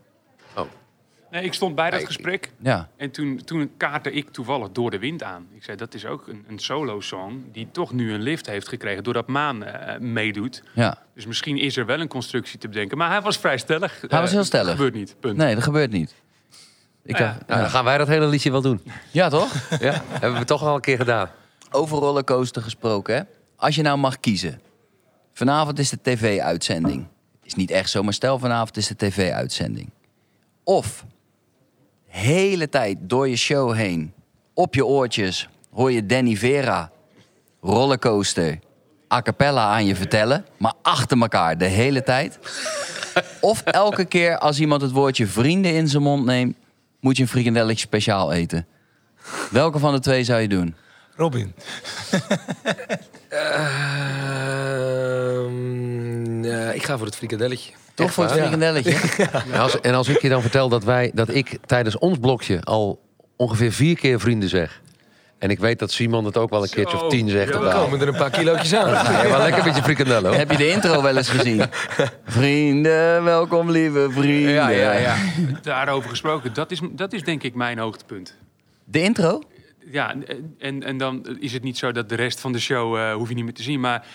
Nee, 1.31 1.43
ik 1.43 1.55
stond 1.55 1.75
bij 1.75 1.91
dat 1.91 2.05
gesprek 2.05 2.53
Ja, 2.59 2.89
en 2.97 3.11
toen, 3.11 3.41
toen 3.45 3.71
kaartte 3.77 4.13
ik 4.13 4.31
toevallig 4.31 4.71
Door 4.73 4.91
de 4.91 4.99
Wind 4.99 5.23
aan. 5.23 5.47
Ik 5.55 5.65
zei, 5.65 5.77
dat 5.77 5.95
is 5.95 6.07
ook 6.07 6.27
een, 6.29 6.45
een 6.49 6.59
solo-song 6.59 7.45
die 7.53 7.69
toch 7.73 7.93
nu 7.93 8.13
een 8.13 8.21
lift 8.23 8.47
heeft 8.47 8.69
gekregen 8.69 9.05
doordat 9.05 9.27
Maan 9.27 9.65
eh, 9.65 9.99
meedoet. 10.01 10.63
ja. 10.75 10.99
Dus 11.15 11.27
misschien 11.27 11.59
is 11.59 11.77
er 11.77 11.87
wel 11.87 12.01
een 12.01 12.09
constructie 12.09 12.59
te 12.59 12.69
bedenken. 12.69 12.99
Maar 12.99 13.11
hij 13.11 13.21
was 13.21 13.39
vrij 13.39 13.59
stellig. 13.59 14.01
Hij 14.09 14.21
was 14.21 14.31
heel 14.31 14.41
Eh, 14.41 14.47
stellig. 14.47 14.71
gebeurt 14.71 14.95
niet, 14.95 15.17
punt. 15.21 15.37
Nee, 15.37 15.55
dat 15.55 15.65
gebeurt 15.65 15.91
niet. 15.93 16.15
Ik 17.03 17.13
Nou 17.13 17.25
ja. 17.25 17.31
dacht, 17.33 17.47
Nou, 17.47 17.59
ja. 17.59 17.65
dan 17.65 17.71
gaan 17.75 17.85
wij 17.85 17.99
dat 17.99 18.09
hele 18.09 18.27
liedje 18.27 18.51
wel 18.51 18.63
doen. 18.63 18.81
ja, 19.13 19.29
toch? 19.29 19.53
Ja, 19.81 20.03
hebben 20.09 20.39
we 20.39 20.45
toch 20.47 20.63
al 20.63 20.75
een 20.75 20.81
keer 20.81 20.97
gedaan. 20.97 21.29
Over 21.71 21.99
rollercoaster 21.99 22.63
gesproken, 22.63 23.15
hè? 23.17 23.23
Als 23.59 23.75
je 23.75 23.83
nou 23.83 23.99
mag 23.99 24.21
kiezen. 24.21 24.61
Vanavond 25.33 25.79
is 25.79 25.91
de 25.91 25.99
tv-uitzending. 26.03 27.07
Is 27.43 27.55
niet 27.55 27.71
echt 27.71 27.91
zo, 27.91 28.03
maar 28.03 28.13
stel 28.13 28.39
vanavond 28.39 28.77
is 28.77 28.87
de 28.87 28.97
tv-uitzending. 28.97 29.91
Of 30.65 31.05
hele 32.07 32.69
tijd 32.69 32.99
door 33.01 33.29
je 33.29 33.37
show 33.37 33.75
heen, 33.75 34.13
op 34.55 34.75
je 34.75 34.87
oortjes, 34.87 35.49
hoor 35.73 35.93
je 35.93 36.07
Danny 36.07 36.37
Vera, 36.37 36.91
rollercoaster, 37.61 38.59
a 39.13 39.23
cappella 39.23 39.69
aan 39.69 39.87
je 39.87 39.97
vertellen, 39.97 40.47
maar 40.57 40.75
achter 40.83 41.21
elkaar 41.21 41.59
de 41.59 41.65
hele 41.65 42.03
tijd. 42.03 42.39
Of 43.41 43.63
elke 43.63 44.05
keer 44.05 44.39
als 44.39 44.61
iemand 44.61 44.83
het 44.83 44.93
woordje 44.93 45.27
vrienden 45.27 45.75
in 45.75 45.89
zijn 45.89 46.03
mond 46.03 46.25
neemt, 46.25 46.57
moet 47.01 47.17
je 47.17 47.23
een 47.23 47.29
frikandelletje 47.29 47.87
speciaal 47.87 48.33
eten. 48.33 48.67
Welke 49.51 49.79
van 49.79 49.93
de 49.93 50.01
twee 50.01 50.25
zou 50.25 50.41
je 50.41 50.49
doen? 50.49 50.75
Robin. 51.17 51.55
Ehm, 54.29 56.45
ja, 56.45 56.71
ik 56.73 56.83
ga 56.85 56.97
voor 56.97 57.07
het 57.07 57.17
frikadelletje. 57.17 57.73
Toch 57.95 58.07
Echt 58.07 58.15
voor 58.15 58.25
het 58.25 58.33
waar? 58.33 58.43
frikandelletje? 58.43 58.97
En 59.53 59.61
als, 59.61 59.81
en 59.81 59.95
als 59.95 60.09
ik 60.09 60.23
je 60.23 60.29
dan 60.29 60.41
vertel 60.41 60.69
dat, 60.69 60.85
wij, 60.85 61.11
dat 61.15 61.29
ik 61.29 61.59
tijdens 61.67 61.99
ons 61.99 62.19
blokje 62.19 62.61
al 62.63 63.01
ongeveer 63.37 63.73
vier 63.73 63.97
keer 63.97 64.21
vrienden 64.21 64.49
zeg. 64.49 64.81
En 65.39 65.51
ik 65.51 65.59
weet 65.59 65.79
dat 65.79 65.91
Simon 65.91 66.25
het 66.25 66.37
ook 66.37 66.51
wel 66.51 66.63
een 66.63 66.69
keertje 66.71 66.99
Zo, 66.99 67.05
of 67.05 67.11
tien 67.11 67.29
zegt. 67.29 67.53
ja, 67.53 67.73
komen 67.73 68.01
er 68.01 68.09
een 68.09 68.17
paar 68.17 68.31
kilootjes 68.31 68.75
aan. 68.75 68.89
Ja, 69.13 69.23
ja, 69.23 69.29
maar 69.29 69.39
lekker 69.39 69.65
met 69.65 69.77
je 69.77 69.83
frikandel 69.83 70.23
hoor. 70.23 70.35
Heb 70.35 70.51
je 70.51 70.57
de 70.57 70.69
intro 70.69 71.03
wel 71.03 71.17
eens 71.17 71.29
gezien? 71.29 71.63
Vrienden, 72.25 73.25
welkom 73.25 73.71
lieve 73.71 74.09
vrienden. 74.11 74.53
Ja, 74.53 74.69
ja, 74.69 74.93
ja. 74.93 75.17
Daarover 75.63 76.11
gesproken, 76.11 76.55
dat 76.55 76.71
is, 76.71 76.81
dat 76.91 77.13
is 77.13 77.23
denk 77.23 77.43
ik 77.43 77.55
mijn 77.55 77.79
hoogtepunt. 77.79 78.35
De 78.85 79.03
intro? 79.03 79.43
Ja, 79.91 80.15
en, 80.59 80.83
en 80.83 80.97
dan 80.99 81.39
is 81.41 81.53
het 81.53 81.63
niet 81.63 81.79
zo 81.79 81.93
dat 81.93 82.09
de 82.09 82.15
rest 82.15 82.41
van 82.41 82.53
de 82.53 82.59
show 82.61 82.97
eh, 82.97 83.15
hoef 83.15 83.29
je 83.29 83.35
niet 83.35 83.45
meer 83.45 83.55
te 83.55 83.63
zien. 83.63 83.81
Maar 83.81 84.07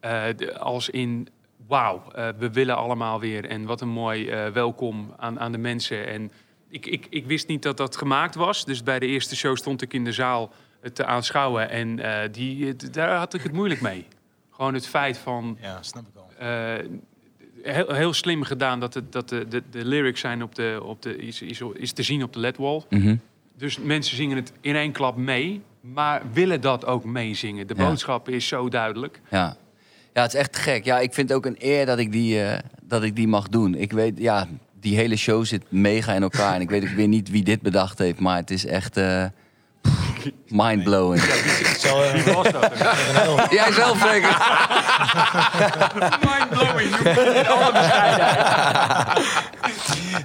eh, 0.00 0.22
de- 0.36 0.58
als 0.58 0.88
in, 0.90 1.28
wauw, 1.66 2.02
eh, 2.14 2.28
we 2.38 2.50
willen 2.50 2.76
allemaal 2.76 3.20
weer. 3.20 3.44
En 3.44 3.64
wat 3.64 3.80
een 3.80 3.88
mooi 3.88 4.28
eh, 4.28 4.46
welkom 4.46 5.14
aan, 5.16 5.40
aan 5.40 5.52
de 5.52 5.58
mensen. 5.58 6.06
En 6.06 6.32
ik, 6.68 6.86
ik, 6.86 7.06
ik 7.10 7.26
wist 7.26 7.48
niet 7.48 7.62
dat 7.62 7.76
dat 7.76 7.96
gemaakt 7.96 8.34
was. 8.34 8.64
Dus 8.64 8.82
bij 8.82 8.98
de 8.98 9.06
eerste 9.06 9.36
show 9.36 9.56
stond 9.56 9.82
ik 9.82 9.92
in 9.92 10.04
de 10.04 10.12
zaal 10.12 10.52
het 10.80 10.94
te 10.94 11.04
aanschouwen. 11.04 11.70
En 11.70 11.98
eh, 11.98 12.32
die, 12.32 12.76
daar 12.76 13.16
had 13.16 13.34
ik 13.34 13.42
het 13.42 13.52
moeilijk 13.52 13.80
mee. 13.80 14.06
Gewoon 14.50 14.74
het 14.74 14.86
feit 14.86 15.18
van... 15.18 15.58
Ja, 15.60 15.82
snap 15.82 16.02
ik 16.06 16.16
al. 16.16 16.30
eh, 16.38 16.74
heel, 17.62 17.92
heel 17.92 18.12
slim 18.12 18.42
gedaan 18.42 18.80
dat, 18.80 18.94
het, 18.94 19.12
dat 19.12 19.28
de, 19.28 19.48
de, 19.48 19.62
de 19.70 19.84
lyrics 19.84 20.20
zijn 20.20 20.42
op 20.42 20.54
de, 20.54 20.80
op 20.82 21.02
de, 21.02 21.16
is, 21.16 21.42
is, 21.42 21.60
is 21.74 21.92
te 21.92 22.02
zien 22.02 22.22
op 22.22 22.32
de 22.32 22.38
ledwall. 22.40 22.82
Mhm. 22.90 23.16
Dus 23.56 23.78
mensen 23.78 24.16
zingen 24.16 24.36
het 24.36 24.52
in 24.60 24.76
één 24.76 24.92
klap 24.92 25.16
mee, 25.16 25.62
maar 25.80 26.22
willen 26.32 26.60
dat 26.60 26.86
ook 26.86 27.04
meezingen. 27.04 27.66
De 27.66 27.74
boodschap 27.74 28.28
is 28.28 28.48
zo 28.48 28.68
duidelijk. 28.68 29.20
Ja. 29.30 29.56
Ja, 30.14 30.22
het 30.22 30.34
is 30.34 30.40
echt 30.40 30.56
gek. 30.56 30.84
Ja, 30.84 30.98
ik 30.98 31.14
vind 31.14 31.28
het 31.28 31.38
ook 31.38 31.46
een 31.46 31.56
eer 31.58 31.86
dat 31.86 31.98
ik 31.98 32.12
die, 32.12 32.42
eh, 32.42 32.58
dat 32.82 33.02
ik 33.02 33.16
die 33.16 33.28
mag 33.28 33.48
doen. 33.48 33.74
Ik 33.74 33.92
weet, 33.92 34.18
ja, 34.18 34.46
die 34.80 34.96
hele 34.96 35.16
show 35.16 35.44
zit 35.44 35.64
mega 35.68 36.14
in 36.14 36.22
elkaar. 36.22 36.54
En 36.54 36.60
ik 36.60 36.70
weet 36.70 36.82
ook 36.82 36.88
weer 36.88 37.08
niet 37.08 37.30
wie 37.30 37.44
dit 37.44 37.62
bedacht 37.62 37.98
heeft, 37.98 38.20
maar 38.20 38.36
het 38.36 38.50
is 38.50 38.66
echt 38.66 38.96
eh 38.96 39.24
mindblowing. 40.48 41.22
Ik 41.22 41.76
zal, 41.78 42.04
eh, 42.04 42.12
Wie 42.12 42.34
was 42.34 42.50
dat? 42.50 42.72
Jij 43.50 43.72
zelf 43.72 43.98
zeker? 43.98 44.36
Mindblowing. 46.20 46.96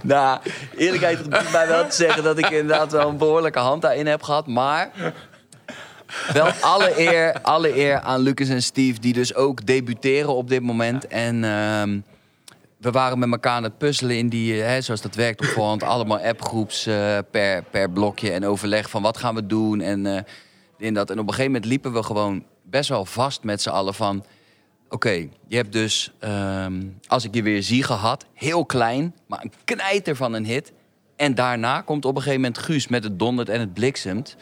nou, 0.01 0.39
eerlijkheid 0.77 1.17
doet 1.23 1.51
mij 1.51 1.67
wel 1.67 1.88
te 1.88 1.95
zeggen 1.95 2.23
dat 2.23 2.38
ik 2.38 2.49
inderdaad 2.49 2.91
wel 2.91 3.10
een 3.10 3.17
behoorlijke 3.17 3.60
hand 3.60 3.81
daarin 3.81 4.07
heb 4.07 4.23
gehad. 4.23 4.47
Maar 4.47 4.89
wel 6.33 6.47
alle 6.62 6.99
eer, 6.99 7.41
alle 7.41 7.77
eer 7.77 7.99
aan 8.01 8.19
Lucas 8.19 8.49
en 8.49 8.63
Steve, 8.63 8.99
die 8.99 9.13
dus 9.13 9.36
ook 9.36 9.65
debuteren 9.65 10.36
op 10.36 10.49
dit 10.49 10.62
moment. 10.62 11.07
En 11.07 11.43
ehm, 11.43 11.99
we 12.77 12.91
waren 12.91 13.19
met 13.19 13.31
elkaar 13.31 13.55
aan 13.55 13.63
het 13.63 13.77
puzzelen 13.77 14.17
in 14.17 14.29
die, 14.29 14.61
eh, 14.61 14.67
hè, 14.67 14.81
zoals 14.81 15.01
dat 15.01 15.15
werkt 15.15 15.39
op 15.39 15.45
voorhand, 15.45 15.83
allemaal 15.93 16.19
appgroeps 16.19 16.85
eh, 16.85 17.17
per, 17.31 17.63
per 17.63 17.89
blokje 17.89 18.31
en 18.31 18.45
overleg 18.45 18.89
van 18.89 19.01
wat 19.01 19.17
gaan 19.17 19.35
we 19.35 19.45
doen. 19.45 19.81
En, 19.81 20.05
eh, 20.05 20.21
in 20.77 20.93
dat. 20.93 21.09
en 21.09 21.19
op 21.19 21.27
een 21.27 21.33
gegeven 21.33 21.51
moment 21.51 21.69
liepen 21.69 21.93
we 21.93 22.03
gewoon 22.03 22.43
best 22.63 22.89
wel 22.89 23.05
vast 23.05 23.43
met 23.43 23.61
z'n 23.61 23.69
allen 23.69 23.93
van... 23.93 24.25
Oké, 24.89 25.27
je 25.47 25.55
hebt 25.55 25.71
dus, 25.71 26.13
ehm, 26.19 26.83
als 27.07 27.23
ik 27.23 27.35
je 27.35 27.43
weer 27.43 27.63
zie 27.63 27.83
gehad, 27.83 28.25
heel 28.33 28.65
klein, 28.65 29.15
maar 29.27 29.43
een 29.43 29.51
knijter 29.63 30.15
van 30.15 30.33
een 30.33 30.45
hit. 30.45 30.73
En 31.15 31.35
daarna 31.35 31.81
komt 31.81 32.05
op 32.05 32.15
een 32.15 32.21
gegeven 32.21 32.41
moment 32.41 32.59
Guus 32.59 32.87
met 32.87 33.03
het 33.03 33.19
dondert 33.19 33.49
en 33.49 33.59
het 33.59 33.73
bliksemt. 33.73 34.35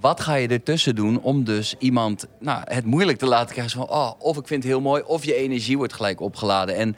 Wat 0.00 0.20
ga 0.20 0.34
je 0.34 0.48
ertussen 0.48 0.94
doen 0.94 1.20
om 1.20 1.44
dus 1.44 1.74
iemand 1.78 2.26
nou, 2.40 2.62
het 2.64 2.84
moeilijk 2.84 3.18
te 3.18 3.26
laten 3.26 3.54
krijgen? 3.54 3.78
Van, 3.78 3.88
oh, 3.88 4.12
of 4.18 4.36
ik 4.36 4.46
vind 4.46 4.62
het 4.62 4.72
heel 4.72 4.80
mooi, 4.80 5.02
of 5.02 5.24
je 5.24 5.34
energie 5.34 5.76
wordt 5.76 5.92
gelijk 5.92 6.20
opgeladen. 6.20 6.76
En 6.76 6.96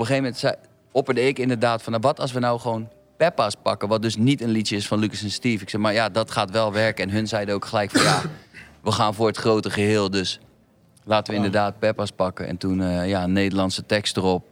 een 0.00 0.06
gegeven 0.06 0.22
moment 0.22 0.40
zei, 0.40 0.54
opperde 0.92 1.26
ik 1.26 1.38
inderdaad 1.38 1.82
van... 1.82 1.92
Nou, 1.92 2.04
wat 2.04 2.20
als 2.20 2.32
we 2.32 2.38
nou 2.38 2.60
gewoon 2.60 2.88
Peppa's 3.16 3.54
pakken. 3.62 3.88
Wat 3.88 4.02
dus 4.02 4.16
niet 4.16 4.40
een 4.40 4.50
liedje 4.50 4.76
is 4.76 4.86
van 4.86 4.98
Lucas 4.98 5.22
en 5.22 5.30
Steve. 5.30 5.62
Ik 5.62 5.70
zeg, 5.70 5.80
maar 5.80 5.92
ja, 5.92 6.08
dat 6.08 6.30
gaat 6.30 6.50
wel 6.50 6.72
werken. 6.72 7.04
En 7.04 7.10
hun 7.10 7.28
zeiden 7.28 7.54
ook 7.54 7.64
gelijk 7.64 7.90
van 7.90 8.02
ja, 8.02 8.22
we 8.82 8.92
gaan 8.92 9.14
voor 9.14 9.26
het 9.26 9.36
grote 9.36 9.70
geheel. 9.70 10.10
Dus 10.10 10.40
laten 11.04 11.32
we 11.32 11.36
inderdaad 11.36 11.78
Peppa's 11.78 12.10
pakken. 12.10 12.46
En 12.46 12.56
toen 12.56 12.82
eh, 12.82 13.08
ja, 13.08 13.22
een 13.22 13.32
Nederlandse 13.32 13.86
tekst 13.86 14.16
erop. 14.16 14.44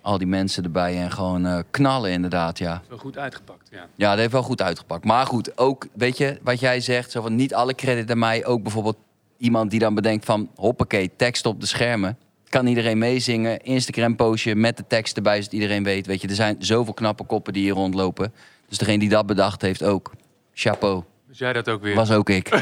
Al 0.00 0.18
die 0.18 0.26
mensen 0.26 0.64
erbij 0.64 0.96
en 1.02 1.10
gewoon 1.10 1.46
eh, 1.46 1.58
knallen 1.70 2.10
inderdaad, 2.10 2.58
ja. 2.58 2.82
Wel 2.88 2.98
goed 2.98 3.18
uitgepakt, 3.18 3.68
ja. 3.70 3.86
Ja, 3.94 4.10
dat 4.10 4.18
heeft 4.18 4.32
wel 4.32 4.42
goed 4.42 4.62
uitgepakt. 4.62 5.04
Maar 5.04 5.26
goed, 5.26 5.58
ook, 5.58 5.86
weet 5.92 6.18
je, 6.18 6.38
wat 6.42 6.60
jij 6.60 6.80
zegt, 6.80 7.10
zo 7.10 7.22
van 7.22 7.34
niet 7.34 7.54
alle 7.54 7.74
credit 7.74 8.10
aan 8.10 8.18
mij. 8.18 8.46
Ook 8.46 8.62
bijvoorbeeld 8.62 8.96
iemand 9.36 9.70
die 9.70 9.80
dan 9.80 9.94
bedenkt 9.94 10.24
van, 10.24 10.50
hoppakee, 10.56 11.10
tekst 11.16 11.46
op 11.46 11.60
de 11.60 11.66
schermen. 11.66 12.18
Kan 12.48 12.66
iedereen 12.66 12.98
meezingen, 12.98 13.62
Instagram 13.62 14.16
postje 14.16 14.54
met 14.54 14.76
de 14.76 14.84
tekst 14.88 15.16
erbij, 15.16 15.36
zodat 15.36 15.52
iedereen 15.52 15.84
weet. 15.84 16.06
Weet 16.06 16.20
je, 16.20 16.28
er 16.28 16.34
zijn 16.34 16.56
zoveel 16.58 16.94
knappe 16.94 17.24
koppen 17.24 17.52
die 17.52 17.62
hier 17.62 17.74
rondlopen. 17.74 18.32
Dus 18.68 18.78
degene 18.78 18.98
die 18.98 19.08
dat 19.08 19.26
bedacht 19.26 19.62
heeft 19.62 19.82
ook. 19.82 20.12
Chapeau, 20.54 21.02
Dus 21.28 21.38
jij 21.38 21.52
dat 21.52 21.68
ook 21.68 21.82
weer. 21.82 21.94
was 21.94 22.10
ook 22.10 22.30
ik. 22.30 22.48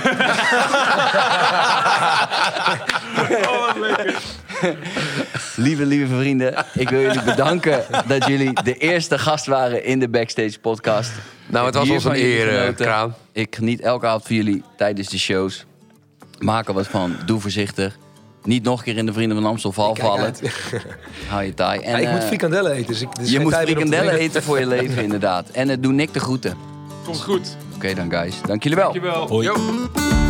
lieve, 5.56 5.86
lieve 5.86 6.16
vrienden, 6.16 6.64
ik 6.74 6.88
wil 6.88 7.00
jullie 7.00 7.22
bedanken 7.22 7.84
dat 8.06 8.26
jullie 8.26 8.52
de 8.62 8.74
eerste 8.74 9.18
gast 9.18 9.46
waren 9.46 9.84
in 9.84 9.98
de 9.98 10.08
Backstage 10.08 10.58
podcast. 10.60 11.12
Nou, 11.46 11.66
het 11.66 11.74
was 11.74 11.90
ons 11.90 12.04
een 12.04 12.14
eer, 12.14 12.66
eh. 12.66 12.74
Kraan. 12.74 13.14
Ik 13.32 13.54
geniet 13.56 13.80
elke 13.80 14.06
avond 14.06 14.26
van 14.26 14.36
jullie 14.36 14.62
tijdens 14.76 15.08
de 15.08 15.18
shows. 15.18 15.64
Maak 16.38 16.68
er 16.68 16.74
wat 16.74 16.86
van. 16.86 17.16
Doe 17.26 17.40
voorzichtig. 17.40 17.98
Niet 18.46 18.64
nog 18.64 18.78
een 18.78 18.84
keer 18.84 18.96
in 18.96 19.06
de 19.06 19.12
Vrienden 19.12 19.36
van 19.36 19.46
Amstel 19.46 19.72
val 19.72 19.92
Kijk 19.92 20.06
vallen. 20.06 20.34
Hou 21.28 21.44
je 21.44 21.54
taai. 21.54 21.80
En, 21.80 21.90
Ja, 21.90 21.98
ik 21.98 22.10
moet 22.10 22.20
eh, 22.20 22.26
frikandellen 22.26 22.72
eten. 22.72 22.86
Dus 22.86 23.00
ik, 23.00 23.08
dus 23.18 23.30
je 23.30 23.40
moet 23.40 23.54
frikandellen 23.54 24.14
eten 24.14 24.42
voor 24.42 24.58
je 24.58 24.66
leven, 24.66 25.02
inderdaad. 25.08 25.50
En 25.50 25.68
uh, 25.68 25.76
doe 25.80 25.92
Nick 25.92 26.12
de 26.12 26.20
groeten. 26.20 26.56
Komt 27.04 27.22
goed. 27.22 27.56
Oké 27.74 27.94
dan, 27.94 28.10
guys. 28.10 28.34
Dank 28.46 28.62
jullie 28.62 28.78
wel. 28.78 28.92
Dankjewel. 28.92 29.28
Hoi. 29.28 30.25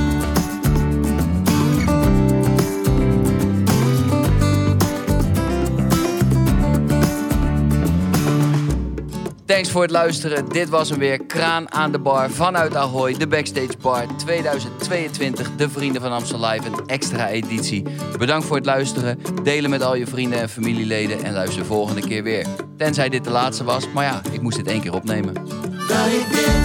Thanks 9.46 9.70
voor 9.70 9.82
het 9.82 9.90
luisteren. 9.90 10.48
Dit 10.48 10.68
was 10.68 10.88
hem 10.88 10.98
weer. 10.98 11.24
Kraan 11.26 11.72
aan 11.72 11.92
de 11.92 11.98
bar 11.98 12.30
vanuit 12.30 12.76
Ahoy, 12.76 13.14
de 13.14 13.26
Backstage 13.26 13.76
Bar 13.80 14.16
2022. 14.16 15.56
De 15.56 15.70
Vrienden 15.70 16.02
van 16.02 16.12
Amsterdam 16.12 16.50
Live, 16.50 16.66
een 16.66 16.86
extra 16.86 17.28
editie. 17.28 17.84
Bedankt 18.18 18.46
voor 18.46 18.56
het 18.56 18.66
luisteren. 18.66 19.18
Delen 19.42 19.70
met 19.70 19.82
al 19.82 19.94
je 19.94 20.06
vrienden 20.06 20.40
en 20.40 20.48
familieleden. 20.48 21.24
En 21.24 21.32
luister 21.32 21.60
de 21.60 21.68
volgende 21.68 22.00
keer 22.00 22.22
weer. 22.22 22.46
Tenzij 22.76 23.08
dit 23.08 23.24
de 23.24 23.30
laatste 23.30 23.64
was. 23.64 23.92
Maar 23.92 24.04
ja, 24.04 24.20
ik 24.32 24.40
moest 24.40 24.56
dit 24.56 24.66
één 24.66 24.80
keer 24.80 24.94
opnemen. 24.94 25.34
Dat 25.34 26.06
ik 26.06 26.26
dit 26.30 26.56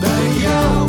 bij 0.00 0.32
jou 0.40 0.87